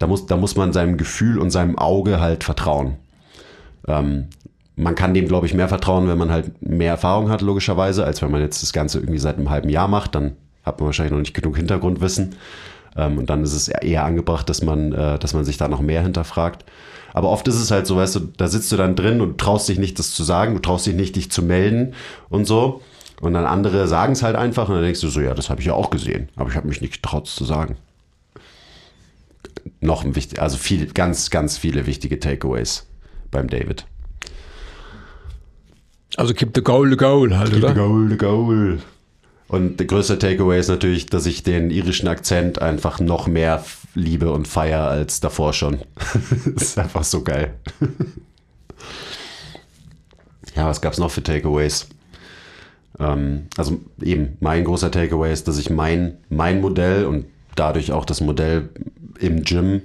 da 0.00 0.06
muss, 0.06 0.26
da 0.26 0.36
muss 0.36 0.56
man 0.56 0.72
seinem 0.72 0.96
Gefühl 0.96 1.38
und 1.38 1.50
seinem 1.50 1.78
Auge 1.78 2.20
halt 2.20 2.42
vertrauen. 2.42 2.96
Ähm, 3.86 4.28
man 4.74 4.94
kann 4.94 5.12
dem, 5.12 5.28
glaube 5.28 5.46
ich, 5.46 5.52
mehr 5.52 5.68
vertrauen, 5.68 6.08
wenn 6.08 6.16
man 6.16 6.30
halt 6.30 6.62
mehr 6.62 6.92
Erfahrung 6.92 7.28
hat, 7.28 7.42
logischerweise, 7.42 8.04
als 8.04 8.22
wenn 8.22 8.30
man 8.30 8.40
jetzt 8.40 8.62
das 8.62 8.72
Ganze 8.72 8.98
irgendwie 8.98 9.18
seit 9.18 9.36
einem 9.36 9.50
halben 9.50 9.68
Jahr 9.68 9.88
macht. 9.88 10.14
Dann 10.14 10.36
hat 10.64 10.80
man 10.80 10.86
wahrscheinlich 10.86 11.12
noch 11.12 11.18
nicht 11.18 11.34
genug 11.34 11.58
Hintergrundwissen. 11.58 12.34
Ähm, 12.96 13.18
und 13.18 13.28
dann 13.28 13.44
ist 13.44 13.52
es 13.52 13.68
eher 13.68 14.06
angebracht, 14.06 14.48
dass 14.48 14.62
man, 14.62 14.92
äh, 14.92 15.18
dass 15.18 15.34
man 15.34 15.44
sich 15.44 15.58
da 15.58 15.68
noch 15.68 15.82
mehr 15.82 16.00
hinterfragt. 16.00 16.64
Aber 17.12 17.28
oft 17.28 17.46
ist 17.46 17.60
es 17.60 17.70
halt 17.70 17.86
so, 17.86 17.96
weißt 17.96 18.16
du, 18.16 18.20
da 18.20 18.48
sitzt 18.48 18.72
du 18.72 18.78
dann 18.78 18.96
drin 18.96 19.20
und 19.20 19.36
traust 19.36 19.68
dich 19.68 19.78
nicht, 19.78 19.98
das 19.98 20.14
zu 20.14 20.24
sagen, 20.24 20.54
du 20.54 20.60
traust 20.60 20.86
dich 20.86 20.94
nicht, 20.94 21.14
dich 21.14 21.30
zu 21.30 21.42
melden 21.42 21.92
und 22.30 22.46
so. 22.46 22.80
Und 23.20 23.34
dann 23.34 23.44
andere 23.44 23.86
sagen 23.86 24.14
es 24.14 24.22
halt 24.22 24.34
einfach 24.34 24.70
und 24.70 24.76
dann 24.76 24.84
denkst 24.84 25.02
du 25.02 25.08
so, 25.08 25.20
ja, 25.20 25.34
das 25.34 25.50
habe 25.50 25.60
ich 25.60 25.66
ja 25.66 25.74
auch 25.74 25.90
gesehen, 25.90 26.30
aber 26.36 26.48
ich 26.48 26.56
habe 26.56 26.68
mich 26.68 26.80
nicht 26.80 26.94
getraut, 26.94 27.26
es 27.26 27.34
zu 27.34 27.44
sagen 27.44 27.76
noch 29.80 30.04
ein 30.04 30.16
wichtig, 30.16 30.40
also 30.40 30.56
viel, 30.56 30.86
ganz, 30.86 31.30
ganz 31.30 31.58
viele 31.58 31.86
wichtige 31.86 32.18
Takeaways 32.18 32.86
beim 33.30 33.48
David. 33.48 33.86
Also 36.16 36.34
keep 36.34 36.50
the 36.54 36.62
goal 36.62 36.90
the 36.90 36.96
goal 36.96 37.36
halt, 37.36 37.50
keep 37.52 37.62
oder? 37.62 37.68
the 37.68 37.74
goal 37.74 38.08
the 38.08 38.16
goal. 38.16 38.78
Und 39.50 39.80
der 39.80 39.86
größte 39.86 40.18
Takeaway 40.18 40.60
ist 40.60 40.68
natürlich, 40.68 41.06
dass 41.06 41.26
ich 41.26 41.42
den 41.42 41.70
irischen 41.70 42.06
Akzent 42.06 42.62
einfach 42.62 43.00
noch 43.00 43.26
mehr 43.26 43.64
liebe 43.96 44.30
und 44.30 44.46
feiere 44.46 44.86
als 44.86 45.18
davor 45.18 45.52
schon. 45.52 45.80
das 45.96 46.62
ist 46.62 46.78
einfach 46.78 47.02
so 47.02 47.24
geil. 47.24 47.54
ja, 50.54 50.68
was 50.68 50.80
gab 50.80 50.92
es 50.92 51.00
noch 51.00 51.10
für 51.10 51.24
Takeaways? 51.24 51.88
Ähm, 53.00 53.46
also 53.56 53.80
eben, 54.00 54.36
mein 54.38 54.64
großer 54.64 54.92
Takeaway 54.92 55.32
ist, 55.32 55.48
dass 55.48 55.58
ich 55.58 55.68
mein, 55.68 56.18
mein 56.28 56.60
Modell 56.60 57.06
und 57.06 57.26
dadurch 57.56 57.90
auch 57.90 58.04
das 58.04 58.20
Modell 58.20 58.68
im 59.20 59.42
Gym 59.42 59.82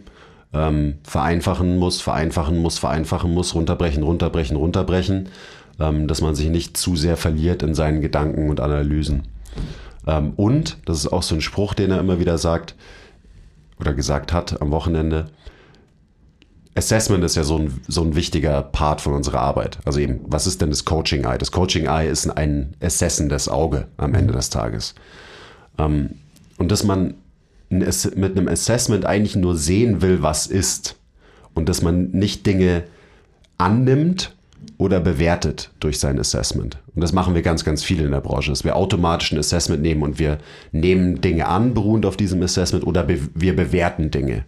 ähm, 0.54 0.96
vereinfachen 1.04 1.78
muss, 1.78 2.02
vereinfachen 2.02 2.58
muss, 2.58 2.78
vereinfachen 2.78 3.34
muss, 3.34 3.56
runterbrechen, 3.56 4.04
runterbrechen, 4.04 4.56
runterbrechen, 4.56 5.30
ähm, 5.80 6.08
dass 6.08 6.22
man 6.22 6.36
sich 6.36 6.50
nicht 6.50 6.78
zu 6.78 6.96
sehr 6.96 7.18
verliert 7.18 7.64
in 7.64 7.76
seinen 7.76 8.02
Gedanken 8.02 8.50
und 8.50 8.60
Analysen. 8.60 9.24
Ähm, 10.08 10.34
und, 10.36 10.78
das 10.86 11.00
ist 11.00 11.08
auch 11.12 11.24
so 11.24 11.36
ein 11.36 11.42
Spruch, 11.42 11.74
den 11.74 11.92
er 11.92 12.00
immer 12.00 12.20
wieder 12.20 12.38
sagt 12.38 12.76
oder 13.80 13.94
gesagt 13.94 14.32
hat 14.32 14.62
am 14.62 14.72
Wochenende, 14.72 15.26
Assessment 16.78 17.24
ist 17.24 17.36
ja 17.36 17.46
so 17.46 17.58
ein, 17.58 17.80
so 17.88 18.02
ein 18.02 18.16
wichtiger 18.16 18.62
Part 18.62 19.00
von 19.00 19.14
unserer 19.14 19.40
Arbeit. 19.40 19.80
Also 19.86 20.00
eben, 20.00 20.20
was 20.28 20.46
ist 20.46 20.62
denn 20.62 20.70
das 20.70 20.84
Coaching 20.84 21.24
Eye? 21.24 21.38
Das 21.38 21.52
Coaching 21.52 21.86
Eye 21.86 22.08
ist 22.10 22.30
ein 22.30 22.76
assessendes 22.82 23.48
Auge 23.48 23.88
am 23.96 24.14
Ende 24.14 24.34
des 24.34 24.50
Tages. 24.50 24.94
Ähm, 25.78 26.16
und 26.58 26.72
dass 26.72 26.84
man 26.84 27.16
mit 27.80 28.38
einem 28.38 28.48
Assessment 28.48 29.06
eigentlich 29.06 29.36
nur 29.36 29.56
sehen 29.58 30.02
will, 30.02 30.22
was 30.22 30.48
ist. 30.48 30.96
Und 31.54 31.70
dass 31.70 31.82
man 31.82 32.12
nicht 32.12 32.46
Dinge 32.46 32.84
annimmt 33.58 34.36
oder 34.78 35.00
bewertet 35.00 35.72
durch 35.80 36.00
sein 36.00 36.20
Assessment. 36.20 36.78
Und 36.94 37.02
das 37.02 37.14
machen 37.14 37.36
wir 37.36 37.42
ganz, 37.42 37.64
ganz 37.64 37.84
viel 37.84 38.02
in 38.02 38.12
der 38.12 38.22
Branche, 38.22 38.50
dass 38.50 38.64
wir 38.64 38.76
automatisch 38.76 39.32
ein 39.32 39.40
Assessment 39.40 39.82
nehmen 39.82 40.04
und 40.04 40.20
wir 40.20 40.38
nehmen 40.72 41.22
Dinge 41.22 41.48
an, 41.48 41.74
beruhend 41.74 42.06
auf 42.06 42.18
diesem 42.18 42.42
Assessment, 42.42 42.86
oder 42.86 43.04
be 43.04 43.20
wir 43.34 43.56
bewerten 43.56 44.12
Dinge. 44.12 44.46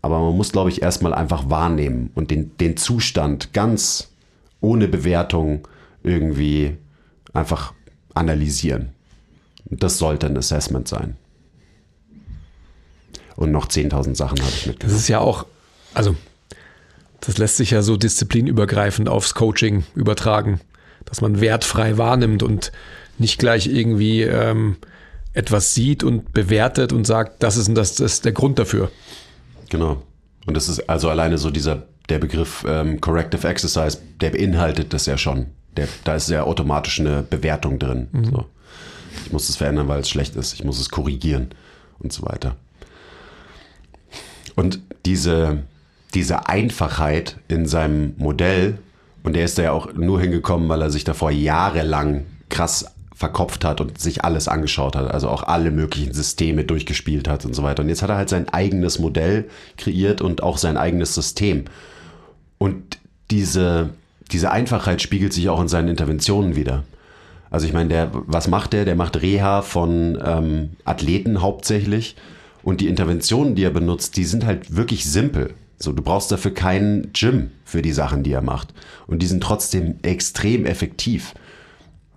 Aber 0.00 0.20
man 0.20 0.36
muss, 0.36 0.52
glaube 0.52 0.70
ich, 0.70 0.82
erstmal 0.82 1.12
einfach 1.12 1.50
wahrnehmen 1.50 2.10
und 2.14 2.30
den, 2.30 2.56
den 2.58 2.76
Zustand 2.76 3.52
ganz 3.52 4.12
ohne 4.60 4.86
Bewertung 4.86 5.66
irgendwie 6.02 6.76
einfach 7.32 7.74
analysieren. 8.14 8.90
Und 9.70 9.82
das 9.82 9.98
sollte 9.98 10.26
ein 10.26 10.36
Assessment 10.36 10.88
sein. 10.88 11.16
Und 13.38 13.52
noch 13.52 13.68
10.000 13.68 14.16
Sachen 14.16 14.40
habe 14.40 14.50
ich 14.50 14.66
mitgenommen. 14.66 14.92
Das 14.92 15.00
ist 15.00 15.06
ja 15.06 15.20
auch, 15.20 15.46
also 15.94 16.16
das 17.20 17.38
lässt 17.38 17.56
sich 17.56 17.70
ja 17.70 17.82
so 17.82 17.96
disziplinübergreifend 17.96 19.08
aufs 19.08 19.34
Coaching 19.34 19.84
übertragen, 19.94 20.60
dass 21.04 21.20
man 21.20 21.40
wertfrei 21.40 21.98
wahrnimmt 21.98 22.42
und 22.42 22.72
nicht 23.16 23.38
gleich 23.38 23.68
irgendwie 23.68 24.22
ähm, 24.22 24.76
etwas 25.34 25.72
sieht 25.72 26.02
und 26.02 26.32
bewertet 26.32 26.92
und 26.92 27.06
sagt, 27.06 27.44
das 27.44 27.56
ist, 27.56 27.68
das, 27.76 27.94
das 27.94 28.14
ist 28.14 28.24
der 28.24 28.32
Grund 28.32 28.58
dafür. 28.58 28.90
Genau. 29.68 30.02
Und 30.44 30.56
das 30.56 30.68
ist 30.68 30.90
also 30.90 31.08
alleine 31.08 31.38
so 31.38 31.50
dieser, 31.50 31.84
der 32.08 32.18
Begriff 32.18 32.64
ähm, 32.66 33.00
Corrective 33.00 33.46
Exercise, 33.46 33.98
der 34.20 34.30
beinhaltet 34.30 34.92
das 34.92 35.06
ja 35.06 35.16
schon. 35.16 35.46
Der, 35.76 35.86
da 36.02 36.16
ist 36.16 36.28
ja 36.28 36.42
automatisch 36.42 36.98
eine 36.98 37.22
Bewertung 37.22 37.78
drin. 37.78 38.08
Mhm. 38.10 38.24
So. 38.24 38.46
Ich 39.26 39.32
muss 39.32 39.48
es 39.48 39.54
verändern, 39.54 39.86
weil 39.86 40.00
es 40.00 40.08
schlecht 40.08 40.34
ist. 40.34 40.54
Ich 40.54 40.64
muss 40.64 40.80
es 40.80 40.88
korrigieren 40.88 41.50
und 42.00 42.12
so 42.12 42.24
weiter. 42.24 42.56
Und 44.58 44.80
diese, 45.06 45.62
diese 46.14 46.48
Einfachheit 46.48 47.36
in 47.46 47.66
seinem 47.66 48.14
Modell, 48.16 48.78
und 49.22 49.36
der 49.36 49.44
ist 49.44 49.56
da 49.56 49.62
ja 49.62 49.70
auch 49.70 49.92
nur 49.94 50.20
hingekommen, 50.20 50.68
weil 50.68 50.82
er 50.82 50.90
sich 50.90 51.04
davor 51.04 51.30
jahrelang 51.30 52.26
krass 52.48 52.86
verkopft 53.14 53.64
hat 53.64 53.80
und 53.80 54.00
sich 54.00 54.24
alles 54.24 54.48
angeschaut 54.48 54.96
hat, 54.96 55.12
also 55.12 55.28
auch 55.28 55.44
alle 55.44 55.70
möglichen 55.70 56.12
Systeme 56.12 56.64
durchgespielt 56.64 57.28
hat 57.28 57.44
und 57.44 57.54
so 57.54 57.62
weiter. 57.62 57.84
Und 57.84 57.88
jetzt 57.88 58.02
hat 58.02 58.10
er 58.10 58.16
halt 58.16 58.30
sein 58.30 58.48
eigenes 58.48 58.98
Modell 58.98 59.48
kreiert 59.76 60.22
und 60.22 60.42
auch 60.42 60.58
sein 60.58 60.76
eigenes 60.76 61.14
System. 61.14 61.66
Und 62.58 62.98
diese, 63.30 63.90
diese 64.32 64.50
Einfachheit 64.50 65.00
spiegelt 65.00 65.32
sich 65.32 65.48
auch 65.50 65.60
in 65.60 65.68
seinen 65.68 65.86
Interventionen 65.86 66.56
wieder. 66.56 66.82
Also 67.48 67.64
ich 67.64 67.72
meine, 67.72 67.90
der, 67.90 68.10
was 68.12 68.48
macht 68.48 68.72
der? 68.72 68.84
Der 68.84 68.96
macht 68.96 69.22
Reha 69.22 69.62
von 69.62 70.18
ähm, 70.20 70.70
Athleten 70.84 71.42
hauptsächlich. 71.42 72.16
Und 72.68 72.82
die 72.82 72.88
Interventionen, 72.88 73.54
die 73.54 73.64
er 73.64 73.70
benutzt, 73.70 74.18
die 74.18 74.24
sind 74.24 74.44
halt 74.44 74.76
wirklich 74.76 75.06
simpel. 75.06 75.54
So, 75.78 75.92
du 75.92 76.02
brauchst 76.02 76.30
dafür 76.30 76.52
keinen 76.52 77.14
Gym 77.14 77.50
für 77.64 77.80
die 77.80 77.92
Sachen, 77.92 78.24
die 78.24 78.32
er 78.32 78.42
macht. 78.42 78.74
Und 79.06 79.22
die 79.22 79.26
sind 79.26 79.42
trotzdem 79.42 79.96
extrem 80.02 80.66
effektiv 80.66 81.32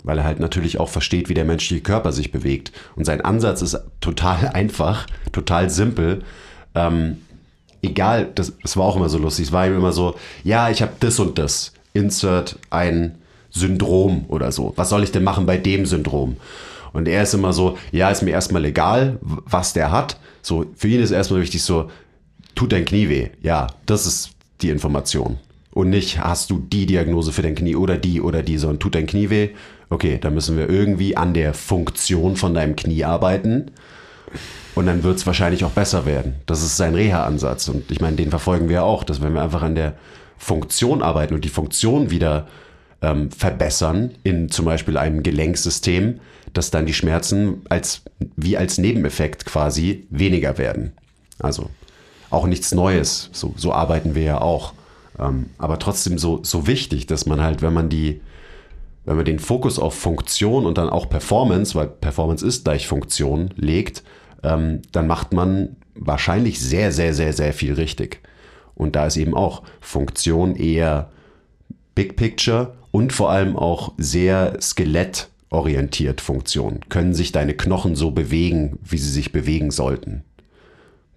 weil 0.03 0.17
er 0.17 0.23
halt 0.23 0.39
natürlich 0.39 0.79
auch 0.79 0.89
versteht, 0.89 1.29
wie 1.29 1.35
der 1.35 1.45
menschliche 1.45 1.83
Körper 1.83 2.11
sich 2.11 2.31
bewegt. 2.31 2.71
Und 2.95 3.05
sein 3.05 3.21
Ansatz 3.21 3.61
ist 3.61 3.79
total 4.01 4.47
einfach, 4.53 5.05
total 5.31 5.69
simpel. 5.69 6.23
Ähm, 6.73 7.17
egal, 7.83 8.27
das, 8.33 8.53
das 8.63 8.75
war 8.75 8.85
auch 8.85 8.95
immer 8.95 9.09
so 9.09 9.19
lustig. 9.19 9.45
Es 9.45 9.51
war 9.51 9.67
ihm 9.67 9.77
immer 9.77 9.91
so, 9.91 10.15
ja, 10.43 10.71
ich 10.71 10.81
habe 10.81 10.93
das 10.99 11.19
und 11.19 11.37
das. 11.37 11.73
Insert 11.93 12.57
ein 12.71 13.15
Syndrom 13.51 14.25
oder 14.27 14.51
so. 14.51 14.73
Was 14.75 14.89
soll 14.89 15.03
ich 15.03 15.11
denn 15.11 15.23
machen 15.23 15.45
bei 15.45 15.57
dem 15.57 15.85
Syndrom? 15.85 16.37
Und 16.93 17.07
er 17.07 17.23
ist 17.23 17.33
immer 17.33 17.53
so, 17.53 17.77
ja, 17.91 18.09
ist 18.09 18.21
mir 18.21 18.31
erstmal 18.31 18.65
egal, 18.65 19.19
was 19.21 19.73
der 19.73 19.91
hat. 19.91 20.19
So, 20.41 20.65
für 20.75 20.87
ihn 20.87 21.01
ist 21.01 21.11
erstmal 21.11 21.41
wichtig 21.41 21.63
so, 21.63 21.89
tut 22.55 22.71
dein 22.71 22.85
Knie 22.85 23.09
weh. 23.09 23.29
Ja, 23.41 23.67
das 23.85 24.05
ist 24.05 24.31
die 24.61 24.69
Information. 24.69 25.37
Und 25.73 25.89
nicht, 25.89 26.19
hast 26.19 26.49
du 26.49 26.59
die 26.59 26.85
Diagnose 26.85 27.31
für 27.31 27.41
dein 27.41 27.55
Knie 27.55 27.75
oder 27.75 27.97
die 27.97 28.21
oder 28.21 28.43
die, 28.43 28.57
sondern 28.57 28.79
tut 28.79 28.95
dein 28.95 29.07
Knie 29.07 29.29
weh 29.29 29.49
okay, 29.91 30.17
da 30.19 30.29
müssen 30.29 30.57
wir 30.57 30.69
irgendwie 30.69 31.15
an 31.17 31.35
der 31.35 31.53
Funktion 31.53 32.37
von 32.37 32.55
deinem 32.55 32.75
Knie 32.75 33.03
arbeiten. 33.03 33.71
Und 34.73 34.85
dann 34.85 35.03
wird 35.03 35.17
es 35.17 35.27
wahrscheinlich 35.27 35.65
auch 35.65 35.71
besser 35.71 36.05
werden. 36.05 36.35
Das 36.45 36.63
ist 36.63 36.77
sein 36.77 36.95
Reha-Ansatz. 36.95 37.67
Und 37.67 37.91
ich 37.91 37.99
meine, 37.99 38.15
den 38.15 38.29
verfolgen 38.29 38.69
wir 38.69 38.83
auch, 38.83 39.03
dass 39.03 39.21
wenn 39.21 39.33
wir 39.33 39.43
einfach 39.43 39.61
an 39.61 39.75
der 39.75 39.95
Funktion 40.37 41.03
arbeiten 41.03 41.33
und 41.33 41.43
die 41.43 41.49
Funktion 41.49 42.09
wieder 42.09 42.47
ähm, 43.01 43.31
verbessern 43.31 44.11
in 44.23 44.49
zum 44.49 44.65
Beispiel 44.65 44.97
einem 44.97 45.23
Gelenksystem, 45.23 46.21
dass 46.53 46.71
dann 46.71 46.85
die 46.85 46.93
Schmerzen 46.93 47.61
als, 47.69 48.01
wie 48.35 48.57
als 48.57 48.77
Nebeneffekt 48.77 49.45
quasi 49.45 50.07
weniger 50.09 50.57
werden. 50.57 50.93
Also 51.39 51.69
auch 52.29 52.47
nichts 52.47 52.73
Neues. 52.73 53.29
So, 53.33 53.53
so 53.57 53.73
arbeiten 53.73 54.15
wir 54.15 54.23
ja 54.23 54.41
auch. 54.41 54.73
Ähm, 55.19 55.47
aber 55.57 55.79
trotzdem 55.79 56.17
so, 56.17 56.39
so 56.43 56.67
wichtig, 56.67 57.05
dass 57.07 57.25
man 57.25 57.41
halt, 57.41 57.61
wenn 57.61 57.73
man 57.73 57.89
die, 57.89 58.21
wenn 59.05 59.15
man 59.17 59.25
den 59.25 59.39
Fokus 59.39 59.79
auf 59.79 59.93
Funktion 59.93 60.65
und 60.65 60.77
dann 60.77 60.89
auch 60.89 61.09
Performance, 61.09 61.75
weil 61.75 61.87
Performance 61.87 62.45
ist 62.45 62.63
gleich 62.63 62.87
Funktion, 62.87 63.49
legt, 63.55 64.03
ähm, 64.43 64.81
dann 64.91 65.07
macht 65.07 65.33
man 65.33 65.75
wahrscheinlich 65.95 66.59
sehr, 66.59 66.91
sehr, 66.91 67.13
sehr, 67.13 67.33
sehr 67.33 67.53
viel 67.53 67.73
richtig. 67.73 68.21
Und 68.75 68.95
da 68.95 69.05
ist 69.05 69.17
eben 69.17 69.35
auch 69.35 69.63
Funktion 69.79 70.55
eher 70.55 71.11
Big 71.93 72.15
Picture 72.15 72.73
und 72.91 73.13
vor 73.13 73.29
allem 73.31 73.55
auch 73.55 73.93
sehr 73.97 74.55
skelettorientiert 75.51 76.21
Funktion. 76.21 76.79
Können 76.89 77.13
sich 77.13 77.31
deine 77.31 77.53
Knochen 77.53 77.95
so 77.95 78.11
bewegen, 78.11 78.79
wie 78.83 78.97
sie 78.97 79.11
sich 79.11 79.31
bewegen 79.31 79.71
sollten? 79.71 80.23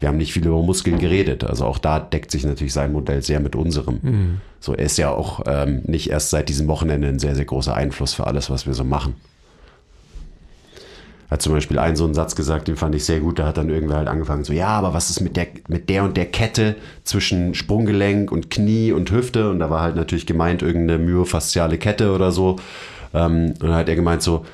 wir 0.01 0.09
haben 0.09 0.19
nicht 0.19 0.35
viel 0.35 0.47
über 0.47 0.61
Muskeln 0.61 0.99
geredet. 0.99 1.45
Also 1.45 1.65
auch 1.65 1.79
da 1.79 1.99
deckt 1.99 2.31
sich 2.31 2.45
natürlich 2.45 2.75
sein 2.75 2.93
Modell 2.93 3.23
sehr 3.23 3.41
mit 3.41 3.57
unserem. 3.57 4.01
Mhm. 4.03 4.41
So, 4.61 4.75
er 4.75 4.85
ist 4.85 4.99
ja 4.99 5.11
auch 5.11 5.41
ähm, 5.47 5.81
nicht 5.87 6.11
erst 6.11 6.29
seit 6.29 6.51
diesem 6.51 6.67
Wochenende 6.69 7.09
ein 7.09 7.19
sehr, 7.19 7.35
sehr 7.35 7.47
großer 7.47 7.75
Einfluss 7.75 8.13
für 8.13 8.27
alles, 8.27 8.51
was 8.51 8.67
wir 8.67 8.75
so 8.75 8.85
machen. 8.85 9.15
Hat 11.31 11.41
zum 11.41 11.55
Beispiel 11.55 11.79
einen 11.79 11.97
so 11.97 12.05
einen 12.05 12.13
Satz 12.13 12.37
gesagt, 12.37 12.69
den 12.69 12.77
fand 12.77 12.95
ich 12.95 13.07
sehr 13.07 13.21
gut. 13.21 13.39
Da 13.39 13.47
hat 13.47 13.57
dann 13.57 13.71
irgendwer 13.71 13.97
halt 13.97 14.09
angefangen, 14.09 14.45
so, 14.45 14.53
ja, 14.53 14.69
aber 14.69 14.93
was 14.93 15.09
ist 15.09 15.23
mit 15.23 15.39
der, 15.39 15.47
mit 15.69 15.89
der 15.89 16.05
und 16.05 16.19
der 16.19 16.27
Kette 16.27 16.77
zwischen 17.05 17.55
Sprunggelenk 17.55 18.31
und 18.31 18.51
Knie 18.51 18.93
und 18.93 19.11
Hüfte? 19.11 19.49
Und 19.49 19.61
da 19.61 19.71
war 19.71 19.81
halt 19.81 19.97
natürlich 19.97 20.27
gemeint 20.27 20.61
irgendeine 20.61 21.03
myofasziale 21.03 21.79
Kette 21.79 22.13
oder 22.13 22.31
so. 22.31 22.57
Ähm, 23.15 23.55
und 23.61 23.63
dann 23.63 23.75
hat 23.75 23.89
er 23.89 23.97
gemeint, 23.97 24.23
so, 24.23 24.45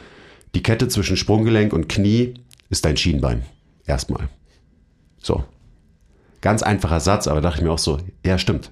die 0.55 0.63
Kette 0.63 0.89
zwischen 0.89 1.17
Sprunggelenk 1.17 1.73
und 1.73 1.89
Knie 1.89 2.35
ist 2.69 2.85
dein 2.85 2.97
Schienbein. 2.97 3.43
Erstmal. 3.87 4.29
So. 5.19 5.45
Ganz 6.41 6.63
einfacher 6.63 7.01
Satz, 7.01 7.27
aber 7.27 7.41
dachte 7.41 7.59
ich 7.59 7.65
mir 7.65 7.73
auch 7.73 7.79
so, 7.79 7.99
ja, 8.25 8.39
stimmt. 8.39 8.71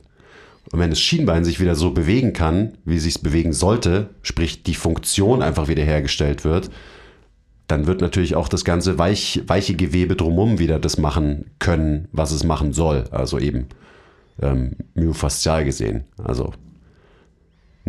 Und 0.70 0.80
wenn 0.80 0.90
das 0.90 1.00
Schienbein 1.00 1.44
sich 1.44 1.60
wieder 1.60 1.74
so 1.74 1.90
bewegen 1.92 2.32
kann, 2.32 2.76
wie 2.84 2.96
es 2.96 3.04
sich 3.04 3.22
bewegen 3.22 3.52
sollte, 3.52 4.10
sprich 4.22 4.62
die 4.62 4.74
Funktion 4.74 5.42
einfach 5.42 5.68
wiederhergestellt 5.68 6.44
wird, 6.44 6.70
dann 7.66 7.86
wird 7.86 8.00
natürlich 8.00 8.34
auch 8.34 8.48
das 8.48 8.64
ganze 8.64 8.98
weich, 8.98 9.42
weiche 9.46 9.74
Gewebe 9.74 10.16
drumherum 10.16 10.58
wieder 10.58 10.78
das 10.78 10.98
machen 10.98 11.50
können, 11.58 12.08
was 12.12 12.32
es 12.32 12.44
machen 12.44 12.72
soll. 12.72 13.04
Also 13.10 13.38
eben 13.38 13.66
ähm, 14.40 14.76
myofaszial 14.94 15.64
gesehen. 15.64 16.04
Also 16.22 16.52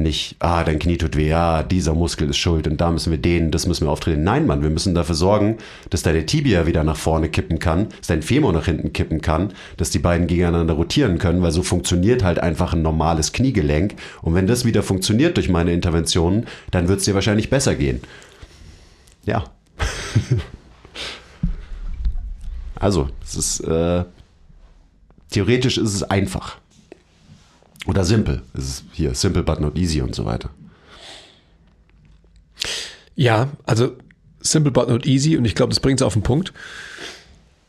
nicht, 0.02 0.36
ah, 0.40 0.64
dein 0.64 0.80
Knie 0.80 0.98
tut 0.98 1.16
weh, 1.16 1.30
ja, 1.30 1.64
dieser 1.64 1.94
Muskel 1.94 2.30
ist 2.30 2.38
schuld 2.38 2.68
und 2.68 2.82
da 2.82 2.92
müssen 2.92 3.12
wir 3.12 3.18
den, 3.18 3.52
das 3.52 3.68
müssen 3.68 3.86
wir 3.86 3.92
auftreten. 3.92 4.24
Nein, 4.24 4.48
Mann, 4.48 4.62
wir 4.62 4.70
müssen 4.70 4.96
dafür 4.96 5.16
sorgen, 5.16 5.58
dass 5.90 6.04
deine 6.04 6.26
Tibia 6.26 6.66
wieder 6.66 6.84
nach 6.84 6.98
vorne 6.98 7.30
kippen 7.30 7.60
kann, 7.60 7.90
dass 7.98 8.08
dein 8.08 8.22
Femur 8.22 8.54
nach 8.54 8.66
hinten 8.66 8.94
kippen 8.94 9.22
kann, 9.22 9.54
dass 9.78 9.90
die 9.90 10.00
beiden 10.00 10.28
gegeneinander 10.28 10.74
rotieren 10.74 11.18
können, 11.18 11.42
weil 11.42 11.52
so 11.52 11.64
funktioniert 11.64 12.24
halt 12.24 12.40
einfach 12.40 12.74
ein 12.74 12.82
normales 12.82 13.34
Kniegelenk. 13.34 13.96
Und 14.22 14.36
wenn 14.36 14.48
das 14.48 14.66
wieder 14.66 14.84
funktioniert 14.84 15.38
durch 15.38 15.50
meine 15.50 15.74
Interventionen, 15.74 16.46
dann 16.72 16.88
wird 16.88 17.00
es 17.00 17.06
dir 17.06 17.16
wahrscheinlich 17.16 17.50
besser 17.50 17.76
gehen. 17.76 18.02
Ja. 19.26 19.44
also, 22.76 23.10
es 23.24 23.36
ist, 23.36 23.60
äh, 23.62 24.04
theoretisch 25.32 25.78
ist 25.78 25.94
es 25.94 26.04
einfach. 26.04 26.59
Oder 27.90 28.04
simpel. 28.04 28.44
Es 28.54 28.66
ist 28.66 28.84
hier 28.92 29.16
simple 29.16 29.42
but 29.42 29.60
not 29.60 29.76
easy 29.76 30.00
und 30.00 30.14
so 30.14 30.24
weiter. 30.24 30.52
Ja, 33.16 33.50
also 33.66 33.98
simple 34.42 34.72
but 34.72 34.88
not 34.90 35.08
easy 35.08 35.36
und 35.36 35.46
ich 35.46 35.56
glaube, 35.56 35.72
das 35.72 35.80
bringt 35.80 36.00
es 36.00 36.06
auf 36.06 36.14
den 36.14 36.22
Punkt, 36.22 36.54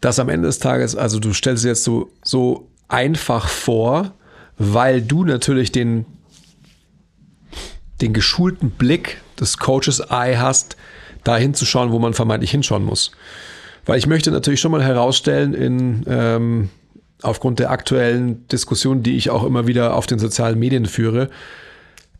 dass 0.02 0.18
am 0.18 0.28
Ende 0.28 0.46
des 0.46 0.58
Tages, 0.58 0.94
also 0.94 1.20
du 1.20 1.32
stellst 1.32 1.64
es 1.64 1.66
jetzt 1.66 1.84
so, 1.84 2.10
so 2.22 2.68
einfach 2.86 3.48
vor, 3.48 4.12
weil 4.58 5.00
du 5.00 5.24
natürlich 5.24 5.72
den, 5.72 6.04
den 8.02 8.12
geschulten 8.12 8.72
Blick 8.72 9.22
des 9.40 9.56
Coaches 9.56 10.00
Eye 10.00 10.36
hast, 10.36 10.76
da 11.24 11.38
hinzuschauen, 11.38 11.92
wo 11.92 11.98
man 11.98 12.12
vermeintlich 12.12 12.50
hinschauen 12.50 12.84
muss. 12.84 13.12
Weil 13.86 13.98
ich 13.98 14.06
möchte 14.06 14.30
natürlich 14.30 14.60
schon 14.60 14.70
mal 14.70 14.84
herausstellen 14.84 15.54
in 15.54 16.04
ähm, 16.06 16.68
aufgrund 17.22 17.58
der 17.58 17.70
aktuellen 17.70 18.46
Diskussion, 18.48 19.02
die 19.02 19.16
ich 19.16 19.30
auch 19.30 19.44
immer 19.44 19.66
wieder 19.66 19.94
auf 19.94 20.06
den 20.06 20.18
sozialen 20.18 20.58
Medien 20.58 20.86
führe, 20.86 21.28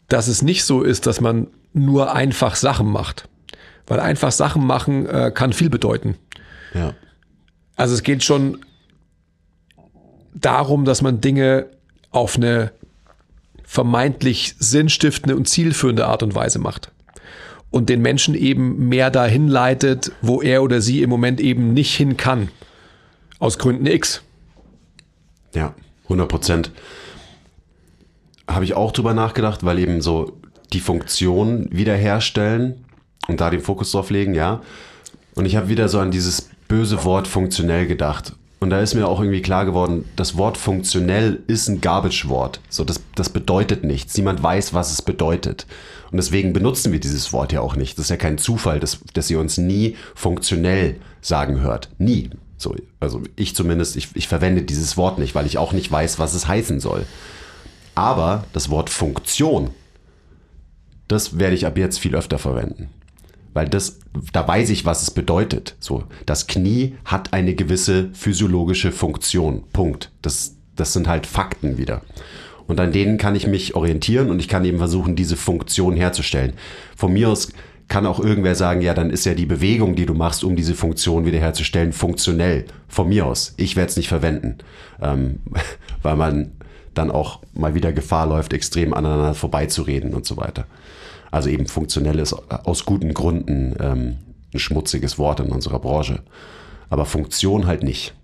dass 0.09 0.28
es 0.28 0.42
nicht 0.42 0.64
so 0.64 0.82
ist, 0.82 1.07
dass 1.07 1.20
man 1.20 1.48
nur 1.72 2.14
einfach 2.14 2.57
Sachen 2.57 2.90
macht. 2.90 3.28
Weil 3.86 4.01
einfach 4.01 4.32
Sachen 4.32 4.66
machen 4.66 5.07
äh, 5.07 5.32
kann 5.34 5.53
viel 5.53 5.70
bedeuten. 5.70 6.16
Ja. 6.74 6.94
Also 7.76 7.94
es 7.94 8.03
geht 8.03 8.22
schon 8.22 8.59
darum, 10.34 10.84
dass 10.84 11.03
man 11.03 11.20
Dinge 11.20 11.66
auf 12.11 12.36
eine 12.36 12.72
vermeintlich 13.64 14.55
sinnstiftende 14.59 15.36
und 15.36 15.48
zielführende 15.48 16.07
Art 16.07 16.22
und 16.22 16.34
Weise 16.34 16.59
macht. 16.59 16.90
Und 17.70 17.88
den 17.88 18.03
Menschen 18.03 18.34
eben 18.34 18.88
mehr 18.88 19.11
dahin 19.11 19.46
leitet, 19.46 20.11
wo 20.22 20.42
er 20.42 20.62
oder 20.64 20.80
sie 20.80 21.03
im 21.03 21.11
Moment 21.11 21.40
eben 21.40 21.72
nicht 21.72 21.94
hin 21.94 22.16
kann. 22.16 22.48
Aus 23.38 23.59
Gründen 23.59 23.86
X. 23.86 24.22
Ja, 25.55 25.74
100 26.05 26.28
Prozent. 26.28 26.70
Habe 28.48 28.64
ich 28.64 28.74
auch 28.74 28.92
drüber 28.92 29.14
nachgedacht, 29.14 29.64
weil 29.64 29.78
eben 29.78 30.01
so 30.01 30.38
die 30.72 30.80
Funktion 30.80 31.68
wiederherstellen 31.70 32.84
und 33.28 33.40
da 33.40 33.51
den 33.51 33.61
Fokus 33.61 33.92
drauf 33.92 34.11
legen, 34.11 34.34
ja. 34.34 34.61
Und 35.34 35.46
ich 35.46 35.57
habe 35.57 35.68
wieder 35.68 35.88
so 35.88 36.01
an 36.01 36.11
dieses 36.11 36.51
böse 36.68 37.05
Wort 37.05 37.28
funktionell 37.28 37.86
gedacht. 37.86 38.34
Und 38.61 38.70
da 38.70 38.80
ist 38.80 38.94
mir 38.94 39.09
auch 39.09 39.20
irgendwie 39.20 39.40
klar 39.40 39.64
geworden, 39.64 40.05
das 40.16 40.36
Wort 40.36 40.59
funktionell 40.59 41.40
ist 41.46 41.68
ein 41.68 41.80
Garbage-Wort. 41.80 42.61
So, 42.68 42.84
das, 42.84 43.01
das 43.14 43.30
bedeutet 43.30 43.84
nichts. 43.84 44.16
Niemand 44.18 44.42
weiß, 44.42 44.74
was 44.74 44.92
es 44.92 45.01
bedeutet. 45.01 45.66
Und 46.11 46.18
deswegen 46.18 46.53
benutzen 46.53 46.92
wir 46.92 47.01
dieses 47.01 47.32
Wort 47.32 47.53
ja 47.53 47.62
auch 47.62 47.74
nicht. 47.74 47.96
Das 47.96 48.07
ist 48.07 48.11
ja 48.11 48.18
kein 48.18 48.36
Zufall, 48.36 48.78
dass, 48.78 49.01
dass 49.14 49.30
ihr 49.30 49.40
uns 49.40 49.57
nie 49.57 49.96
funktionell 50.14 50.96
sagen 51.22 51.61
hört. 51.61 51.88
Nie. 51.98 52.30
So, 52.61 52.76
also 53.00 53.22
ich 53.36 53.54
zumindest, 53.54 53.96
ich, 53.96 54.08
ich 54.14 54.28
verwende 54.28 54.62
dieses 54.62 54.98
Wort 54.98 55.18
nicht, 55.18 55.34
weil 55.34 55.46
ich 55.46 55.56
auch 55.56 55.72
nicht 55.72 55.90
weiß, 55.90 56.18
was 56.18 56.34
es 56.34 56.46
heißen 56.46 56.78
soll. 56.78 57.06
Aber 57.94 58.44
das 58.52 58.68
Wort 58.68 58.90
Funktion, 58.90 59.70
das 61.08 61.38
werde 61.38 61.54
ich 61.54 61.64
ab 61.64 61.78
jetzt 61.78 61.98
viel 61.98 62.14
öfter 62.14 62.38
verwenden. 62.38 62.90
Weil 63.54 63.68
das, 63.68 63.98
da 64.32 64.46
weiß 64.46 64.68
ich, 64.70 64.84
was 64.84 65.02
es 65.02 65.11
bedeutet. 65.11 65.74
So, 65.80 66.04
das 66.26 66.46
Knie 66.46 66.96
hat 67.06 67.32
eine 67.32 67.54
gewisse 67.54 68.11
physiologische 68.12 68.92
Funktion. 68.92 69.64
Punkt. 69.72 70.11
Das, 70.20 70.56
das 70.76 70.92
sind 70.92 71.08
halt 71.08 71.26
Fakten 71.26 71.78
wieder. 71.78 72.02
Und 72.66 72.78
an 72.78 72.92
denen 72.92 73.16
kann 73.16 73.34
ich 73.34 73.46
mich 73.46 73.74
orientieren 73.74 74.30
und 74.30 74.38
ich 74.38 74.48
kann 74.48 74.66
eben 74.66 74.78
versuchen, 74.78 75.16
diese 75.16 75.36
Funktion 75.36 75.96
herzustellen. 75.96 76.52
Von 76.94 77.14
mir 77.14 77.30
aus 77.30 77.48
kann 77.91 78.07
auch 78.07 78.20
irgendwer 78.20 78.55
sagen, 78.55 78.82
ja, 78.82 78.95
dann 78.95 79.11
ist 79.11 79.26
ja 79.26 79.34
die 79.34 79.47
Bewegung, 79.47 79.97
die 79.97 80.07
du 80.07 80.14
machst, 80.14 80.45
um 80.45 80.55
diese 80.55 80.76
Funktion 80.76 81.26
wiederherzustellen, 81.26 81.93
funktionell. 81.93 82.66
Von 82.86 83.09
mir 83.09 83.26
aus. 83.26 83.53
Ich 83.57 83.74
werde 83.74 83.91
es 83.91 83.97
nicht 83.97 84.09
verwenden, 84.09 84.59
ähm, 85.03 85.41
weil 86.03 86.14
man 86.14 86.53
dann 86.95 87.11
auch 87.11 87.41
mal 87.53 87.74
wieder 87.74 87.93
Gefahr 87.93 88.26
läuft, 88.26 88.53
extrem 88.53 88.95
aneinander 88.95 89.34
vorbeizureden 89.34 90.14
und 90.14 90.24
so 90.24 90.36
weiter. 90.36 90.66
Also 91.32 91.49
eben 91.49 91.66
funktionell 91.66 92.20
ist 92.20 92.32
aus 92.32 92.84
guten 92.84 93.12
Gründen 93.12 93.74
ähm, 93.80 94.18
ein 94.55 94.59
schmutziges 94.61 95.18
Wort 95.18 95.41
in 95.41 95.51
unserer 95.51 95.80
Branche. 95.80 96.20
Aber 96.91 97.07
Funktion 97.07 97.66
halt 97.66 97.82
nicht. 97.82 98.14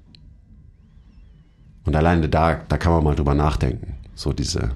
Und 1.85 1.97
alleine 1.97 2.29
da, 2.29 2.61
da 2.69 2.79
kann 2.79 2.93
man 2.93 3.03
mal 3.03 3.17
drüber 3.17 3.35
nachdenken. 3.35 3.95
So 4.15 4.33
diese, 4.33 4.71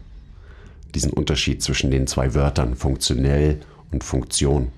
diesen 0.96 1.12
Unterschied 1.12 1.62
zwischen 1.62 1.92
den 1.92 2.08
zwei 2.08 2.34
Wörtern, 2.34 2.74
funktionell 2.74 3.60
und 3.92 4.02
Funktion. 4.02 4.72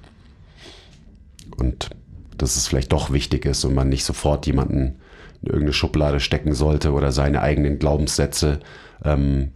Und 1.57 1.91
dass 2.39 2.57
es 2.57 2.67
vielleicht 2.67 2.93
doch 2.93 3.13
wichtig 3.13 3.45
ist 3.45 3.65
und 3.65 3.75
man 3.75 3.89
nicht 3.89 4.05
sofort 4.05 4.47
jemanden 4.47 4.97
in 5.43 5.49
irgendeine 5.49 5.73
Schublade 5.73 6.21
stecken 6.21 6.55
sollte 6.55 6.93
oder 6.93 7.13
seine 7.13 7.43
eigenen 7.43 7.79
Glaubenssätze 7.79 8.61
ähm, 9.05 9.53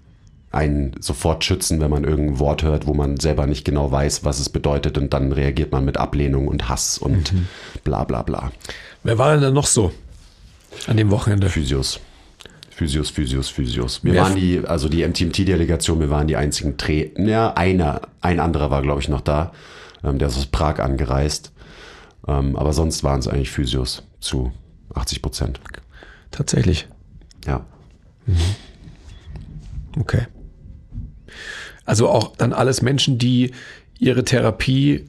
einen 0.53 0.93
sofort 1.01 1.45
schützen, 1.45 1.81
wenn 1.81 1.91
man 1.91 2.05
irgendein 2.05 2.39
Wort 2.39 2.63
hört, 2.63 2.87
wo 2.87 2.95
man 2.95 3.19
selber 3.19 3.47
nicht 3.47 3.65
genau 3.65 3.91
weiß, 3.91 4.25
was 4.25 4.41
es 4.41 4.49
bedeutet 4.49 4.99
und 4.99 5.13
dann 5.13 5.33
reagiert 5.33 5.73
man 5.73 5.85
mit 5.85 5.97
Ablehnung 5.97 6.49
und 6.49 6.69
Hass 6.69 6.99
und 6.99 7.33
mhm. 7.33 7.47
bla 7.85 8.05
bla 8.05 8.23
bla. 8.23 8.51
Wer 9.03 9.19
war 9.19 9.33
denn 9.33 9.43
da 9.43 9.51
noch 9.51 9.67
so 9.67 9.93
an 10.87 10.97
dem 10.97 11.11
Wochenende? 11.11 11.49
Physios. 11.49 12.01
Physios, 12.71 13.09
Physios, 13.09 13.49
Physios. 13.49 14.05
Wir 14.05 14.13
Wer 14.13 14.23
waren 14.23 14.37
die, 14.37 14.63
also 14.67 14.91
die 14.91 15.07
MTMT-Delegation, 15.07 15.99
wir 15.99 16.11
waren 16.11 16.27
die 16.27 16.37
einzigen 16.37 16.77
Dreh. 16.77 17.11
Ja, 17.17 17.55
einer, 17.55 18.03
ein 18.21 18.39
anderer 18.39 18.71
war, 18.71 18.83
glaube 18.83 19.01
ich, 19.01 19.09
noch 19.09 19.23
da. 19.23 19.53
Ähm, 20.05 20.19
der 20.19 20.29
ist 20.29 20.37
aus 20.37 20.47
Prag 20.47 20.79
angereist. 20.81 21.53
Ähm, 22.27 22.57
aber 22.57 22.73
sonst 22.73 23.05
waren 23.05 23.21
es 23.21 23.29
eigentlich 23.29 23.51
Physios 23.51 24.03
zu 24.21 24.53
80 24.95 25.23
Prozent. 25.23 25.61
Tatsächlich. 26.31 26.89
Ja. 27.47 27.65
Mhm. 28.27 28.37
Okay. 30.01 30.27
Also 31.85 32.09
auch 32.09 32.37
dann 32.37 32.53
alles 32.53 32.83
Menschen, 32.83 33.19
die 33.19 33.53
ihre 33.99 34.25
Therapie 34.25 35.07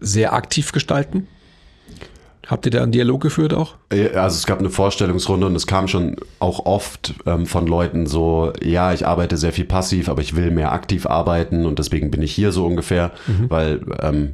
sehr 0.00 0.32
aktiv 0.32 0.72
gestalten? 0.72 1.28
Habt 2.50 2.66
ihr 2.66 2.72
da 2.72 2.82
einen 2.82 2.90
Dialog 2.90 3.20
geführt 3.20 3.54
auch? 3.54 3.76
Also 3.90 4.36
es 4.36 4.44
gab 4.44 4.58
eine 4.58 4.70
Vorstellungsrunde 4.70 5.46
und 5.46 5.54
es 5.54 5.68
kam 5.68 5.86
schon 5.86 6.16
auch 6.40 6.66
oft 6.66 7.14
ähm, 7.24 7.46
von 7.46 7.68
Leuten 7.68 8.06
so, 8.06 8.52
ja, 8.60 8.92
ich 8.92 9.06
arbeite 9.06 9.36
sehr 9.36 9.52
viel 9.52 9.66
passiv, 9.66 10.08
aber 10.08 10.20
ich 10.20 10.34
will 10.34 10.50
mehr 10.50 10.72
aktiv 10.72 11.06
arbeiten 11.06 11.64
und 11.64 11.78
deswegen 11.78 12.10
bin 12.10 12.22
ich 12.22 12.32
hier 12.32 12.50
so 12.50 12.66
ungefähr, 12.66 13.12
mhm. 13.28 13.50
weil 13.50 13.80
ähm, 14.02 14.32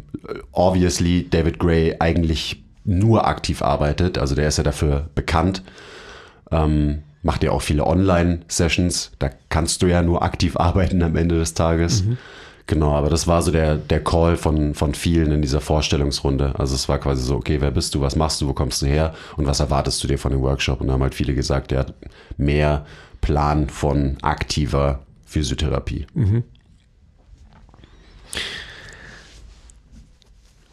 obviously 0.53 1.29
David 1.29 1.59
Gray 1.59 1.97
eigentlich 1.99 2.63
nur 2.87 3.27
aktiv 3.27 3.61
arbeitet, 3.61 4.17
also 4.17 4.35
der 4.35 4.49
ist 4.49 4.57
ja 4.57 4.65
dafür 4.65 5.11
bekannt. 5.15 5.63
Ähm, 6.51 7.03
macht 7.23 7.43
ja 7.43 7.51
auch 7.51 7.61
viele 7.61 7.87
Online-Sessions. 7.87 9.13
Da 9.19 9.29
kannst 9.51 9.83
du 9.83 9.89
ja 9.89 10.01
nur 10.01 10.23
aktiv 10.23 10.57
arbeiten 10.59 11.03
am 11.03 11.17
Ende 11.17 11.39
des 11.39 11.53
Tages. 11.53 12.05
Mhm. 12.05 12.17
Genau, 12.69 12.95
aber 12.95 13.11
das 13.11 13.29
war 13.29 13.43
so 13.43 13.53
der, 13.53 13.77
der 13.77 14.03
Call 14.03 14.37
von, 14.37 14.75
von 14.75 14.95
vielen 14.95 15.31
in 15.31 15.41
dieser 15.41 15.61
Vorstellungsrunde. 15.61 16.55
Also 16.59 16.75
es 16.75 16.89
war 16.89 16.99
quasi 16.99 17.23
so, 17.23 17.37
okay, 17.37 17.61
wer 17.61 17.71
bist 17.71 17.95
du, 17.95 18.01
was 18.01 18.17
machst 18.17 18.41
du, 18.41 18.49
wo 18.49 18.55
kommst 18.55 18.83
du 18.83 18.87
her 18.87 19.15
und 19.37 19.47
was 19.47 19.61
erwartest 19.61 20.03
du 20.03 20.09
dir 20.09 20.19
von 20.19 20.33
dem 20.33 20.43
Workshop? 20.43 20.81
Und 20.81 20.89
da 20.89 20.95
haben 20.95 21.03
halt 21.03 21.15
viele 21.15 21.35
gesagt, 21.35 21.71
der 21.71 21.81
hat 21.81 21.95
mehr 22.37 22.85
Plan 23.21 23.69
von 23.69 24.17
aktiver 24.23 25.01
Physiotherapie. 25.27 26.07
Mhm. 26.15 26.43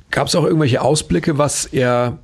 Gab 0.10 0.28
es 0.28 0.36
auch 0.36 0.44
irgendwelche 0.46 0.82
Ausblicke, 0.82 1.38
was 1.38 1.66
er 1.66 2.18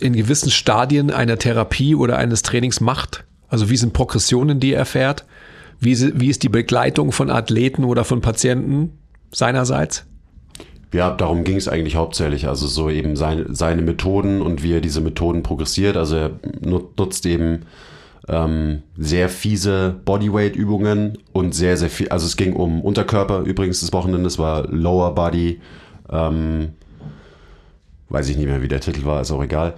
in 0.00 0.12
gewissen 0.12 0.50
Stadien 0.50 1.10
einer 1.10 1.38
Therapie 1.38 1.94
oder 1.94 2.18
eines 2.18 2.42
Trainings 2.42 2.80
macht? 2.80 3.24
Also 3.48 3.70
wie 3.70 3.76
sind 3.76 3.94
Progressionen, 3.94 4.60
die 4.60 4.74
er 4.74 4.84
fährt? 4.84 5.24
Wie, 5.80 6.20
wie 6.20 6.28
ist 6.28 6.42
die 6.42 6.48
Begleitung 6.48 7.12
von 7.12 7.30
Athleten 7.30 7.84
oder 7.84 8.04
von 8.04 8.20
Patienten 8.20 8.98
seinerseits? 9.32 10.06
Ja, 10.92 11.10
darum 11.10 11.44
ging 11.44 11.56
es 11.56 11.68
eigentlich 11.68 11.96
hauptsächlich. 11.96 12.48
Also 12.48 12.66
so 12.66 12.88
eben 12.88 13.16
seine, 13.16 13.54
seine 13.54 13.82
Methoden 13.82 14.40
und 14.40 14.62
wie 14.62 14.72
er 14.72 14.80
diese 14.80 15.00
Methoden 15.00 15.42
progressiert. 15.42 15.96
Also 15.96 16.16
er 16.16 16.30
nutzt 16.60 17.26
eben 17.26 17.62
ähm, 18.28 18.82
sehr 18.96 19.28
fiese 19.28 19.94
Bodyweight-Übungen 20.04 21.18
und 21.32 21.54
sehr, 21.54 21.76
sehr 21.76 21.90
viel. 21.90 22.08
Also 22.08 22.26
es 22.26 22.36
ging 22.36 22.54
um 22.54 22.80
Unterkörper 22.80 23.40
übrigens 23.40 23.80
das 23.80 23.92
Wochenende, 23.92 24.26
es 24.26 24.38
war 24.38 24.66
Lower 24.68 25.14
Body, 25.14 25.60
ähm, 26.10 26.70
weiß 28.08 28.28
ich 28.28 28.36
nicht 28.36 28.46
mehr, 28.46 28.62
wie 28.62 28.68
der 28.68 28.80
Titel 28.80 29.04
war, 29.04 29.20
ist 29.20 29.32
auch 29.32 29.42
egal. 29.42 29.74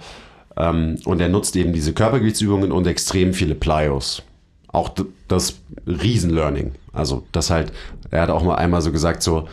Ähm, 0.57 0.97
und 1.05 1.21
er 1.21 1.29
nutzt 1.29 1.55
eben 1.55 1.73
diese 1.73 1.93
Körpergewichtsübungen 1.93 2.71
und 2.71 2.87
extrem 2.87 3.33
viele 3.33 3.55
Plyos. 3.55 4.23
Auch 4.71 4.91
das 5.27 5.59
Riesen-Learning. 5.87 6.73
Also, 6.93 7.25
das 7.31 7.49
halt, 7.49 7.71
er 8.11 8.21
hat 8.21 8.29
auch 8.29 8.43
mal 8.43 8.55
einmal 8.55 8.81
so 8.81 8.91
gesagt, 8.91 9.23
so, 9.23 9.47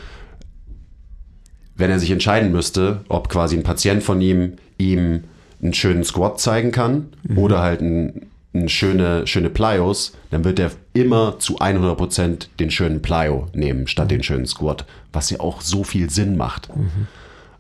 wenn 1.75 1.91
er 1.91 1.99
sich 1.99 2.11
entscheiden 2.11 2.53
müsste, 2.53 3.01
ob 3.09 3.29
quasi 3.29 3.57
ein 3.57 3.63
Patient 3.63 4.03
von 4.03 4.21
ihm 4.21 4.55
ihm 4.79 5.25
einen 5.63 5.75
schönen 5.75 6.05
Squat 6.05 6.41
zeigen 6.41 6.73
kann 6.73 7.09
mhm. 7.23 7.39
oder 7.39 7.63
halt 7.63 7.81
ein, 7.81 8.27
ein 8.55 8.69
schöne, 8.69 9.27
schöne 9.27 9.51
Plyos, 9.51 10.13
dann 10.31 10.45
wird 10.45 10.59
er 10.59 10.71
immer 10.93 11.39
zu 11.39 11.59
100% 11.59 12.49
den 12.59 12.71
schönen 12.71 13.03
Plyo 13.03 13.49
nehmen, 13.53 13.87
statt 13.87 14.07
mhm. 14.07 14.11
den 14.11 14.23
schönen 14.23 14.47
Squat, 14.47 14.85
was 15.13 15.31
ja 15.31 15.41
auch 15.41 15.61
so 15.61 15.85
viel 15.85 16.11
Sinn 16.11 16.37
macht. 16.37 16.75
Mhm. 16.75 17.09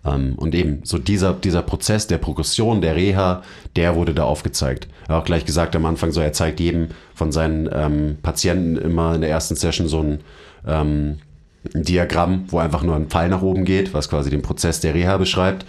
Ähm, 0.07 0.35
und 0.37 0.55
eben 0.55 0.81
so 0.85 0.99
dieser, 0.99 1.33
dieser 1.33 1.63
Prozess 1.63 2.07
der 2.07 2.19
Progression, 2.19 2.81
der 2.81 2.97
Reha, 2.97 3.43
der 3.75 3.97
wurde 3.97 4.15
da 4.15 4.25
aufgezeigt. 4.25 4.89
Er 5.09 5.15
hat 5.15 5.23
auch 5.23 5.27
gleich 5.27 5.45
gesagt 5.45 5.75
am 5.75 5.87
Anfang 5.87 6.13
so, 6.13 6.21
er 6.21 6.33
zeigt 6.33 6.61
jedem 6.61 6.89
von 7.15 7.33
seinen 7.33 7.69
ähm, 7.73 8.19
Patienten 8.23 8.77
immer 8.77 9.15
in 9.15 9.21
der 9.21 9.31
ersten 9.31 9.57
Session 9.57 9.89
so 9.89 10.03
ein, 10.03 10.21
ähm, 10.67 11.19
Diagramm, 11.75 12.45
wo 12.49 12.59
einfach 12.59 12.83
nur 12.83 12.97
ein 12.97 13.09
Pfeil 13.09 13.29
nach 13.29 13.43
oben 13.43 13.65
geht, 13.65 13.95
was 13.95 14.09
quasi 14.09 14.31
den 14.31 14.43
Prozess 14.43 14.81
der 14.81 14.95
Reha 14.95 15.17
beschreibt. 15.17 15.67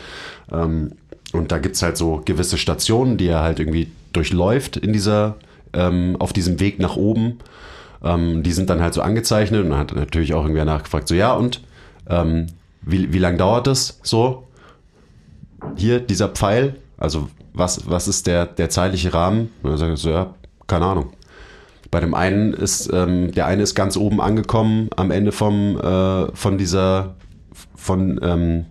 Ähm, 0.51 0.91
und 1.33 1.51
da 1.51 1.57
gibt 1.57 1.75
es 1.75 1.81
halt 1.81 1.97
so 1.97 2.21
gewisse 2.23 2.57
Stationen, 2.57 3.17
die 3.17 3.27
er 3.27 3.41
halt 3.41 3.59
irgendwie 3.59 3.87
durchläuft 4.13 4.77
in 4.77 4.93
dieser, 4.93 5.35
ähm, 5.73 6.15
auf 6.19 6.33
diesem 6.33 6.59
Weg 6.59 6.79
nach 6.79 6.95
oben. 6.95 7.39
Ähm, 8.03 8.43
die 8.43 8.51
sind 8.51 8.69
dann 8.69 8.81
halt 8.81 8.93
so 8.93 9.01
angezeichnet 9.01 9.65
und 9.65 9.75
hat 9.75 9.95
natürlich 9.95 10.33
auch 10.33 10.43
irgendwer 10.43 10.65
nachgefragt, 10.65 11.07
so 11.07 11.15
ja 11.15 11.33
und 11.33 11.61
wie, 12.87 13.13
wie 13.13 13.19
lange 13.19 13.37
dauert 13.37 13.67
das 13.67 13.99
so? 14.03 14.47
Hier, 15.75 15.99
dieser 15.99 16.29
Pfeil, 16.29 16.77
also 16.97 17.29
was, 17.53 17.89
was 17.89 18.07
ist 18.07 18.27
der, 18.27 18.45
der 18.45 18.69
zeitliche 18.69 19.13
Rahmen? 19.13 19.49
Und 19.63 19.71
dann 19.71 19.77
sage 19.77 19.93
ich 19.93 19.99
so, 19.99 20.09
ja, 20.09 20.33
keine 20.67 20.85
Ahnung. 20.85 21.13
Bei 21.89 21.99
dem 21.99 22.13
einen 22.13 22.53
ist, 22.53 22.91
ähm, 22.93 23.31
der 23.31 23.45
eine 23.47 23.63
ist 23.63 23.75
ganz 23.75 23.97
oben 23.97 24.21
angekommen 24.21 24.89
am 24.95 25.11
Ende 25.11 25.31
vom, 25.31 25.79
äh, 25.79 26.35
von 26.35 26.57
dieser, 26.57 27.15
von 27.75 28.19
ähm, 28.21 28.65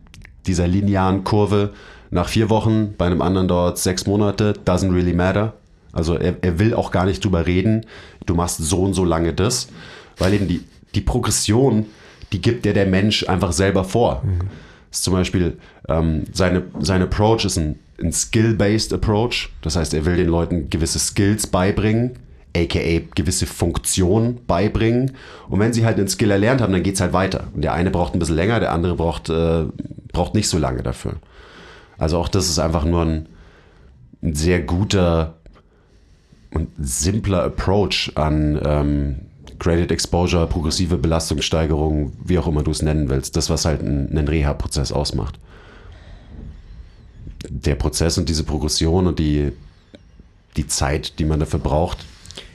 dieser 0.46 0.68
linearen 0.68 1.24
Kurve 1.24 1.72
nach 2.10 2.28
vier 2.28 2.50
Wochen, 2.50 2.94
bei 2.96 3.06
einem 3.06 3.22
anderen 3.22 3.48
dauert 3.48 3.78
sechs 3.78 4.06
Monate, 4.06 4.54
doesn't 4.64 4.92
really 4.92 5.12
matter. 5.12 5.54
Also 5.92 6.14
er, 6.14 6.36
er 6.42 6.58
will 6.58 6.74
auch 6.74 6.90
gar 6.90 7.06
nicht 7.06 7.24
drüber 7.24 7.46
reden, 7.46 7.86
du 8.26 8.34
machst 8.34 8.58
so 8.58 8.82
und 8.82 8.94
so 8.94 9.04
lange 9.04 9.32
das, 9.32 9.68
weil 10.18 10.34
eben 10.34 10.46
die, 10.46 10.62
die 10.94 11.00
Progression, 11.00 11.86
die 12.36 12.42
gibt 12.42 12.66
dir 12.66 12.74
der 12.74 12.84
Mensch 12.84 13.26
einfach 13.26 13.52
selber 13.52 13.82
vor. 13.82 14.22
Mhm. 14.22 14.40
Das 14.90 14.98
ist 14.98 15.04
zum 15.04 15.14
Beispiel 15.14 15.56
ähm, 15.88 16.24
seine, 16.32 16.64
sein 16.80 17.00
Approach 17.00 17.46
ist 17.46 17.56
ein, 17.56 17.78
ein 17.98 18.12
Skill-based 18.12 18.92
Approach. 18.92 19.48
Das 19.62 19.74
heißt, 19.74 19.94
er 19.94 20.04
will 20.04 20.16
den 20.16 20.28
Leuten 20.28 20.68
gewisse 20.68 20.98
Skills 20.98 21.46
beibringen, 21.46 22.18
aka 22.54 23.00
gewisse 23.14 23.46
Funktionen 23.46 24.40
beibringen. 24.46 25.12
Und 25.48 25.60
wenn 25.60 25.72
sie 25.72 25.86
halt 25.86 25.96
einen 25.96 26.08
Skill 26.08 26.30
erlernt 26.30 26.60
haben, 26.60 26.74
dann 26.74 26.82
geht 26.82 26.96
es 26.96 27.00
halt 27.00 27.14
weiter. 27.14 27.44
Und 27.54 27.62
der 27.62 27.72
eine 27.72 27.90
braucht 27.90 28.14
ein 28.14 28.18
bisschen 28.18 28.36
länger, 28.36 28.60
der 28.60 28.72
andere 28.72 28.96
braucht, 28.96 29.30
äh, 29.30 29.64
braucht 30.12 30.34
nicht 30.34 30.50
so 30.50 30.58
lange 30.58 30.82
dafür. 30.82 31.14
Also 31.96 32.18
auch 32.18 32.28
das 32.28 32.50
ist 32.50 32.58
einfach 32.58 32.84
nur 32.84 33.00
ein, 33.00 33.28
ein 34.22 34.34
sehr 34.34 34.60
guter 34.60 35.36
und 36.52 36.68
simpler 36.76 37.44
Approach 37.44 38.12
an 38.14 38.60
ähm, 38.62 39.16
Graded 39.58 39.90
Exposure, 39.90 40.46
progressive 40.46 40.96
Belastungssteigerung, 40.96 42.12
wie 42.24 42.38
auch 42.38 42.46
immer 42.46 42.62
du 42.62 42.70
es 42.70 42.82
nennen 42.82 43.08
willst. 43.08 43.36
Das, 43.36 43.50
was 43.50 43.64
halt 43.64 43.80
einen 43.80 44.28
Reha-Prozess 44.28 44.92
ausmacht. 44.92 45.38
Der 47.48 47.74
Prozess 47.74 48.18
und 48.18 48.28
diese 48.28 48.44
Progression 48.44 49.06
und 49.06 49.18
die, 49.18 49.52
die 50.56 50.66
Zeit, 50.66 51.18
die 51.18 51.24
man 51.24 51.40
dafür 51.40 51.60
braucht, 51.60 52.04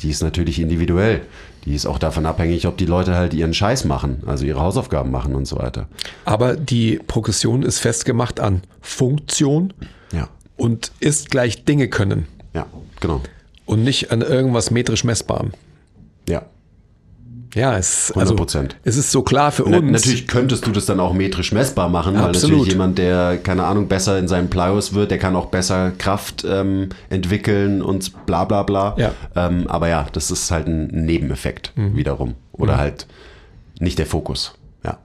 die 0.02 0.10
ist 0.10 0.22
natürlich 0.22 0.60
individuell. 0.60 1.22
Die 1.66 1.76
ist 1.76 1.86
auch 1.86 1.99
davon 1.99 2.26
abhängig, 2.26 2.66
ob 2.66 2.78
die 2.78 2.86
Leute 2.86 3.16
halt 3.16 3.34
ihren 3.34 3.54
Scheiß 3.54 3.86
machen, 3.86 4.24
also 4.26 4.45
ihre 4.45 4.62
Hausaufgaben 4.62 5.12
machen 5.12 5.36
und 5.36 5.45
so 5.45 5.58
weiter. 5.58 5.88
Aber 6.26 6.56
die 6.56 6.99
Progression 7.06 7.62
ist 7.64 7.80
festgemacht 7.80 8.39
an 8.39 8.62
Funktion 8.82 9.74
ja. 10.12 10.28
und 10.58 10.91
ist 10.99 11.30
gleich 11.30 11.64
Dinge 11.66 11.88
können. 11.88 12.28
Ja, 12.54 12.66
genau. 12.99 13.22
Und 13.66 13.84
nicht 13.84 14.12
an 14.12 14.22
irgendwas 14.22 14.72
metrisch 14.72 15.04
messbarem. 15.04 15.52
Ja, 16.28 16.45
ja, 17.54 17.78
es, 17.78 18.12
also, 18.16 18.36
100%. 18.36 18.72
es 18.84 18.97
ist 18.97 19.12
so 19.12 19.24
klar 19.24 19.52
für 19.52 19.66
uns. 19.66 19.82
Natürlich 19.82 20.28
könntest 20.28 20.66
du 20.66 20.72
das 20.72 20.86
dann 20.86 20.99
auch 20.99 21.14
metrisch 21.14 21.52
messbar 21.52 21.89
machen, 21.89 22.16
weil 22.16 22.30
Absolut. 22.30 22.58
natürlich 22.58 22.74
jemand, 22.74 22.97
der, 22.97 23.38
keine 23.38 23.66
Ahnung, 23.66 23.88
besser 23.88 24.18
in 24.20 24.28
seinem 24.28 24.49
Plyos 24.49 24.93
wird, 24.93 25.12
der 25.12 25.18
kann 25.18 25.36
auch 25.36 25.47
besser 25.47 25.91
Kraft 25.91 26.45
ähm, 26.47 26.89
entwickeln 27.10 27.82
und 27.82 28.26
bla 28.26 28.45
bla 28.45 28.64
bla. 28.64 28.95
Ja. 28.97 29.12
Ähm, 29.36 29.68
aber 29.68 29.89
ja, 29.89 30.08
das 30.14 30.32
ist 30.32 30.49
halt 30.52 30.68
ein 30.68 30.88
Nebeneffekt 30.88 31.74
mhm. 31.76 31.95
wiederum. 31.95 32.36
Oder 32.54 32.76
mhm. 32.76 32.80
halt 32.80 33.08
nicht 33.80 33.99
der 33.99 34.06
Fokus. 34.06 34.54
Ja. 34.86 34.99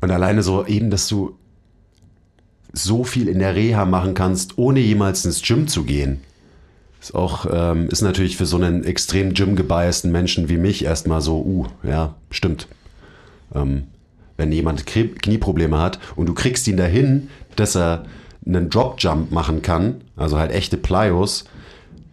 Und 0.00 0.10
alleine 0.10 0.42
so 0.42 0.66
eben, 0.66 0.90
dass 0.90 1.06
du 1.08 1.36
so 2.72 3.04
viel 3.04 3.28
in 3.28 3.38
der 3.38 3.54
Reha 3.54 3.84
machen 3.84 4.14
kannst, 4.14 4.58
ohne 4.58 4.80
jemals 4.80 5.24
ins 5.24 5.42
Gym 5.42 5.68
zu 5.68 5.84
gehen. 5.84 6.20
Ist 7.04 7.14
auch, 7.14 7.44
ähm, 7.52 7.88
ist 7.90 8.00
natürlich 8.00 8.38
für 8.38 8.46
so 8.46 8.56
einen 8.56 8.82
extrem 8.82 9.34
gym-gebiasten 9.34 10.10
Menschen 10.10 10.48
wie 10.48 10.56
mich 10.56 10.86
erstmal 10.86 11.20
so, 11.20 11.36
uh, 11.42 11.66
ja, 11.86 12.14
stimmt. 12.30 12.66
Ähm, 13.54 13.88
wenn 14.38 14.50
jemand 14.50 14.86
Knieprobleme 14.86 15.78
hat 15.78 15.98
und 16.16 16.30
du 16.30 16.32
kriegst 16.32 16.66
ihn 16.66 16.78
dahin, 16.78 17.28
dass 17.56 17.76
er 17.76 18.06
einen 18.46 18.70
Drop-Jump 18.70 19.32
machen 19.32 19.60
kann, 19.60 19.96
also 20.16 20.38
halt 20.38 20.50
echte 20.50 20.78
Plyos, 20.78 21.44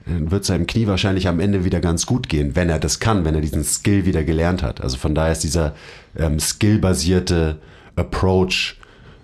dann 0.05 0.29
wird 0.29 0.43
seinem 0.43 0.67
Knie 0.67 0.87
wahrscheinlich 0.87 1.29
am 1.29 1.39
Ende 1.39 1.63
wieder 1.63 1.79
ganz 1.79 2.05
gut 2.05 2.27
gehen, 2.27 2.57
wenn 2.57 2.69
er 2.69 2.79
das 2.79 2.99
kann, 2.99 3.23
wenn 3.23 3.33
er 3.33 3.39
diesen 3.39 3.63
Skill 3.63 4.05
wieder 4.05 4.25
gelernt 4.25 4.61
hat. 4.61 4.81
Also 4.81 4.97
von 4.97 5.15
daher 5.15 5.31
ist 5.31 5.45
dieser 5.45 5.73
ähm, 6.17 6.37
skill-basierte 6.37 7.59
Approach 7.95 8.77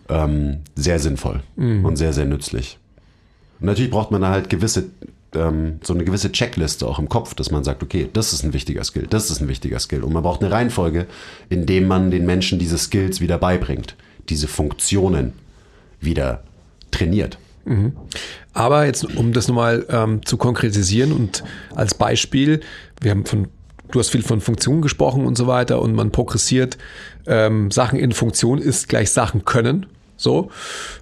ähm, 0.08 0.60
sehr 0.76 1.00
sinnvoll 1.00 1.42
mhm. 1.58 1.84
und 1.84 1.98
sehr, 1.98 2.14
sehr 2.14 2.26
nützlich. 2.26 2.80
Und 3.60 3.66
natürlich 3.66 3.92
braucht 3.92 4.12
man 4.12 4.22
da 4.22 4.30
halt 4.30 4.50
gewisse 4.50 4.86
ähm, 5.36 5.80
so 5.84 5.94
eine 5.94 6.04
gewisse 6.04 6.32
Checkliste 6.32 6.88
auch 6.88 7.00
im 7.00 7.10
Kopf, 7.10 7.34
dass 7.34 7.52
man 7.52 7.64
sagt, 7.64 7.84
okay, 7.84 8.10
das 8.12 8.34
ist 8.34 8.44
ein 8.44 8.54
wichtiger 8.54 8.84
Skill, 8.84 9.08
das 9.10 9.30
ist 9.30 9.42
ein 9.42 9.48
wichtiger 9.48 9.80
Skill. 9.80 10.04
Und 10.04 10.14
man 10.14 10.24
braucht 10.24 10.42
eine 10.42 10.52
Reihenfolge, 10.52 11.08
in 11.50 11.66
dem 11.66 11.88
man 11.88 12.12
den 12.12 12.26
Menschen 12.26 12.60
diese 12.60 12.78
Skills 12.78 13.22
wieder 13.22 13.38
beibringt, 13.38 13.96
diese 14.30 14.48
Funktionen 14.48 15.34
wieder 16.00 16.44
trainiert. 16.92 17.38
Mhm. 17.66 17.94
Aber 18.54 18.86
jetzt, 18.86 19.04
um 19.04 19.34
das 19.34 19.48
nochmal 19.48 19.86
ähm, 19.90 20.26
zu 20.26 20.38
konkretisieren 20.38 21.12
und 21.12 21.44
als 21.76 21.94
Beispiel, 21.94 22.62
wir 23.02 23.12
haben 23.12 23.26
von, 23.26 23.50
du 23.92 24.00
hast 24.00 24.10
viel 24.10 24.24
von 24.24 24.42
Funktionen 24.42 24.82
gesprochen 24.82 25.26
und 25.26 25.38
so 25.38 25.48
weiter 25.48 25.82
und 25.82 25.94
man 25.94 26.12
progressiert 26.12 26.78
ähm, 27.28 27.70
Sachen 27.72 28.00
in 28.00 28.14
Funktion 28.14 28.60
ist 28.60 28.88
gleich 28.88 29.12
Sachen 29.12 29.46
können. 29.46 29.86
So. 30.16 30.50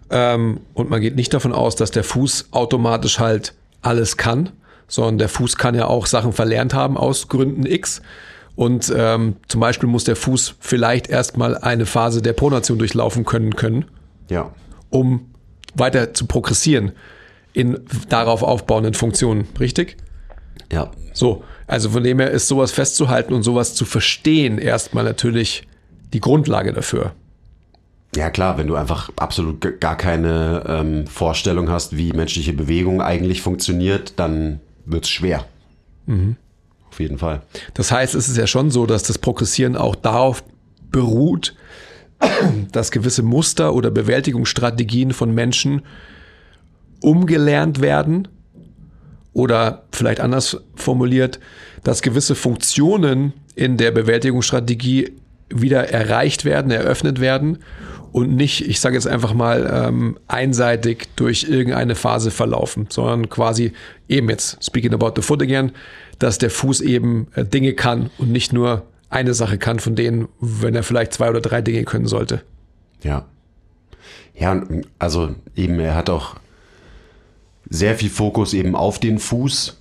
Ähm, 0.10 0.60
und 0.74 0.90
man 0.90 1.02
geht 1.02 1.16
nicht 1.16 1.34
davon 1.34 1.54
aus, 1.54 1.76
dass 1.76 1.92
der 1.92 2.04
Fuß 2.04 2.50
automatisch 2.52 3.20
halt 3.20 3.54
alles 3.86 4.18
kann, 4.18 4.52
sondern 4.88 5.18
der 5.18 5.30
Fuß 5.30 5.58
kann 5.58 5.76
ja 5.76 5.88
auch 5.88 6.06
Sachen 6.06 6.34
verlernt 6.34 6.74
haben 6.74 6.98
aus 6.98 7.28
Gründen 7.28 7.66
X. 7.66 8.02
Und 8.56 8.94
ähm, 8.96 9.36
zum 9.48 9.62
Beispiel 9.62 9.90
muss 9.90 10.06
der 10.06 10.16
Fuß 10.16 10.56
vielleicht 10.60 11.10
erstmal 11.10 11.58
eine 11.58 11.86
Phase 11.86 12.22
der 12.22 12.34
Pronation 12.34 12.80
durchlaufen 12.80 13.26
können 13.26 13.56
können, 13.56 13.86
ja. 14.30 14.52
um 14.90 15.34
weiter 15.76 16.14
zu 16.14 16.26
progressieren 16.26 16.94
in 17.52 17.80
darauf 18.10 18.44
aufbauenden 18.44 18.94
Funktionen, 18.94 19.48
richtig? 19.60 19.98
Ja. 20.72 20.92
So, 21.14 21.44
also 21.68 21.90
von 21.90 22.04
dem 22.04 22.20
her 22.20 22.32
ist 22.32 22.48
sowas 22.48 22.72
festzuhalten 22.72 23.34
und 23.34 23.44
sowas 23.44 23.76
zu 23.76 23.86
verstehen 23.86 24.58
erstmal 24.58 25.04
natürlich 25.04 25.68
die 26.14 26.20
Grundlage 26.20 26.74
dafür. 26.74 27.14
Ja 28.16 28.30
klar, 28.30 28.58
wenn 28.58 28.68
du 28.68 28.76
einfach 28.76 29.10
absolut 29.18 29.80
gar 29.82 29.98
keine 29.98 30.64
ähm, 30.68 31.08
Vorstellung 31.08 31.70
hast, 31.70 31.98
wie 31.98 32.14
menschliche 32.14 32.54
Bewegung 32.54 33.02
eigentlich 33.02 33.42
funktioniert, 33.42 34.14
dann 34.18 34.62
wird 34.86 35.04
es 35.04 35.10
schwer. 35.10 35.46
Mhm. 36.06 36.38
Auf 36.90 37.00
jeden 37.00 37.18
Fall. 37.18 37.42
Das 37.74 37.92
heißt, 37.92 38.16
es 38.16 38.30
ist 38.30 38.38
ja 38.38 38.48
schon 38.48 38.72
so, 38.72 38.86
dass 38.86 39.04
das 39.04 39.18
Progressieren 39.18 39.76
auch 39.76 39.96
darauf 39.96 40.44
beruht, 40.92 41.56
dass 42.72 42.92
gewisse 42.92 43.22
Muster 43.22 43.74
oder 43.74 43.92
Bewältigungsstrategien 43.92 45.12
von 45.12 45.34
Menschen 45.34 45.82
umgelernt 47.02 47.82
werden 47.82 48.30
oder 49.34 49.84
vielleicht 49.92 50.22
anders 50.22 50.58
formuliert, 50.76 51.42
dass 51.84 52.02
gewisse 52.02 52.36
Funktionen 52.36 53.34
in 53.56 53.76
der 53.76 53.92
Bewältigungsstrategie 53.92 55.12
wieder 55.50 55.90
erreicht 55.90 56.46
werden, 56.46 56.72
eröffnet 56.72 57.20
werden 57.20 57.60
und 58.16 58.34
nicht, 58.34 58.66
ich 58.66 58.80
sage 58.80 58.96
jetzt 58.96 59.08
einfach 59.08 59.34
mal, 59.34 59.70
ähm, 59.70 60.18
einseitig 60.30 61.10
durch 61.18 61.44
irgendeine 61.50 61.96
Phase 61.96 62.32
verlaufen, 62.32 62.88
sondern 62.90 63.28
quasi 63.28 63.74
eben 64.08 64.30
jetzt, 64.30 64.64
speaking 64.64 64.94
about 64.94 65.12
the 65.18 65.22
foot 65.22 65.42
again, 65.42 65.74
dass 66.18 66.38
der 66.38 66.50
Fuß 66.50 66.80
eben 66.80 67.28
äh, 67.36 67.44
Dinge 67.44 67.74
kann 67.74 68.12
und 68.18 68.32
nicht 68.32 68.54
nur 68.54 68.84
eine 69.10 69.34
Sache 69.34 69.58
kann 69.58 69.82
von 69.82 69.98
denen, 69.98 70.30
wenn 70.40 70.76
er 70.76 70.84
vielleicht 70.84 71.12
zwei 71.12 71.30
oder 71.30 71.42
drei 71.42 71.62
Dinge 71.62 71.84
können 71.84 72.06
sollte. 72.06 72.42
Ja. 73.04 73.26
Ja, 74.34 74.64
also 74.98 75.36
eben, 75.58 75.78
er 75.82 75.96
hat 75.96 76.10
auch 76.10 76.38
sehr 77.70 77.96
viel 77.96 78.10
Fokus 78.10 78.54
eben 78.54 78.78
auf 78.78 78.98
den 78.98 79.20
Fuß, 79.20 79.76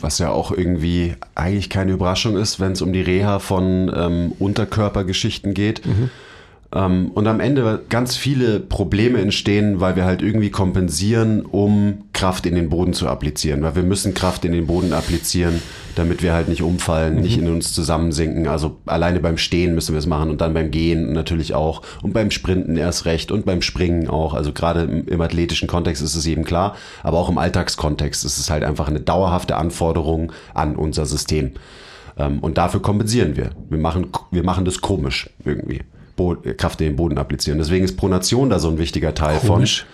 was 0.00 0.18
ja 0.18 0.32
auch 0.32 0.50
irgendwie 0.50 1.14
eigentlich 1.36 1.70
keine 1.70 1.92
Überraschung 1.92 2.36
ist, 2.36 2.58
wenn 2.58 2.72
es 2.72 2.82
um 2.82 2.92
die 2.92 3.02
Reha 3.02 3.38
von 3.38 3.88
ähm, 3.94 4.32
Unterkörpergeschichten 4.40 5.54
geht. 5.54 5.86
Mhm. 5.86 6.10
Ähm, 6.76 7.10
und 7.14 7.26
am 7.26 7.40
Ende 7.40 7.82
ganz 7.88 8.16
viele 8.16 8.60
Probleme 8.60 9.20
entstehen, 9.20 9.80
weil 9.80 9.96
wir 9.96 10.04
halt 10.04 10.20
irgendwie 10.20 10.50
kompensieren, 10.50 11.40
um 11.42 12.04
Kraft 12.12 12.44
in 12.44 12.54
den 12.54 12.68
Boden 12.68 12.92
zu 12.92 13.08
applizieren. 13.08 13.62
Weil 13.62 13.76
wir 13.76 13.82
müssen 13.82 14.12
Kraft 14.12 14.44
in 14.44 14.52
den 14.52 14.66
Boden 14.66 14.92
applizieren, 14.92 15.62
damit 15.94 16.22
wir 16.22 16.34
halt 16.34 16.48
nicht 16.48 16.62
umfallen, 16.62 17.14
mhm. 17.16 17.20
nicht 17.22 17.38
in 17.38 17.48
uns 17.48 17.72
zusammensinken. 17.72 18.46
Also 18.46 18.76
alleine 18.84 19.20
beim 19.20 19.38
Stehen 19.38 19.74
müssen 19.74 19.94
wir 19.94 19.98
es 19.98 20.06
machen 20.06 20.28
und 20.28 20.42
dann 20.42 20.52
beim 20.52 20.70
Gehen 20.70 21.14
natürlich 21.14 21.54
auch 21.54 21.80
und 22.02 22.12
beim 22.12 22.30
Sprinten 22.30 22.76
erst 22.76 23.06
recht 23.06 23.32
und 23.32 23.46
beim 23.46 23.62
Springen 23.62 24.08
auch. 24.08 24.34
Also 24.34 24.52
gerade 24.52 24.82
im, 24.82 25.08
im 25.08 25.20
athletischen 25.22 25.68
Kontext 25.68 26.02
ist 26.02 26.14
es 26.14 26.26
eben 26.26 26.44
klar, 26.44 26.76
aber 27.02 27.18
auch 27.18 27.30
im 27.30 27.38
Alltagskontext 27.38 28.24
ist 28.26 28.36
es 28.36 28.50
halt 28.50 28.64
einfach 28.64 28.88
eine 28.88 29.00
dauerhafte 29.00 29.56
Anforderung 29.56 30.30
an 30.52 30.76
unser 30.76 31.06
System. 31.06 31.52
Ähm, 32.18 32.40
und 32.40 32.58
dafür 32.58 32.82
kompensieren 32.82 33.34
wir. 33.36 33.52
Wir 33.70 33.78
machen, 33.78 34.08
wir 34.30 34.44
machen 34.44 34.66
das 34.66 34.82
komisch 34.82 35.30
irgendwie. 35.42 35.80
Kraft 36.56 36.80
in 36.80 36.88
den 36.88 36.96
Boden 36.96 37.18
applizieren. 37.18 37.58
Deswegen 37.58 37.84
ist 37.84 37.96
Pronation 37.96 38.50
da 38.50 38.58
so 38.58 38.68
ein 38.68 38.78
wichtiger 38.78 39.14
Teil 39.14 39.38
Komisch. 39.38 39.80
von. 39.80 39.88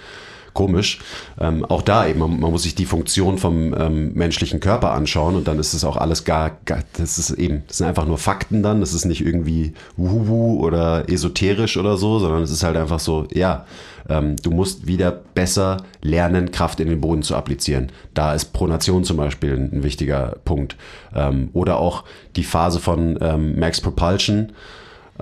Komisch. 0.53 1.01
Ähm, 1.41 1.65
auch 1.65 1.81
da 1.81 2.07
eben, 2.07 2.19
man, 2.19 2.39
man, 2.39 2.51
muss 2.51 2.65
sich 2.65 2.75
die 2.75 2.85
Funktion 2.85 3.39
vom 3.39 3.75
ähm, 3.75 4.13
menschlichen 4.13 4.61
Körper 4.61 4.93
anschauen 4.93 5.35
und 5.35 5.49
dann 5.49 5.59
ist 5.59 5.73
es 5.73 5.83
auch 5.83 5.97
alles 5.97 6.25
gar, 6.25 6.59
gar, 6.67 6.81
das 6.99 7.19
ist 7.19 7.31
eben, 7.31 7.63
das 7.69 7.79
sind 7.79 7.87
einfach 7.87 8.05
nur 8.05 8.19
Fakten 8.19 8.63
dann, 8.63 8.81
das 8.81 8.93
ist 8.93 9.07
nicht 9.07 9.25
irgendwie 9.25 9.73
wuhu 9.97 10.61
oder 10.61 11.09
esoterisch 11.09 11.79
oder 11.79 11.97
so, 11.97 12.19
sondern 12.19 12.43
es 12.43 12.51
ist 12.51 12.65
halt 12.65 12.77
einfach 12.77 13.01
so, 13.01 13.27
ja, 13.33 13.65
ähm, 14.11 14.37
du 14.43 14.51
musst 14.51 14.87
wieder 14.87 15.11
besser 15.11 15.79
lernen, 16.03 16.51
Kraft 16.51 16.81
in 16.81 16.89
den 16.89 17.01
Boden 17.01 17.23
zu 17.23 17.35
applizieren. 17.35 17.91
Da 18.13 18.35
ist 18.35 18.53
Pronation 18.53 19.05
zum 19.05 19.17
Beispiel 19.17 19.55
ein, 19.55 19.73
ein 19.73 19.83
wichtiger 19.83 20.37
Punkt. 20.45 20.77
Ähm, 21.15 21.49
oder 21.55 21.79
auch 21.79 22.05
die 22.37 22.45
Phase 22.45 22.79
von 22.79 23.19
ähm, 23.23 23.59
Max 23.59 23.81
Propulsion, 23.81 24.53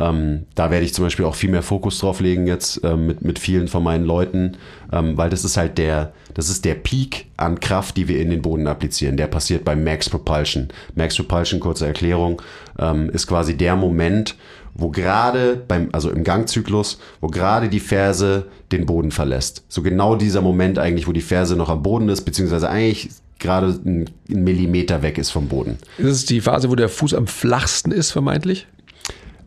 Ähm, 0.01 0.47
da 0.55 0.71
werde 0.71 0.87
ich 0.87 0.95
zum 0.95 1.05
Beispiel 1.05 1.27
auch 1.27 1.35
viel 1.35 1.51
mehr 1.51 1.63
Fokus 1.63 1.99
drauf 1.99 2.21
legen 2.21 2.47
jetzt 2.47 2.81
ähm, 2.85 3.07
mit, 3.07 3.23
mit 3.23 3.39
vielen 3.39 3.69
von 3.69 3.85
meinen 3.85 4.05
Leuten, 4.05 4.57
ähm, 4.93 5.17
weil 5.17 5.29
das 5.29 5.45
ist 5.45 5.59
halt 5.59 5.77
der, 5.77 6.13
das 6.35 6.49
ist 6.49 6.65
der 6.65 6.75
Peak 6.75 7.27
an 7.37 7.61
Kraft, 7.61 7.97
die 7.99 8.09
wir 8.09 8.19
in 8.19 8.31
den 8.31 8.41
Boden 8.41 8.67
applizieren. 8.67 9.19
Der 9.19 9.27
passiert 9.27 9.65
beim 9.65 9.85
Max 9.85 10.09
Propulsion. 10.09 10.69
Max 10.95 11.17
Propulsion, 11.17 11.61
kurze 11.61 11.87
Erklärung, 11.87 12.41
ähm, 12.79 13.11
ist 13.11 13.27
quasi 13.27 13.57
der 13.57 13.77
Moment, 13.77 14.37
wo 14.75 14.89
gerade 14.89 15.63
beim, 15.69 15.91
also 15.93 16.11
im 16.11 16.25
Gangzyklus, 16.25 16.99
wo 17.21 17.29
gerade 17.29 17.69
die 17.69 17.81
Ferse 17.81 18.47
den 18.73 18.87
Boden 18.87 19.11
verlässt. 19.11 19.65
So 19.69 19.83
genau 19.83 20.17
dieser 20.17 20.41
Moment 20.41 20.79
eigentlich, 20.79 21.07
wo 21.07 21.13
die 21.13 21.21
Ferse 21.21 21.57
noch 21.57 21.69
am 21.69 21.83
Boden 21.83 22.09
ist, 22.09 22.23
beziehungsweise 22.23 22.71
eigentlich 22.71 23.11
gerade 23.39 23.79
ein 23.85 24.09
Millimeter 24.29 25.03
weg 25.03 25.19
ist 25.19 25.31
vom 25.31 25.49
Boden. 25.49 25.79
Das 25.99 26.13
ist 26.13 26.31
die 26.31 26.41
Phase, 26.41 26.71
wo 26.71 26.75
der 26.75 26.89
Fuß 26.89 27.15
am 27.15 27.27
flachsten 27.27 27.91
ist, 27.91 28.13
vermeintlich? 28.13 28.67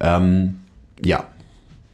Ähm, 0.03 0.59
ja. 1.03 1.25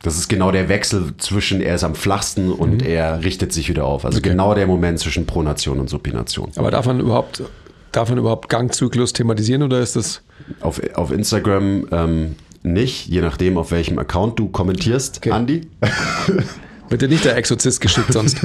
Das 0.02 0.18
ist 0.18 0.30
genau 0.30 0.52
der 0.52 0.70
Wechsel 0.70 1.14
zwischen, 1.18 1.60
er 1.62 1.76
ist 1.76 1.84
am 1.84 1.94
flachsten 1.94 2.54
und 2.54 2.82
er 2.82 3.22
richtet 3.24 3.52
sich 3.52 3.68
wieder 3.68 3.84
auf. 3.86 4.06
Also 4.06 4.20
Okay. 4.20 4.30
genau 4.30 4.54
der 4.54 4.66
Moment 4.66 4.98
zwischen 5.00 5.26
Pronation 5.26 5.78
und 5.80 5.90
Supination. 5.90 6.52
Aber 6.56 6.72
darf 6.72 6.86
man 6.86 7.02
überhaupt, 7.02 7.44
darf 7.92 8.08
man 8.10 8.18
überhaupt 8.18 8.48
Gangzyklus 8.48 9.12
thematisieren 9.12 9.62
oder 9.62 9.80
ist 9.82 9.98
das? 9.98 10.22
Auf, 10.62 10.82
auf 10.96 11.12
Instagram 11.12 11.86
ähm, 11.92 12.36
nicht, 12.64 13.08
je 13.08 13.20
nachdem, 13.20 13.58
auf 13.58 13.72
welchem 13.72 14.00
Account 14.00 14.40
du 14.40 14.48
kommentierst, 14.48 15.18
Okay. 15.18 15.32
Andi. 15.32 15.62
Wird 16.90 17.02
dir 17.02 17.08
nicht 17.08 17.26
der 17.26 17.38
Exorzist 17.38 17.82
geschickt 17.82 18.14
sonst? 18.14 18.38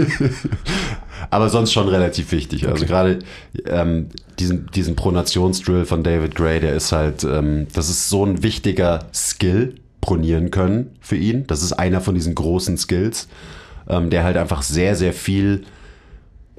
Aber 1.31 1.49
sonst 1.49 1.73
schon 1.73 1.89
relativ 1.89 2.31
wichtig. 2.33 2.69
Also 2.69 2.85
gerade 2.85 3.21
ähm, 3.67 4.09
diesen, 4.39 4.71
diesen 4.75 4.97
Pronationsdrill 4.97 5.87
von 5.87 6.03
David 6.03 6.35
Gray, 6.35 6.61
der 6.61 6.75
ist 6.75 6.93
halt, 6.93 7.25
ähm, 7.25 7.67
das 7.73 7.89
ist 7.89 8.09
so 8.09 8.25
ein 8.25 8.43
wichtiger 8.43 9.07
Skill, 9.13 9.77
pronieren 10.01 10.51
können 10.51 10.91
für 11.01 11.17
ihn. 11.17 11.47
Das 11.47 11.63
ist 11.63 11.73
einer 11.73 12.03
von 12.03 12.15
diesen 12.15 12.35
großen 12.35 12.77
Skills, 12.77 13.27
ähm, 13.89 14.11
der 14.11 14.23
halt 14.23 14.37
einfach 14.37 14.61
sehr, 14.61 14.97
sehr 14.97 15.15
viel 15.15 15.65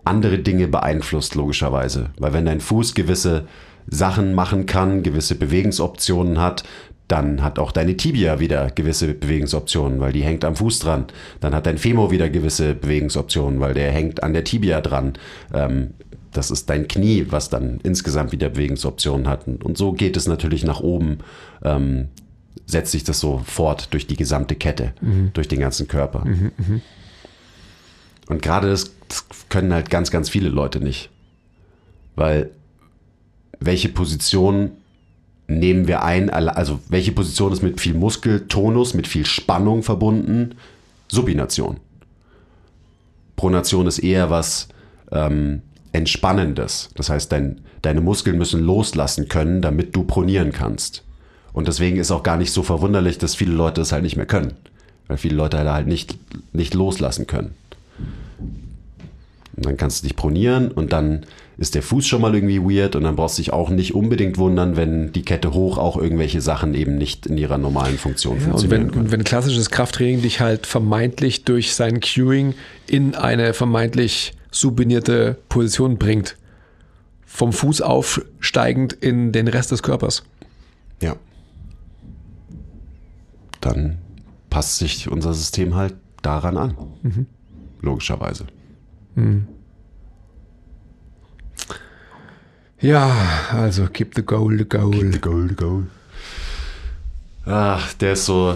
andere 0.04 0.40
Dinge 0.40 0.68
beeinflusst, 0.68 1.36
logischerweise. 1.36 2.10
Weil 2.18 2.34
wenn 2.34 2.46
dein 2.46 2.60
Fuß 2.60 2.96
gewisse 2.96 3.46
Sachen 3.88 4.34
machen 4.34 4.66
kann, 4.66 5.04
gewisse 5.04 5.36
Bewegungsoptionen 5.36 6.40
hat, 6.40 6.64
dann 7.08 7.44
hat 7.44 7.60
auch 7.60 7.72
deine 7.72 7.98
Tibia 7.98 8.40
wieder 8.40 8.72
gewisse 8.72 9.14
Bewegungsoptionen, 9.14 10.00
weil 10.00 10.12
die 10.12 10.24
hängt 10.24 10.44
am 10.44 10.56
Fuß 10.56 10.80
dran. 10.80 11.06
Dann 11.40 11.54
hat 11.54 11.68
dein 11.68 11.78
Femur 11.78 12.10
wieder 12.10 12.30
gewisse 12.30 12.74
Bewegungsoptionen, 12.74 13.60
weil 13.60 13.74
der 13.74 13.92
hängt 13.92 14.24
an 14.24 14.34
der 14.34 14.44
Tibia 14.44 14.82
dran. 14.82 15.14
Ähm, 15.54 15.92
das 16.32 16.52
ist 16.52 16.70
dein 16.70 16.88
Knie, 16.88 17.28
was 17.30 17.50
dann 17.50 17.80
insgesamt 17.84 18.32
wieder 18.32 18.50
Bewegungsoptionen 18.50 19.28
hat. 19.28 19.48
Und 19.48 19.78
so 19.78 19.94
geht 19.94 20.18
es 20.18 20.28
natürlich 20.28 20.64
nach 20.66 20.80
oben, 20.82 21.20
ähm, 21.64 22.08
setzt 22.66 22.92
sich 22.92 23.04
das 23.04 23.20
so 23.20 23.42
fort 23.46 23.94
durch 23.94 24.08
die 24.08 24.18
gesamte 24.18 24.56
Kette, 24.56 24.94
durch 25.34 25.48
den 25.48 25.60
ganzen 25.60 25.88
Körper. 25.88 26.26
Und 28.28 28.42
gerade 28.42 28.70
das, 28.70 28.92
das 29.08 29.26
können 29.50 29.72
halt 29.72 29.90
ganz, 29.90 30.10
ganz 30.10 30.30
viele 30.30 30.50
Leute 30.50 30.80
nicht. 30.80 31.10
Weil 32.16 32.50
welche 33.60 33.90
Position 33.90 34.72
nehmen 35.48 35.88
wir 35.88 36.04
ein, 36.04 36.30
also 36.30 36.80
welche 36.90 37.12
Position 37.12 37.54
ist 37.54 37.62
mit 37.62 37.80
viel 37.80 37.94
Muskeltonus, 37.94 38.94
mit 38.94 39.08
viel 39.08 39.26
Spannung 39.26 39.84
verbunden? 39.84 40.56
Supination. 41.08 41.78
Pronation 43.36 43.88
ist 43.88 44.00
eher 44.00 44.30
was 44.30 44.70
ähm, 45.12 45.62
Entspannendes. 45.92 46.90
Das 46.96 47.10
heißt, 47.10 47.32
dein, 47.32 47.62
deine 47.82 48.02
Muskeln 48.02 48.38
müssen 48.38 48.62
loslassen 48.62 49.28
können, 49.28 49.62
damit 49.62 49.96
du 49.96 50.04
pronieren 50.04 50.52
kannst. 50.52 51.04
Und 51.54 51.68
deswegen 51.68 51.98
ist 51.98 52.12
auch 52.12 52.24
gar 52.24 52.38
nicht 52.38 52.52
so 52.52 52.64
verwunderlich, 52.64 53.18
dass 53.18 53.36
viele 53.36 53.54
Leute 53.54 53.82
es 53.82 53.92
halt 53.92 54.04
nicht 54.04 54.18
mehr 54.18 54.26
können. 54.26 54.54
Weil 55.08 55.18
viele 55.18 55.36
Leute 55.36 55.72
halt 55.72 55.88
nicht, 55.88 56.18
nicht 56.54 56.74
loslassen 56.74 57.28
können. 57.28 57.54
Und 59.56 59.66
dann 59.66 59.78
kannst 59.78 60.04
du 60.04 60.08
dich 60.08 60.18
pronieren 60.18 60.72
und 60.72 60.92
dann 60.92 61.26
ist 61.58 61.76
der 61.76 61.84
Fuß 61.84 62.06
schon 62.06 62.22
mal 62.22 62.36
irgendwie 62.36 62.60
weird 62.60 62.96
und 62.96 63.04
dann 63.04 63.16
brauchst 63.16 63.38
du 63.38 63.42
dich 63.42 63.54
auch 63.54 63.70
nicht 63.70 63.96
unbedingt 63.96 64.38
wundern, 64.38 64.76
wenn 64.76 65.14
die 65.14 65.24
Kette 65.24 65.54
hoch 65.54 65.78
auch 65.78 65.98
irgendwelche 65.98 66.42
Sachen 66.42 66.74
eben 66.74 66.98
nicht 66.98 67.26
in 67.26 67.38
ihrer 67.38 67.58
normalen 67.58 67.98
Funktion 67.98 68.36
und 68.36 68.42
funktionieren 68.42 68.82
wenn, 68.82 68.92
können. 68.92 69.06
und 69.06 69.12
wenn 69.12 69.24
klassisches 69.24 69.70
Krafttraining 69.70 70.22
dich 70.22 70.42
halt 70.42 70.66
vermeintlich 70.66 71.46
durch 71.46 71.74
sein 71.74 72.02
Cueing 72.02 72.56
in 72.88 73.16
eine 73.16 73.54
vermeintlich 73.54 74.34
supinierte 74.52 75.38
Position 75.50 75.98
bringt, 75.98 76.36
vom 77.26 77.52
Fuß 77.52 77.82
aufsteigend 77.82 78.94
in 78.94 79.32
den 79.32 79.48
Rest 79.48 79.72
des 79.72 79.84
Körpers. 79.84 80.24
Ja. 81.02 81.16
Dann 83.62 83.98
passt 84.50 84.78
sich 84.78 85.10
unser 85.10 85.34
System 85.34 85.76
halt 85.76 85.96
daran 86.22 86.58
an. 86.58 86.78
Logischerweise. 87.82 88.46
Ja, 92.86 93.12
also 93.52 93.88
keep 93.88 94.14
the 94.16 94.22
goal, 94.22 94.58
the 94.58 94.66
goal. 94.66 94.92
Goal, 95.20 95.48
goal. 95.56 95.84
Ach, 97.46 97.94
der 97.94 98.14
ist 98.14 98.26
so. 98.26 98.56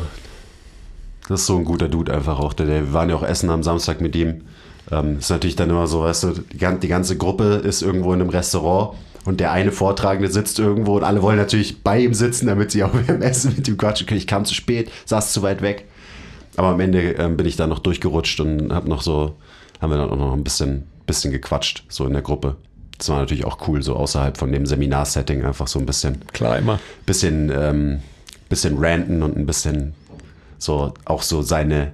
Das 1.27 1.41
ist 1.41 1.47
so 1.47 1.57
ein 1.57 1.65
guter 1.65 1.87
Dude 1.87 2.13
einfach 2.13 2.39
auch. 2.39 2.53
Der, 2.53 2.65
der, 2.67 2.81
wir 2.85 2.93
waren 2.93 3.09
ja 3.09 3.15
auch 3.15 3.23
essen 3.23 3.49
am 3.49 3.63
Samstag 3.63 4.01
mit 4.01 4.15
ihm. 4.15 4.41
Ähm, 4.91 5.17
ist 5.19 5.29
natürlich 5.29 5.55
dann 5.55 5.69
immer 5.69 5.87
so, 5.87 6.01
weißt 6.01 6.23
du, 6.23 6.27
die, 6.51 6.57
gan- 6.57 6.79
die 6.79 6.87
ganze 6.87 7.17
Gruppe 7.17 7.55
ist 7.63 7.81
irgendwo 7.81 8.13
in 8.13 8.21
einem 8.21 8.29
Restaurant 8.29 8.97
und 9.25 9.39
der 9.39 9.51
eine 9.51 9.71
Vortragende 9.71 10.31
sitzt 10.31 10.57
irgendwo 10.59 10.97
und 10.97 11.03
alle 11.03 11.21
wollen 11.21 11.37
natürlich 11.37 11.83
bei 11.83 11.99
ihm 11.99 12.13
sitzen, 12.15 12.47
damit 12.47 12.71
sie 12.71 12.83
auch 12.83 12.89
beim 13.07 13.21
Essen 13.21 13.53
mit 13.55 13.67
ihm 13.67 13.77
quatschen 13.77 14.05
können. 14.07 14.19
Ich 14.19 14.27
kam 14.27 14.45
zu 14.45 14.53
spät, 14.55 14.91
saß 15.05 15.33
zu 15.33 15.41
weit 15.43 15.61
weg. 15.61 15.85
Aber 16.55 16.67
am 16.69 16.79
Ende 16.79 16.99
ähm, 17.13 17.35
bin 17.37 17.45
ich 17.47 17.55
da 17.55 17.67
noch 17.67 17.79
durchgerutscht 17.79 18.39
und 18.41 18.73
hab 18.73 18.87
noch 18.87 19.01
so, 19.01 19.35
haben 19.81 19.91
wir 19.91 19.97
dann 19.97 20.09
auch 20.09 20.17
noch 20.17 20.33
ein 20.33 20.43
bisschen, 20.43 20.83
bisschen 21.05 21.31
gequatscht, 21.31 21.83
so 21.89 22.05
in 22.05 22.13
der 22.13 22.21
Gruppe. 22.23 22.57
Das 22.99 23.09
war 23.09 23.17
natürlich 23.19 23.45
auch 23.45 23.67
cool, 23.67 23.81
so 23.81 23.95
außerhalb 23.95 24.37
von 24.37 24.51
dem 24.51 24.65
Seminarsetting 24.65 25.43
einfach 25.43 25.67
so 25.67 25.79
ein 25.79 25.85
bisschen 25.85 26.19
Klar, 26.33 26.59
immer. 26.59 26.79
bisschen, 27.05 27.51
ähm, 27.51 28.01
bisschen 28.49 28.77
ranten 28.77 29.23
und 29.23 29.37
ein 29.37 29.45
bisschen 29.45 29.93
so 30.57 30.93
auch 31.05 31.23
so 31.23 31.41
seine 31.41 31.93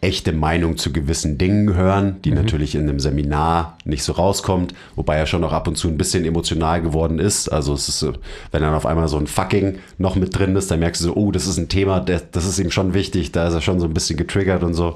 echte 0.00 0.32
Meinung 0.32 0.76
zu 0.76 0.92
gewissen 0.92 1.38
Dingen 1.38 1.74
hören, 1.74 2.20
die 2.22 2.30
natürlich 2.30 2.74
in 2.74 2.82
einem 2.82 3.00
Seminar 3.00 3.78
nicht 3.84 4.04
so 4.04 4.12
rauskommt, 4.12 4.74
wobei 4.96 5.16
er 5.16 5.26
schon 5.26 5.42
auch 5.42 5.52
ab 5.52 5.66
und 5.66 5.76
zu 5.76 5.88
ein 5.88 5.96
bisschen 5.96 6.24
emotional 6.24 6.82
geworden 6.82 7.18
ist. 7.18 7.48
Also 7.48 7.72
es 7.72 7.88
ist, 7.88 8.02
wenn 8.52 8.62
dann 8.62 8.74
auf 8.74 8.86
einmal 8.86 9.08
so 9.08 9.16
ein 9.16 9.26
Fucking 9.26 9.78
noch 9.98 10.14
mit 10.14 10.38
drin 10.38 10.54
ist, 10.56 10.70
dann 10.70 10.80
merkst 10.80 11.00
du 11.00 11.06
so, 11.06 11.16
oh, 11.16 11.32
das 11.32 11.46
ist 11.46 11.56
ein 11.56 11.68
Thema, 11.68 12.00
das 12.00 12.44
ist 12.44 12.58
ihm 12.58 12.70
schon 12.70 12.92
wichtig, 12.94 13.32
da 13.32 13.48
ist 13.48 13.54
er 13.54 13.62
schon 13.62 13.80
so 13.80 13.86
ein 13.86 13.94
bisschen 13.94 14.18
getriggert 14.18 14.62
und 14.62 14.74
so. 14.74 14.94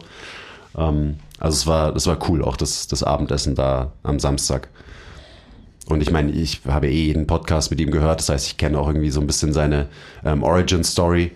Ähm, 0.76 1.16
also 1.40 1.56
es 1.56 1.66
war, 1.66 1.92
das 1.92 2.06
war 2.06 2.18
cool, 2.28 2.44
auch 2.44 2.56
das, 2.56 2.86
das 2.86 3.02
Abendessen 3.02 3.54
da 3.54 3.92
am 4.02 4.20
Samstag. 4.20 4.68
Und 5.88 6.02
ich 6.02 6.10
meine, 6.10 6.30
ich 6.32 6.60
habe 6.66 6.88
eh 6.88 7.06
jeden 7.06 7.26
Podcast 7.26 7.70
mit 7.70 7.80
ihm 7.80 7.90
gehört, 7.90 8.20
das 8.20 8.28
heißt, 8.28 8.46
ich 8.46 8.56
kenne 8.58 8.78
auch 8.78 8.88
irgendwie 8.88 9.10
so 9.10 9.20
ein 9.20 9.26
bisschen 9.26 9.54
seine 9.54 9.88
ähm, 10.24 10.42
Origin-Story. 10.42 11.32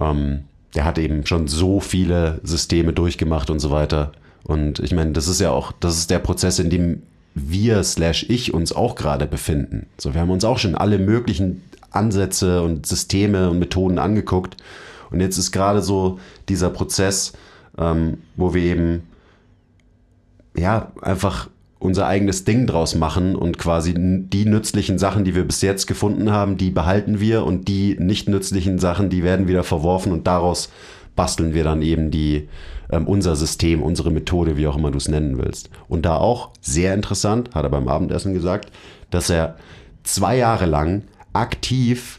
Ähm, 0.00 0.44
der 0.74 0.84
hat 0.84 0.98
eben 0.98 1.24
schon 1.26 1.46
so 1.46 1.78
viele 1.78 2.40
Systeme 2.42 2.92
durchgemacht 2.92 3.50
und 3.50 3.60
so 3.60 3.70
weiter. 3.70 4.12
Und 4.42 4.80
ich 4.80 4.92
meine, 4.92 5.12
das 5.12 5.28
ist 5.28 5.40
ja 5.40 5.52
auch, 5.52 5.70
das 5.78 5.96
ist 5.96 6.10
der 6.10 6.18
Prozess, 6.18 6.58
in 6.58 6.70
dem 6.70 7.02
wir 7.34 7.82
slash 7.84 8.26
ich 8.28 8.52
uns 8.52 8.72
auch 8.72 8.96
gerade 8.96 9.26
befinden. 9.26 9.86
So, 9.96 10.12
wir 10.12 10.20
haben 10.20 10.30
uns 10.30 10.44
auch 10.44 10.58
schon 10.58 10.74
alle 10.74 10.98
möglichen 10.98 11.62
Ansätze 11.90 12.62
und 12.62 12.86
Systeme 12.86 13.50
und 13.50 13.60
Methoden 13.60 13.98
angeguckt. 13.98 14.56
Und 15.10 15.20
jetzt 15.20 15.38
ist 15.38 15.52
gerade 15.52 15.82
so 15.82 16.18
dieser 16.48 16.70
Prozess, 16.70 17.32
ähm, 17.78 18.18
wo 18.36 18.54
wir 18.54 18.62
eben 18.62 19.04
ja, 20.56 20.92
einfach 21.00 21.48
unser 21.84 22.06
eigenes 22.06 22.44
Ding 22.44 22.66
draus 22.66 22.94
machen 22.94 23.36
und 23.36 23.58
quasi 23.58 23.92
die 23.94 24.46
nützlichen 24.46 24.98
Sachen, 24.98 25.24
die 25.24 25.34
wir 25.34 25.44
bis 25.44 25.60
jetzt 25.60 25.86
gefunden 25.86 26.32
haben, 26.32 26.56
die 26.56 26.70
behalten 26.70 27.20
wir 27.20 27.44
und 27.44 27.68
die 27.68 27.96
nicht 28.00 28.26
nützlichen 28.26 28.78
Sachen, 28.78 29.10
die 29.10 29.22
werden 29.22 29.48
wieder 29.48 29.64
verworfen 29.64 30.10
und 30.10 30.26
daraus 30.26 30.70
basteln 31.14 31.52
wir 31.52 31.62
dann 31.62 31.82
eben 31.82 32.10
die, 32.10 32.48
ähm, 32.90 33.06
unser 33.06 33.36
System, 33.36 33.82
unsere 33.82 34.10
Methode, 34.10 34.56
wie 34.56 34.66
auch 34.66 34.76
immer 34.76 34.90
du 34.90 34.96
es 34.96 35.08
nennen 35.08 35.36
willst. 35.36 35.68
Und 35.86 36.06
da 36.06 36.16
auch 36.16 36.50
sehr 36.62 36.94
interessant, 36.94 37.54
hat 37.54 37.64
er 37.64 37.70
beim 37.70 37.86
Abendessen 37.86 38.32
gesagt, 38.32 38.72
dass 39.10 39.28
er 39.28 39.56
zwei 40.04 40.38
Jahre 40.38 40.64
lang 40.64 41.02
aktiv 41.34 42.18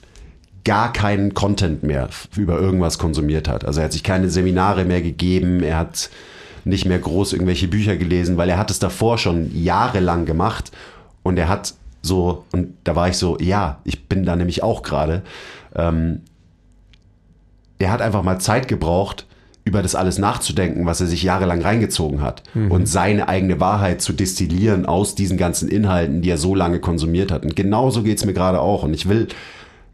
gar 0.64 0.94
keinen 0.94 1.34
Content 1.34 1.82
mehr 1.82 2.10
über 2.38 2.60
irgendwas 2.60 3.00
konsumiert 3.00 3.48
hat. 3.48 3.66
Also 3.66 3.80
er 3.80 3.86
hat 3.86 3.94
sich 3.94 4.04
keine 4.04 4.30
Seminare 4.30 4.86
mehr 4.86 5.02
gegeben, 5.02 5.64
er 5.64 5.78
hat 5.78 6.12
nicht 6.66 6.86
mehr 6.86 7.00
groß 7.00 7.34
irgendwelche 7.34 7.68
Bücher 7.68 7.96
gelesen, 7.96 8.38
weil 8.38 8.50
er 8.50 8.58
hat 8.58 8.72
es 8.72 8.80
davor 8.80 9.18
schon 9.18 9.52
jahrelang 9.56 10.26
gemacht 10.26 10.72
und 11.24 11.38
er 11.38 11.48
hat 11.48 11.76
so, 12.02 12.44
und 12.52 12.74
da 12.84 12.96
war 12.96 13.08
ich 13.08 13.18
so, 13.18 13.38
ja, 13.40 13.80
ich 13.84 14.08
bin 14.08 14.26
da 14.26 14.36
nämlich 14.36 14.62
auch 14.62 14.84
gerade, 14.84 15.24
ähm, 15.76 16.22
er 17.80 17.92
hat 17.92 18.02
einfach 18.02 18.24
mal 18.24 18.40
Zeit 18.40 18.68
gebraucht, 18.68 19.26
über 19.66 19.82
das 19.82 19.96
alles 19.96 20.20
nachzudenken, 20.20 20.86
was 20.86 21.02
er 21.02 21.08
sich 21.08 21.24
jahrelang 21.24 21.60
reingezogen 21.62 22.22
hat 22.22 22.44
und 22.70 22.86
seine 22.88 23.28
eigene 23.28 23.60
Wahrheit 23.60 24.00
zu 24.00 24.14
destillieren 24.14 24.86
aus 24.86 25.16
diesen 25.16 25.38
ganzen 25.38 25.70
Inhalten, 25.70 26.22
die 26.22 26.30
er 26.30 26.38
so 26.38 26.54
lange 26.54 26.80
konsumiert 26.80 27.32
hat. 27.32 27.44
Und 27.44 27.56
genauso 27.56 28.04
geht's 28.04 28.26
mir 28.26 28.34
gerade 28.34 28.62
auch. 28.62 28.84
Und 28.84 28.94
ich 28.94 29.10
will 29.10 29.28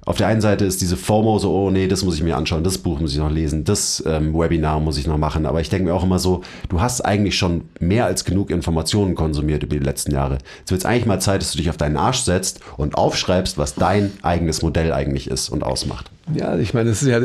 auf 0.05 0.17
der 0.17 0.27
einen 0.27 0.41
Seite 0.41 0.65
ist 0.65 0.81
diese 0.81 0.97
FOMO 0.97 1.37
so, 1.37 1.53
oh 1.53 1.69
nee, 1.69 1.87
das 1.87 2.03
muss 2.03 2.15
ich 2.15 2.23
mir 2.23 2.35
anschauen, 2.35 2.63
das 2.63 2.79
Buch 2.79 2.99
muss 2.99 3.11
ich 3.11 3.19
noch 3.19 3.29
lesen, 3.29 3.63
das 3.63 4.03
ähm, 4.07 4.33
Webinar 4.33 4.79
muss 4.79 4.97
ich 4.97 5.05
noch 5.05 5.17
machen. 5.17 5.45
Aber 5.45 5.61
ich 5.61 5.69
denke 5.69 5.85
mir 5.85 5.93
auch 5.93 6.03
immer 6.03 6.17
so, 6.17 6.41
du 6.69 6.81
hast 6.81 7.01
eigentlich 7.01 7.37
schon 7.37 7.65
mehr 7.79 8.05
als 8.05 8.25
genug 8.25 8.49
Informationen 8.49 9.13
konsumiert 9.13 9.61
über 9.61 9.77
die 9.77 9.83
letzten 9.85 10.11
Jahre. 10.11 10.39
Jetzt 10.59 10.71
wird 10.71 10.81
es 10.81 10.85
eigentlich 10.85 11.05
mal 11.05 11.21
Zeit, 11.21 11.41
dass 11.41 11.51
du 11.51 11.59
dich 11.59 11.69
auf 11.69 11.77
deinen 11.77 11.97
Arsch 11.97 12.21
setzt 12.21 12.61
und 12.77 12.95
aufschreibst, 12.95 13.59
was 13.59 13.75
dein 13.75 14.11
eigenes 14.23 14.63
Modell 14.63 14.91
eigentlich 14.91 15.29
ist 15.29 15.49
und 15.49 15.63
ausmacht. 15.63 16.09
Ja, 16.33 16.57
ich 16.57 16.73
meine, 16.73 16.89
das 16.89 17.03
ist 17.03 17.07
ja 17.07 17.19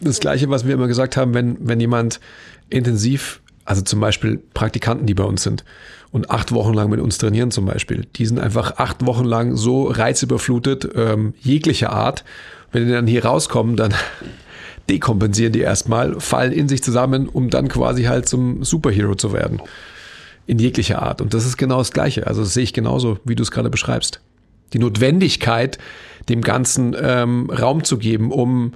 das 0.00 0.18
Gleiche, 0.18 0.50
was 0.50 0.66
wir 0.66 0.74
immer 0.74 0.88
gesagt 0.88 1.16
haben, 1.16 1.32
wenn, 1.34 1.58
wenn 1.60 1.78
jemand 1.78 2.18
intensiv, 2.70 3.40
also 3.64 3.82
zum 3.82 4.00
Beispiel 4.00 4.40
Praktikanten, 4.54 5.06
die 5.06 5.14
bei 5.14 5.24
uns 5.24 5.42
sind, 5.42 5.64
und 6.12 6.30
acht 6.30 6.52
Wochen 6.52 6.74
lang 6.74 6.90
mit 6.90 7.00
uns 7.00 7.18
trainieren 7.18 7.50
zum 7.50 7.66
Beispiel. 7.66 8.06
Die 8.16 8.26
sind 8.26 8.40
einfach 8.40 8.78
acht 8.78 9.06
Wochen 9.06 9.24
lang 9.24 9.56
so 9.56 9.84
reizüberflutet, 9.84 10.88
ähm, 10.96 11.34
jeglicher 11.40 11.90
Art. 11.92 12.24
Wenn 12.72 12.86
die 12.86 12.92
dann 12.92 13.06
hier 13.06 13.24
rauskommen, 13.24 13.76
dann 13.76 13.94
dekompensieren 14.90 15.52
die 15.52 15.60
erstmal, 15.60 16.18
fallen 16.20 16.52
in 16.52 16.68
sich 16.68 16.82
zusammen, 16.82 17.28
um 17.28 17.48
dann 17.48 17.68
quasi 17.68 18.04
halt 18.04 18.28
zum 18.28 18.64
Superhero 18.64 19.14
zu 19.14 19.32
werden. 19.32 19.62
In 20.46 20.58
jeglicher 20.58 21.00
Art. 21.00 21.20
Und 21.20 21.32
das 21.32 21.46
ist 21.46 21.56
genau 21.56 21.78
das 21.78 21.92
Gleiche. 21.92 22.26
Also 22.26 22.42
das 22.42 22.54
sehe 22.54 22.64
ich 22.64 22.72
genauso, 22.72 23.18
wie 23.24 23.36
du 23.36 23.44
es 23.44 23.52
gerade 23.52 23.70
beschreibst. 23.70 24.20
Die 24.72 24.80
Notwendigkeit, 24.80 25.78
dem 26.28 26.40
Ganzen 26.40 26.96
ähm, 27.00 27.50
Raum 27.50 27.84
zu 27.84 27.98
geben, 27.98 28.32
um, 28.32 28.72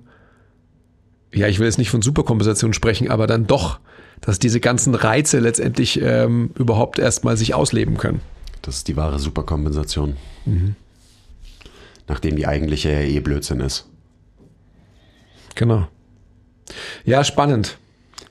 ja, 1.34 1.48
ich 1.48 1.58
will 1.58 1.66
jetzt 1.66 1.78
nicht 1.78 1.90
von 1.90 2.02
Superkompensation 2.02 2.72
sprechen, 2.72 3.10
aber 3.10 3.26
dann 3.26 3.46
doch 3.46 3.78
dass 4.24 4.38
diese 4.38 4.60
ganzen 4.60 4.94
Reize 4.94 5.38
letztendlich 5.38 6.00
ähm, 6.00 6.50
überhaupt 6.58 6.98
erstmal 6.98 7.36
sich 7.36 7.54
ausleben 7.54 7.98
können. 7.98 8.20
Das 8.62 8.76
ist 8.76 8.88
die 8.88 8.96
wahre 8.96 9.18
Superkompensation. 9.18 10.16
Mhm. 10.46 10.76
Nachdem 12.08 12.36
die 12.36 12.46
eigentliche 12.46 12.90
ja 12.90 13.00
eh 13.00 13.20
Blödsinn 13.20 13.60
ist. 13.60 13.86
Genau. 15.54 15.86
Ja, 17.04 17.22
spannend. 17.22 17.78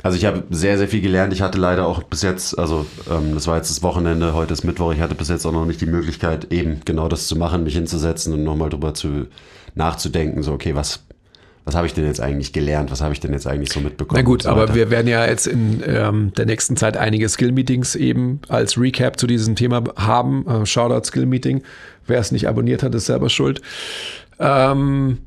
Also 0.01 0.18
ich 0.18 0.26
habe 0.26 0.43
sehr, 0.49 0.78
sehr 0.78 0.88
viel 0.88 1.01
gelernt. 1.01 1.32
Ich 1.32 1.41
hatte 1.41 1.60
leider 1.60 1.88
auch 1.88 2.04
bis 2.04 2.24
jetzt, 2.24 2.58
also 2.58 2.86
ähm, 3.10 3.36
das 3.36 3.47
war 3.47 3.58
jetzt 3.58 3.70
das 3.70 3.84
Wochenende, 3.84 4.34
heute 4.34 4.54
ist 4.54 4.64
Mittwoch, 4.64 4.93
ich 4.93 4.99
hatte 4.99 5.16
bis 5.16 5.30
jetzt 5.30 5.45
auch 5.45 5.51
noch 5.51 5.66
nicht 5.66 5.80
die 5.80 5.86
Möglichkeit, 5.86 6.51
eben 6.51 6.82
genau 6.84 7.08
das 7.08 7.28
zu 7.28 7.36
machen, 7.36 7.64
mich 7.64 7.76
hinzusetzen 7.76 8.34
und 8.34 8.43
nochmal 8.43 8.70
drüber 8.70 8.93
zu 8.93 9.28
nachzudenken, 9.76 10.43
so 10.43 10.54
okay, 10.54 10.76
was 10.76 11.06
was 11.66 11.76
habe 11.76 11.88
ich 11.88 11.93
denn 11.93 12.05
jetzt 12.05 12.20
eigentlich 12.20 12.51
gelernt, 12.51 12.91
was 12.91 13.01
habe 13.01 13.14
ich 13.14 13.20
denn 13.20 13.32
jetzt 13.32 13.47
eigentlich 13.47 13.72
so 13.72 13.80
mitbekommen. 13.80 14.20
Na 14.20 14.26
gut, 14.26 14.43
so 14.43 14.49
aber 14.49 14.76
wir 14.76 14.89
werden 14.89 15.07
ja 15.07 15.26
jetzt 15.26 15.47
in 15.47 15.82
ähm, 15.86 16.34
der 16.38 16.45
nächsten 16.45 16.76
Zeit 16.76 16.97
einige 16.97 17.30
Skill-Meetings 17.30 17.95
eben 17.95 18.41
als 18.49 18.78
Recap 18.78 19.18
zu 19.18 19.28
diesem 19.28 19.55
Thema 19.55 19.84
haben. 19.95 20.45
Äh, 20.47 20.66
Shoutout 20.66 21.05
Skill-Meeting. 21.05 21.64
Wer 22.05 22.20
es 22.20 22.32
nicht 22.32 22.49
abonniert 22.49 22.84
hat, 22.84 22.93
ist 22.95 23.05
selber 23.05 23.30
schuld. 23.30 23.61
Ähm, 24.39 25.20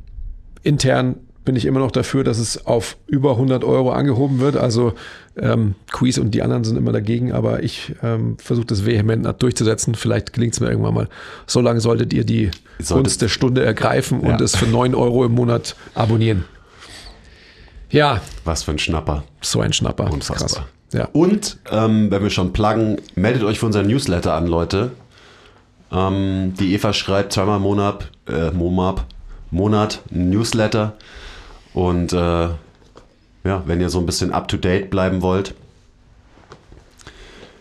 intern 0.63 1.17
bin 1.47 1.57
ich 1.57 1.65
immer 1.65 1.79
noch 1.79 1.93
dafür, 1.93 2.25
dass 2.25 2.39
es 2.39 2.67
auf 2.67 2.99
über 3.07 3.31
100 3.31 3.65
Euro 3.65 3.93
angehoben 3.93 4.41
wird. 4.41 4.57
Also 4.57 4.93
ähm, 5.37 5.77
Quiz 5.91 6.19
und 6.19 6.33
die 6.33 6.43
anderen 6.43 6.65
sind 6.65 6.77
immer 6.77 6.93
dagegen, 6.93 7.33
aber 7.33 7.63
ich 7.63 7.95
ähm, 8.03 8.37
versuche 8.37 8.67
das 8.67 8.85
vehement 8.85 9.27
durchzusetzen. 9.43 9.95
Vielleicht 9.95 10.35
gelingt 10.35 10.53
es 10.53 10.61
mir 10.61 10.69
irgendwann 10.69 10.93
mal. 10.93 11.09
So 11.47 11.63
lange 11.63 11.81
solltet 11.81 12.13
ihr 12.13 12.25
die 12.25 12.51
Gunst 12.87 13.23
der 13.23 13.29
Stunde 13.29 13.65
ergreifen 13.65 14.21
ja. 14.23 14.33
und 14.33 14.41
es 14.43 14.57
für 14.57 14.67
9 14.67 14.95
Euro 14.95 15.25
im 15.25 15.33
Monat 15.33 15.77
abonnieren. 15.95 16.45
Ja. 17.91 18.21
Was 18.45 18.65
für 18.65 18.73
ein 18.73 18.79
Schnapper. 18.79 19.23
So 19.41 19.61
ein 19.61 19.73
Schnapper. 19.73 20.13
Unfassbar. 20.13 20.49
Krass. 20.49 20.63
Ja. 20.93 21.09
Und, 21.13 21.59
ähm, 21.71 22.11
wenn 22.11 22.23
wir 22.23 22.31
schon 22.31 22.53
pluggen, 22.53 23.01
meldet 23.15 23.45
euch 23.45 23.61
für 23.61 23.67
unseren 23.67 23.87
Newsletter 23.87 24.35
an, 24.35 24.49
Leute. 24.49 24.91
Ähm, 25.93 26.55
die 26.59 26.75
Eva 26.75 26.93
schreibt 26.93 27.33
zweimal 27.33 27.59
im 27.59 27.63
Monat, 27.63 28.11
äh, 28.27 28.51
Monat, 28.51 29.05
Monat 29.51 30.03
Newsletter. 30.11 30.95
Und 31.77 32.15
äh, 32.15 32.17
ja, 32.17 33.63
wenn 33.67 33.83
ihr 33.83 33.91
so 33.91 33.99
ein 33.99 34.07
bisschen 34.07 34.33
up-to-date 34.33 34.89
bleiben 34.89 35.21
wollt, 35.21 35.55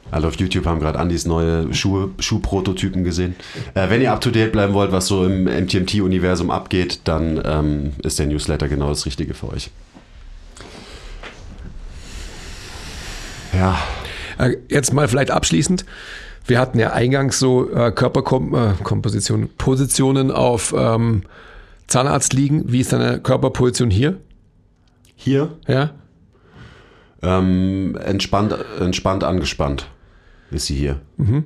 alle 0.09 0.25
auf 0.29 0.35
YouTube 0.35 0.65
haben 0.65 0.79
gerade 0.79 0.97
Andys 0.97 1.25
neue 1.25 1.73
Schuhe, 1.73 2.11
Schuhprototypen 2.19 3.03
gesehen. 3.03 3.35
Äh, 3.73 3.89
wenn 3.89 4.01
ihr 4.01 4.13
up-to-date 4.13 4.53
bleiben 4.53 4.73
wollt, 4.73 4.93
was 4.93 5.07
so 5.07 5.25
im 5.25 5.43
MTMT-Universum 5.43 6.49
abgeht, 6.49 7.01
dann 7.03 7.41
ähm, 7.43 7.91
ist 8.03 8.17
der 8.17 8.27
Newsletter 8.27 8.69
genau 8.69 8.87
das 8.87 9.05
Richtige 9.05 9.33
für 9.33 9.49
euch. 9.49 9.69
Ja. 13.51 13.77
Äh, 14.37 14.55
jetzt 14.69 14.93
mal 14.93 15.09
vielleicht 15.09 15.31
abschließend. 15.31 15.83
Wir 16.47 16.57
hatten 16.57 16.79
ja 16.79 16.93
eingangs 16.93 17.37
so 17.37 17.69
äh, 17.69 17.91
Körperkompositionen, 17.91 19.49
Positionen 19.57 20.31
auf 20.31 20.73
ähm, 20.77 21.23
Zahnarzt 21.87 22.33
liegen. 22.33 22.71
Wie 22.71 22.79
ist 22.79 22.93
deine 22.93 23.19
Körperposition 23.19 23.89
hier? 23.89 24.19
Hier? 25.15 25.57
Ja. 25.67 25.91
Ähm, 27.21 27.97
entspannt, 28.03 28.55
entspannt 28.79 29.23
angespannt 29.23 29.89
ist 30.51 30.67
sie 30.67 30.75
hier. 30.75 31.01
Mhm. 31.17 31.45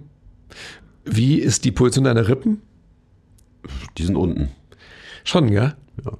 Wie 1.06 1.36
ist 1.36 1.66
die 1.66 1.72
Position 1.72 2.06
deiner 2.06 2.28
Rippen? 2.28 2.62
Die 3.98 4.04
sind 4.04 4.16
unten. 4.16 4.50
Schon, 5.24 5.50
ja? 5.50 5.74
Ja. 6.04 6.18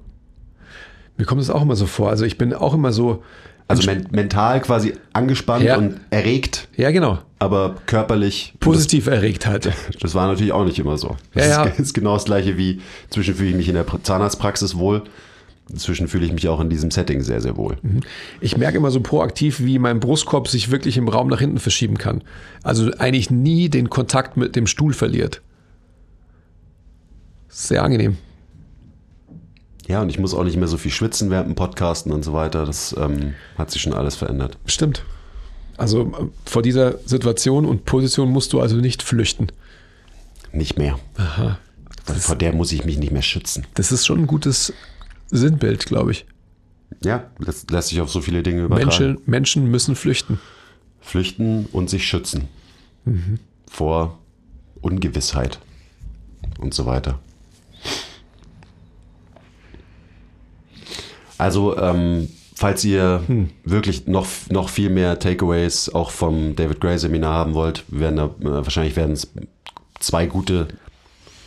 Mir 1.16 1.24
kommt 1.24 1.40
es 1.40 1.50
auch 1.50 1.62
immer 1.62 1.76
so 1.76 1.86
vor. 1.86 2.10
Also 2.10 2.24
ich 2.24 2.38
bin 2.38 2.52
auch 2.54 2.74
immer 2.74 2.92
so. 2.92 3.22
Also 3.70 3.86
men 3.86 4.06
mental 4.10 4.60
quasi 4.60 4.94
angespannt 5.12 5.64
ja. 5.64 5.76
und 5.76 6.00
erregt. 6.10 6.68
Ja, 6.76 6.90
genau. 6.90 7.18
Aber 7.38 7.76
körperlich. 7.86 8.54
Positiv 8.60 9.06
das, 9.06 9.14
erregt 9.14 9.46
halt. 9.46 9.72
Das 10.00 10.14
war 10.14 10.26
natürlich 10.26 10.52
auch 10.52 10.64
nicht 10.64 10.78
immer 10.78 10.98
so. 10.98 11.16
Das 11.34 11.46
ja, 11.46 11.64
ist, 11.64 11.78
ja. 11.78 11.82
ist 11.84 11.94
genau 11.94 12.14
das 12.14 12.24
gleiche 12.24 12.56
wie 12.56 12.80
zwischen 13.10 13.34
fühle 13.34 13.50
ich 13.50 13.56
mich 13.56 13.68
in 13.68 13.74
der 13.74 13.86
Zahnarztpraxis 14.02 14.76
wohl 14.76 15.04
Inzwischen 15.70 16.08
fühle 16.08 16.26
ich 16.26 16.32
mich 16.32 16.48
auch 16.48 16.60
in 16.60 16.68
diesem 16.68 16.90
Setting 16.90 17.22
sehr, 17.22 17.40
sehr 17.40 17.56
wohl. 17.56 17.76
Mhm. 17.82 18.00
Ich 18.40 18.56
merke 18.56 18.76
immer 18.76 18.90
so 18.90 19.00
proaktiv, 19.00 19.60
wie 19.60 19.78
mein 19.78 20.00
Brustkorb 20.00 20.48
sich 20.48 20.70
wirklich 20.70 20.96
im 20.96 21.08
Raum 21.08 21.28
nach 21.28 21.38
hinten 21.38 21.58
verschieben 21.58 21.96
kann. 21.96 22.22
Also 22.62 22.90
eigentlich 22.98 23.30
nie 23.30 23.68
den 23.68 23.88
Kontakt 23.88 24.36
mit 24.36 24.56
dem 24.56 24.66
Stuhl 24.66 24.92
verliert. 24.92 25.42
Sehr 27.48 27.82
angenehm. 27.82 28.16
Ja, 29.90 30.02
und 30.02 30.08
ich 30.08 30.20
muss 30.20 30.34
auch 30.34 30.44
nicht 30.44 30.56
mehr 30.56 30.68
so 30.68 30.76
viel 30.76 30.92
schwitzen 30.92 31.30
während 31.30 31.48
dem 31.48 31.56
Podcasten 31.56 32.12
und 32.12 32.24
so 32.24 32.32
weiter. 32.32 32.64
Das 32.64 32.94
ähm, 32.96 33.34
hat 33.58 33.72
sich 33.72 33.82
schon 33.82 33.92
alles 33.92 34.14
verändert. 34.14 34.56
Stimmt. 34.64 35.04
Also 35.76 36.02
äh, 36.02 36.26
vor 36.48 36.62
dieser 36.62 36.98
Situation 37.08 37.66
und 37.66 37.86
Position 37.86 38.30
musst 38.30 38.52
du 38.52 38.60
also 38.60 38.76
nicht 38.76 39.02
flüchten. 39.02 39.48
Nicht 40.52 40.78
mehr. 40.78 40.96
Aha. 41.16 41.58
Vor 42.04 42.36
der 42.36 42.52
muss 42.52 42.70
ich 42.70 42.84
mich 42.84 42.98
nicht 42.98 43.10
mehr 43.10 43.22
schützen. 43.22 43.66
Das 43.74 43.90
ist 43.90 44.06
schon 44.06 44.20
ein 44.20 44.26
gutes 44.28 44.72
Sinnbild, 45.28 45.86
glaube 45.86 46.12
ich. 46.12 46.24
Ja, 47.02 47.28
das 47.40 47.66
lässt 47.68 47.88
sich 47.88 48.00
auf 48.00 48.12
so 48.12 48.20
viele 48.20 48.44
Dinge 48.44 48.62
übertragen. 48.62 48.88
Menschen, 48.88 49.18
Menschen 49.26 49.70
müssen 49.72 49.96
flüchten. 49.96 50.38
Flüchten 51.00 51.66
und 51.72 51.90
sich 51.90 52.06
schützen. 52.06 52.46
Mhm. 53.04 53.40
Vor 53.68 54.20
Ungewissheit 54.82 55.58
und 56.60 56.74
so 56.74 56.86
weiter. 56.86 57.18
Also, 61.40 61.76
ähm, 61.78 62.28
falls 62.54 62.84
ihr 62.84 63.22
hm. 63.26 63.48
wirklich 63.64 64.06
noch, 64.06 64.26
noch 64.50 64.68
viel 64.68 64.90
mehr 64.90 65.18
Takeaways 65.18 65.88
auch 65.94 66.10
vom 66.10 66.54
David 66.54 66.80
Gray 66.80 66.98
Seminar 66.98 67.34
haben 67.34 67.54
wollt, 67.54 67.84
werden 67.88 68.16
da, 68.16 68.24
äh, 68.26 68.64
wahrscheinlich 68.64 68.94
werden 68.94 69.12
es 69.12 69.30
zwei 70.00 70.26
gute 70.26 70.68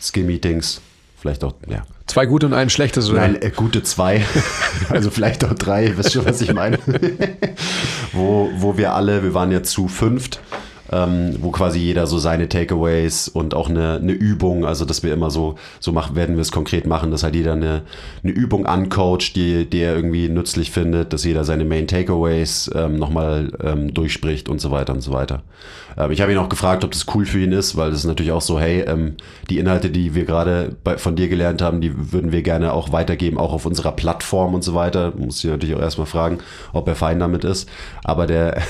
Skill-Meetings, 0.02 0.80
vielleicht 1.16 1.44
auch, 1.44 1.54
ja, 1.68 1.84
Zwei 2.06 2.26
gute 2.26 2.44
und 2.44 2.52
ein 2.52 2.68
schlechtes, 2.68 3.08
oder? 3.08 3.22
Nein, 3.22 3.40
äh, 3.40 3.50
gute 3.50 3.82
zwei. 3.82 4.24
also 4.90 5.10
vielleicht 5.10 5.42
auch 5.44 5.54
drei, 5.54 5.86
ihr 5.86 5.96
wisst 5.96 6.12
schon, 6.12 6.26
was 6.26 6.40
ich 6.42 6.52
meine. 6.52 6.78
wo, 8.12 8.50
wo 8.56 8.76
wir 8.76 8.94
alle, 8.94 9.22
wir 9.22 9.32
waren 9.32 9.50
ja 9.50 9.62
zu 9.62 9.88
fünft, 9.88 10.40
ähm, 10.94 11.36
wo 11.40 11.50
quasi 11.50 11.80
jeder 11.80 12.06
so 12.06 12.18
seine 12.18 12.48
Takeaways 12.48 13.26
und 13.28 13.54
auch 13.54 13.68
eine, 13.68 13.94
eine 13.94 14.12
Übung, 14.12 14.64
also 14.64 14.84
dass 14.84 15.02
wir 15.02 15.12
immer 15.12 15.30
so, 15.30 15.56
so 15.80 15.90
machen, 15.90 16.14
werden 16.14 16.36
wir 16.36 16.42
es 16.42 16.52
konkret 16.52 16.86
machen, 16.86 17.10
dass 17.10 17.24
halt 17.24 17.34
jeder 17.34 17.52
eine, 17.52 17.82
eine 18.22 18.32
Übung 18.32 18.66
ancoacht, 18.66 19.34
die, 19.34 19.68
die 19.68 19.80
er 19.80 19.96
irgendwie 19.96 20.28
nützlich 20.28 20.70
findet, 20.70 21.12
dass 21.12 21.24
jeder 21.24 21.44
seine 21.44 21.64
Main 21.64 21.88
Takeaways 21.88 22.70
ähm, 22.74 22.96
nochmal 22.96 23.50
ähm, 23.62 23.92
durchspricht 23.92 24.48
und 24.48 24.60
so 24.60 24.70
weiter 24.70 24.92
und 24.92 25.00
so 25.00 25.12
weiter. 25.12 25.42
Ähm, 25.96 26.12
ich 26.12 26.20
habe 26.20 26.32
ihn 26.32 26.38
auch 26.38 26.48
gefragt, 26.48 26.84
ob 26.84 26.92
das 26.92 27.06
cool 27.14 27.26
für 27.26 27.40
ihn 27.40 27.52
ist, 27.52 27.76
weil 27.76 27.90
das 27.90 28.00
ist 28.00 28.06
natürlich 28.06 28.32
auch 28.32 28.42
so, 28.42 28.60
hey, 28.60 28.82
ähm, 28.82 29.16
die 29.50 29.58
Inhalte, 29.58 29.90
die 29.90 30.14
wir 30.14 30.24
gerade 30.24 30.76
von 30.96 31.16
dir 31.16 31.28
gelernt 31.28 31.60
haben, 31.60 31.80
die 31.80 32.12
würden 32.12 32.30
wir 32.30 32.42
gerne 32.42 32.72
auch 32.72 32.92
weitergeben, 32.92 33.38
auch 33.38 33.52
auf 33.52 33.66
unserer 33.66 33.92
Plattform 33.92 34.54
und 34.54 34.62
so 34.62 34.74
weiter. 34.74 35.12
Muss 35.16 35.42
ich 35.42 35.50
natürlich 35.50 35.74
auch 35.74 35.80
erstmal 35.80 36.06
fragen, 36.06 36.38
ob 36.72 36.86
er 36.86 36.94
fein 36.94 37.18
damit 37.18 37.44
ist. 37.44 37.68
Aber 38.04 38.26
der 38.26 38.62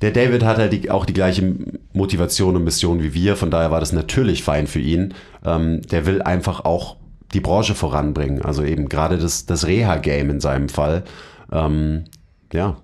der 0.00 0.10
David 0.12 0.44
hat 0.44 0.58
halt 0.58 0.72
die, 0.72 0.90
auch 0.90 1.04
die 1.04 1.12
gleiche 1.12 1.54
Motivation 1.92 2.56
und 2.56 2.64
Mission 2.64 3.02
wie 3.02 3.14
wir, 3.14 3.36
von 3.36 3.50
daher 3.50 3.70
war 3.70 3.80
das 3.80 3.92
natürlich 3.92 4.42
fein 4.42 4.66
für 4.66 4.80
ihn. 4.80 5.14
Ähm, 5.44 5.82
der 5.82 6.06
will 6.06 6.22
einfach 6.22 6.64
auch 6.64 6.96
die 7.34 7.40
Branche 7.40 7.74
voranbringen, 7.74 8.42
also 8.42 8.64
eben 8.64 8.88
gerade 8.88 9.18
das, 9.18 9.46
das 9.46 9.66
Reha-Game 9.66 10.30
in 10.30 10.40
seinem 10.40 10.68
Fall. 10.68 11.04
Ähm, 11.52 12.04
ja, 12.52 12.76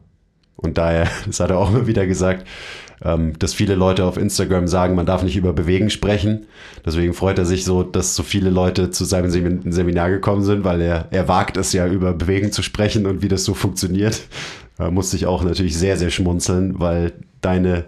und 0.57 0.79
daher, 0.79 1.09
das 1.27 1.41
hat 1.41 1.51
er 1.51 1.59
auch 1.59 1.71
immer 1.71 1.87
wieder 1.87 2.07
gesagt, 2.07 2.47
ähm, 3.03 3.39
dass 3.39 3.53
viele 3.53 3.75
Leute 3.75 4.05
auf 4.05 4.17
Instagram 4.17 4.69
sagen, 4.69 4.95
man 4.95 5.07
darf 5.07 5.23
nicht 5.23 5.37
über 5.37 5.53
Bewegen 5.53 5.91
sprechen. 5.91 6.47
Deswegen 6.85 7.12
freut 7.12 7.39
er 7.39 7.45
sich 7.45 7.64
so, 7.64 7.83
dass 7.83 8.14
so 8.14 8.23
viele 8.23 8.51
Leute 8.51 8.91
zu 8.91 9.05
seinem 9.05 9.31
Seminar 9.31 10.11
gekommen 10.11 10.43
sind, 10.43 10.64
weil 10.64 10.81
er, 10.81 11.09
er 11.11 11.29
wagt 11.29 11.57
es 11.57 11.73
ja, 11.73 11.87
über 11.87 12.14
Bewegen 12.14 12.53
zu 12.53 12.62
sprechen 12.62 13.07
und 13.07 13.23
wie 13.23 13.29
das 13.29 13.45
so 13.45 13.55
funktioniert. 13.55 14.23
Da 14.79 14.91
musste 14.91 15.16
ich 15.16 15.27
auch 15.27 15.43
natürlich 15.43 15.77
sehr, 15.77 15.97
sehr 15.97 16.11
schmunzeln, 16.11 16.79
weil 16.81 17.12
deine 17.41 17.85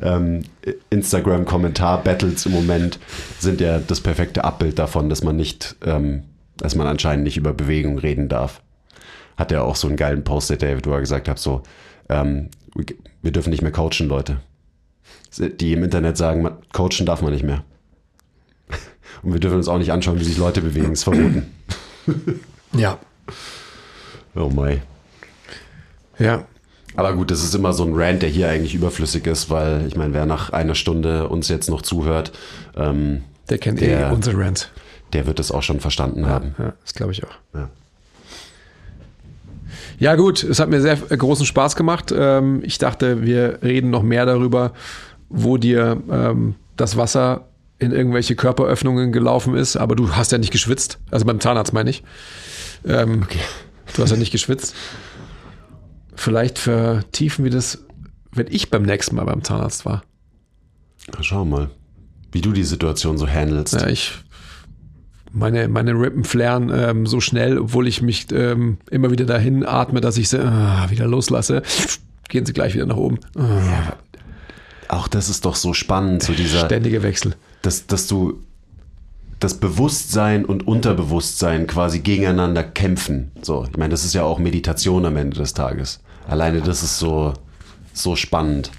ähm, 0.00 0.42
Instagram-Kommentar-Battles 0.90 2.46
im 2.46 2.52
Moment 2.52 2.98
sind 3.38 3.60
ja 3.60 3.78
das 3.78 4.00
perfekte 4.00 4.44
Abbild 4.44 4.78
davon, 4.78 5.08
dass 5.08 5.22
man 5.22 5.36
nicht, 5.36 5.76
ähm, 5.84 6.24
dass 6.58 6.74
man 6.74 6.86
anscheinend 6.86 7.24
nicht 7.24 7.36
über 7.36 7.54
Bewegung 7.54 7.98
reden 7.98 8.28
darf. 8.28 8.62
Hat 9.36 9.52
er 9.52 9.64
auch 9.64 9.76
so 9.76 9.88
einen 9.88 9.96
geilen 9.96 10.24
Post, 10.24 10.50
der 10.50 10.56
David, 10.56 10.86
wo 10.86 10.92
er 10.92 11.00
gesagt 11.00 11.28
hat, 11.28 11.38
so, 11.38 11.62
ähm, 12.08 12.50
wir 13.22 13.32
dürfen 13.32 13.50
nicht 13.50 13.62
mehr 13.62 13.72
coachen, 13.72 14.08
Leute. 14.08 14.40
Die 15.38 15.72
im 15.72 15.84
Internet 15.84 16.16
sagen, 16.16 16.48
coachen 16.72 17.06
darf 17.06 17.22
man 17.22 17.32
nicht 17.32 17.44
mehr. 17.44 17.64
Und 19.22 19.32
wir 19.32 19.40
dürfen 19.40 19.56
uns 19.56 19.68
auch 19.68 19.78
nicht 19.78 19.92
anschauen, 19.92 20.20
wie 20.20 20.24
sich 20.24 20.36
Leute 20.36 20.60
bewegen. 20.60 20.92
Ist 20.92 21.04
verboten. 21.04 21.46
Ja. 22.72 22.98
Oh 24.34 24.50
my. 24.50 24.80
Ja. 26.18 26.44
Aber 26.94 27.12
gut, 27.14 27.30
das 27.30 27.44
ist 27.44 27.54
immer 27.54 27.72
so 27.74 27.84
ein 27.84 27.92
Rant, 27.94 28.22
der 28.22 28.30
hier 28.30 28.48
eigentlich 28.48 28.74
überflüssig 28.74 29.26
ist, 29.26 29.50
weil 29.50 29.86
ich 29.86 29.96
meine, 29.96 30.14
wer 30.14 30.24
nach 30.24 30.50
einer 30.50 30.74
Stunde 30.74 31.28
uns 31.28 31.48
jetzt 31.48 31.68
noch 31.68 31.82
zuhört, 31.82 32.32
ähm, 32.76 33.22
Der 33.50 33.58
kennt 33.58 33.80
Der- 33.80 34.10
eh 34.10 34.14
unsere 34.14 34.38
Rants. 34.38 34.68
der 35.12 35.26
wird 35.26 35.38
es 35.38 35.52
auch 35.52 35.62
schon 35.62 35.78
verstanden 35.80 36.26
haben. 36.26 36.54
Ja, 36.58 36.72
das 36.82 36.94
glaube 36.94 37.12
ich 37.12 37.22
auch. 37.24 37.34
Ja. 37.54 37.68
Ja, 39.98 40.14
gut, 40.14 40.42
es 40.44 40.58
hat 40.60 40.68
mir 40.68 40.80
sehr 40.80 40.98
äh, 41.10 41.16
großen 41.16 41.46
Spaß 41.46 41.76
gemacht. 41.76 42.12
Ähm, 42.16 42.62
ich 42.64 42.78
dachte, 42.78 43.22
wir 43.22 43.58
reden 43.62 43.90
noch 43.90 44.02
mehr 44.02 44.26
darüber, 44.26 44.72
wo 45.28 45.56
dir 45.56 46.02
ähm, 46.10 46.54
das 46.76 46.96
Wasser 46.96 47.46
in 47.78 47.92
irgendwelche 47.92 48.36
Körperöffnungen 48.36 49.12
gelaufen 49.12 49.54
ist, 49.54 49.76
aber 49.76 49.96
du 49.96 50.12
hast 50.16 50.32
ja 50.32 50.38
nicht 50.38 50.50
geschwitzt. 50.52 50.98
Also 51.10 51.24
beim 51.26 51.40
Zahnarzt 51.40 51.72
meine 51.72 51.90
ich. 51.90 52.02
Ähm, 52.86 53.22
Okay. 53.24 53.40
Du 53.94 54.02
hast 54.02 54.10
ja 54.10 54.16
nicht 54.16 54.32
geschwitzt. 54.32 54.74
Vielleicht 56.16 56.58
vertiefen 56.58 57.44
wir 57.44 57.52
das, 57.52 57.84
wenn 58.32 58.46
ich 58.50 58.70
beim 58.70 58.82
nächsten 58.82 59.16
Mal 59.16 59.24
beim 59.24 59.44
Zahnarzt 59.44 59.84
war. 59.84 60.02
Na, 61.12 61.22
Schau 61.22 61.44
mal, 61.44 61.70
wie 62.32 62.40
du 62.40 62.52
die 62.52 62.64
Situation 62.64 63.18
so 63.18 63.28
handelst. 63.28 63.74
Ja, 63.74 63.86
ich 63.86 64.12
meine, 65.32 65.68
meine 65.68 65.92
Rippen 65.92 66.24
flären 66.24 66.72
ähm, 66.74 67.06
so 67.06 67.20
schnell, 67.20 67.58
obwohl 67.58 67.86
ich 67.86 68.02
mich 68.02 68.26
ähm, 68.32 68.78
immer 68.90 69.10
wieder 69.10 69.26
dahin 69.26 69.64
atme, 69.64 70.00
dass 70.00 70.16
ich 70.16 70.28
sie 70.30 70.40
ah, 70.40 70.88
wieder 70.90 71.06
loslasse. 71.06 71.62
Gehen 72.28 72.46
sie 72.46 72.52
gleich 72.52 72.74
wieder 72.74 72.86
nach 72.86 72.96
oben. 72.96 73.20
Ah, 73.38 73.92
Auch 74.88 75.06
das 75.06 75.28
ist 75.28 75.44
doch 75.44 75.54
so 75.54 75.74
spannend, 75.74 76.22
so 76.22 76.32
dieser, 76.32 76.64
Ständige 76.64 77.02
Wechsel. 77.02 77.34
dass, 77.62 77.86
dass 77.86 78.06
du 78.06 78.40
das 79.38 79.54
Bewusstsein 79.54 80.44
und 80.46 80.66
Unterbewusstsein 80.66 81.66
quasi 81.66 82.00
gegeneinander 82.00 82.64
kämpfen. 82.64 83.32
So, 83.42 83.66
ich 83.70 83.76
meine, 83.76 83.90
das 83.90 84.04
ist 84.04 84.14
ja 84.14 84.22
auch 84.24 84.38
Meditation 84.38 85.04
am 85.04 85.16
Ende 85.16 85.36
des 85.36 85.52
Tages. 85.52 86.00
Alleine 86.28 86.60
das 86.60 86.82
ist 86.82 86.98
so, 86.98 87.34
so 87.92 88.16
spannend. 88.16 88.70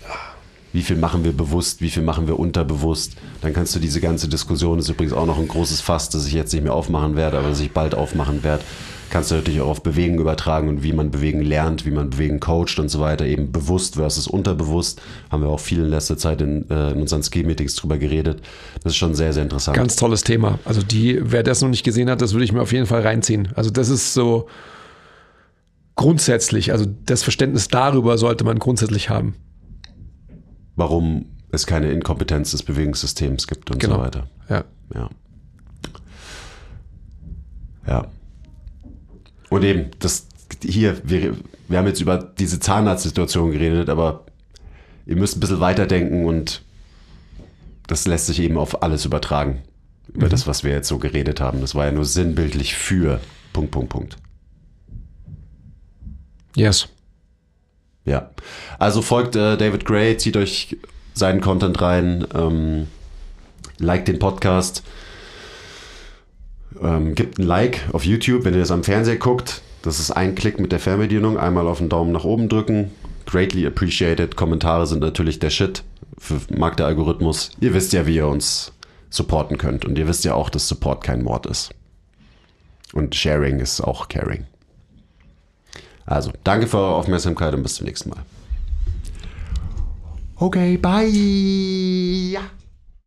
Wie 0.74 0.82
viel 0.82 0.98
machen 0.98 1.24
wir 1.24 1.32
bewusst, 1.32 1.82
wie 1.82 1.89
viel 1.89 2.04
machen 2.04 2.28
wir 2.28 2.38
unterbewusst? 2.38 3.14
Dann 3.41 3.54
kannst 3.54 3.74
du 3.76 3.80
diese 3.80 4.02
ganze 4.02 4.28
Diskussion, 4.28 4.80
ist 4.80 4.89
übrigens 4.89 5.14
auch 5.14 5.26
noch 5.26 5.39
ein 5.39 5.48
großes 5.48 5.82
Fass, 5.82 6.10
das 6.10 6.28
ich 6.28 6.34
jetzt 6.34 6.54
nicht 6.54 6.64
mehr 6.64 6.74
aufmachen 6.74 7.16
werde, 7.16 7.39
aber 7.39 7.50
das 7.50 7.60
ich 7.62 7.72
bald 7.72 7.95
aufmachen 7.95 8.43
werde, 8.43 8.64
kannst 9.10 9.32
du 9.32 9.36
natürlich 9.36 9.62
auch 9.62 9.70
auf 9.70 9.82
Bewegen 9.82 10.20
übertragen 10.20 10.68
und 10.68 10.84
wie 10.84 10.91
man 10.91 11.10
Bewegen 11.10 11.41
lernt, 11.41 11.86
wie 11.86 11.91
man 11.91 12.10
Bewegen 12.10 12.39
coacht 12.39 12.80
und 12.80 12.89
so 12.89 13.00
weiter, 13.00 13.26
eben 13.26 13.52
bewusst 13.52 13.95
versus 13.95 14.28
unterbewusst. 14.28 15.02
Haben 15.32 15.43
wir 15.43 15.50
auch 15.50 15.60
viel 15.60 15.80
in 15.80 15.89
letzter 15.89 16.18
Zeit 16.18 16.41
in, 16.41 16.70
äh, 16.70 16.91
in 16.91 17.02
unseren 17.02 17.24
Ski-Meetings 17.24 17.76
drüber 17.76 17.98
geredet. 17.98 18.41
Das 18.84 18.91
ist 18.91 18.98
schon 18.98 19.16
sehr, 19.16 19.32
sehr 19.34 19.43
interessant. 19.43 19.78
Ganz 19.78 19.95
tolles 19.95 20.24
Thema. 20.24 20.60
Also 20.66 20.82
die, 20.82 21.20
wer 21.24 21.43
das 21.43 21.62
noch 21.62 21.70
nicht 21.70 21.84
gesehen 21.84 22.10
hat, 22.10 22.22
das 22.22 22.34
würde 22.34 22.43
ich 22.43 22.52
mir 22.52 22.62
auf 22.62 22.74
jeden 22.74 22.86
Fall 22.86 23.02
reinziehen. 23.02 23.50
Also 23.56 23.70
das 23.70 23.89
ist 23.89 24.14
so 24.14 24.48
grundsätzlich, 25.98 26.72
also 26.72 26.86
das 27.06 27.24
Verständnis 27.24 27.68
darüber 27.68 28.18
sollte 28.18 28.45
man 28.45 28.58
grundsätzlich 28.60 29.10
haben. 29.10 29.36
warum 30.80 31.26
es 31.52 31.66
keine 31.66 31.91
Inkompetenz 31.91 32.52
des 32.52 32.62
Bewegungssystems 32.62 33.48
gibt 33.48 33.72
und 33.72 33.82
so 33.82 33.88
Genau. 33.89 34.00
weiter. 34.02 34.30
Ja. 34.48 34.64
Ja. 34.93 35.10
Ja. 37.88 38.08
Und 39.50 39.64
eben, 39.64 39.89
das 40.00 40.28
hier, 40.64 40.98
wir, 41.04 41.36
wir 41.68 41.78
haben 41.80 41.88
jetzt 41.88 42.02
über 42.02 42.18
diese 42.18 42.60
Zahnarztsituation 42.60 43.52
geredet, 43.52 43.89
aber 43.89 44.26
ihr 45.06 45.16
müsst 45.16 45.38
ein 45.38 45.39
bisschen 45.39 45.60
weiterdenken 45.60 46.26
und 46.26 46.62
das 47.88 48.06
lässt 48.06 48.28
sich 48.28 48.39
eben 48.39 48.58
auf 48.58 48.84
alles 48.84 49.06
übertragen. 49.06 49.64
Über 50.14 50.30
das, 50.30 50.45
was 50.48 50.64
wir 50.64 50.72
jetzt 50.72 50.88
so 50.89 51.00
geredet 51.00 51.39
haben. 51.41 51.62
Das 51.62 51.74
war 51.76 51.86
ja 51.86 51.91
nur 51.91 52.06
sinnbildlich 52.06 52.76
für 52.76 53.20
Punkt, 53.54 53.72
Punkt, 53.72 53.89
Punkt. 53.89 54.18
Yes. 56.58 56.88
Ja. 58.03 58.32
Also 58.80 59.01
folgt 59.03 59.36
äh, 59.36 59.58
David 59.58 59.86
Gray, 59.86 60.18
zieht 60.18 60.38
euch 60.38 60.78
seinen 61.14 61.39
Content 61.39 61.80
rein, 61.82 62.26
ähm, 62.34 62.88
liked 63.78 64.08
den 64.08 64.18
Podcast, 64.18 64.84
ähm, 66.82 67.14
gebt 67.14 67.38
ein 67.38 67.43
Like 67.43 67.82
auf 67.93 68.05
YouTube, 68.05 68.43
wenn 68.43 68.55
ihr 68.55 68.62
das 68.62 68.72
am 68.72 68.84
Fernseher 68.84 69.18
guckt. 69.18 69.62
Das 69.84 69.99
ist 69.99 70.10
ein 70.10 70.34
Klick 70.34 70.60
mit 70.60 70.72
der 70.72 70.80
Fernbedienung. 70.80 71.38
Einmal 71.38 71.68
auf 71.68 71.78
den 71.78 71.89
Daumen 71.89 72.12
nach 72.12 72.24
oben 72.24 72.49
drücken. 72.49 72.91
Greatly 73.28 73.68
appreciated. 73.68 74.36
Kommentare 74.36 74.88
sind 74.88 75.01
natürlich 75.01 75.38
der 75.38 75.51
Shit. 75.51 75.84
Für, 76.18 76.39
mag 76.49 76.76
der 76.78 76.88
Algorithmus. 76.88 77.51
Ihr 77.60 77.76
wisst 77.76 77.93
ja, 77.93 78.08
wie 78.08 78.16
ihr 78.16 78.28
uns 78.28 78.74
supporten 79.12 79.60
könnt. 79.60 79.86
Und 79.86 79.97
ihr 79.99 80.08
wisst 80.08 80.26
ja 80.26 80.34
auch, 80.34 80.49
dass 80.49 80.68
Support 80.68 81.03
kein 81.03 81.24
Mord 81.24 81.45
ist. 81.45 81.70
Und 82.93 83.14
Sharing 83.14 83.60
ist 83.60 83.80
auch 83.82 84.08
Caring. 84.08 84.45
Also, 86.08 86.32
danke 86.43 86.68
für 86.68 86.78
eure 86.78 86.95
Aufmerksamkeit 86.95 87.53
und 87.53 87.62
bis 87.64 87.76
zum 87.76 87.86
nächsten 87.86 88.10
Mal. 88.10 88.24
Okay, 90.38 90.78
bye. 90.78 92.39